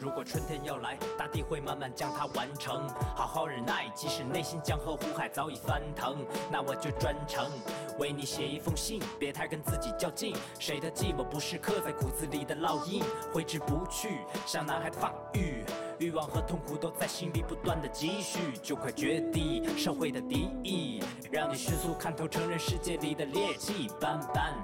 [0.00, 2.88] 如果春天要来，大地会慢慢将它完成。
[3.14, 7.50] 好好忍耐，即使内心江河湖海早已翻腾，那我就专程
[7.98, 8.98] 为你写一封信。
[9.18, 15.62] 别太跟自己较劲，谁的寂寞不是刻在骨子里的烙印，挥之不去，像男孩的发育。
[15.98, 24.54] 欲望和痛苦都在心里不断的积蓄，就快绝地社会的敌意，让你迅速看透，承认世界里的劣迹斑斑。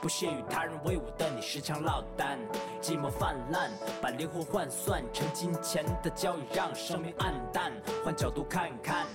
[0.00, 2.38] 不屑与他人为伍的你时常落单，
[2.80, 7.72] 寂寞泛滥，把灵魂换算成金钱的交易，让生命黯淡。
[8.04, 9.06] 换角度看看，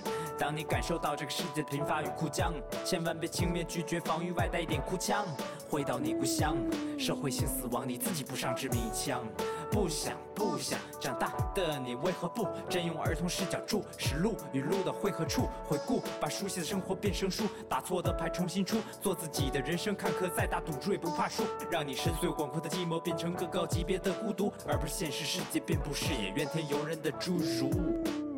[0.41, 2.51] 当你感受到这个世界的贫乏与枯僵，
[2.83, 5.23] 千万别轻蔑拒绝防御外带一点哭腔。
[5.69, 6.57] 回到你故乡，
[6.97, 9.23] 社会性死亡，你自己不上支迷枪。
[9.69, 15.47] 不想不想长大的你，为何不真用儿童视角注视路与路的汇合处？
[15.63, 28.30] 回顾，把熟悉的生活变成书，打错的牌重新出，做自己的人生，看客再大赌注也不怕输，让你深邃广阔的寂寞变成更高级别的孤独，而不是现实世界遍布视野怨天尤人的侏儒。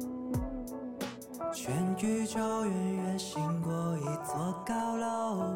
[1.54, 1.72] 全
[2.02, 5.54] 宇宙远远行过一座高楼，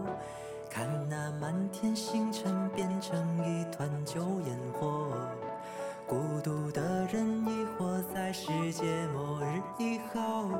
[0.70, 5.12] 看那满天星辰变成一团旧烟火。
[6.06, 10.52] 孤独的人疑惑在世界末日以后，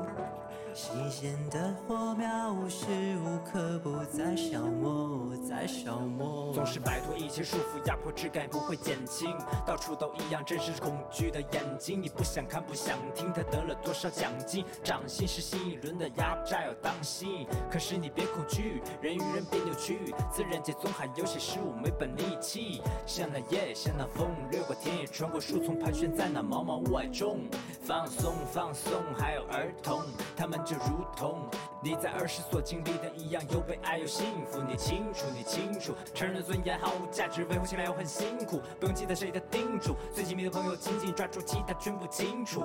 [0.78, 2.86] 新鲜的火苗无时
[3.24, 6.52] 无刻不在消磨，在消磨。
[6.54, 9.36] 总是摆脱一切束缚，压迫质感不会减轻，
[9.66, 12.00] 到处都一样，真实恐惧的眼睛。
[12.00, 14.64] 你不想看，不想听，他得了多少奖金？
[14.84, 17.44] 掌心是新一轮的压榨，要当心。
[17.68, 22.80] 可是你别恐惧，人与人别扭曲，自然界总还有些事物没本力气。
[23.04, 27.40] 像那夜，像那风，掠过田野，穿过树丛，盘旋在那茫茫雾霭中。
[27.82, 30.02] 放松，放松，还有儿童，
[30.36, 31.38] 他们就如同
[31.82, 34.60] 你在儿时所经历的一样，有被爱，有幸福。
[34.60, 38.60] 你清楚，你清楚，承认尊严毫无价值，维护起来又很辛苦。
[38.78, 42.62] 不用记得谁的叮嘱，最亲密的朋友紧紧抓住，其他全部清楚，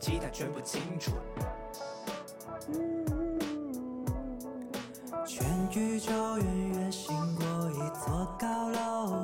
[0.00, 1.12] 其他全部清楚。
[5.26, 9.22] 全宇宙远远行过一座高楼。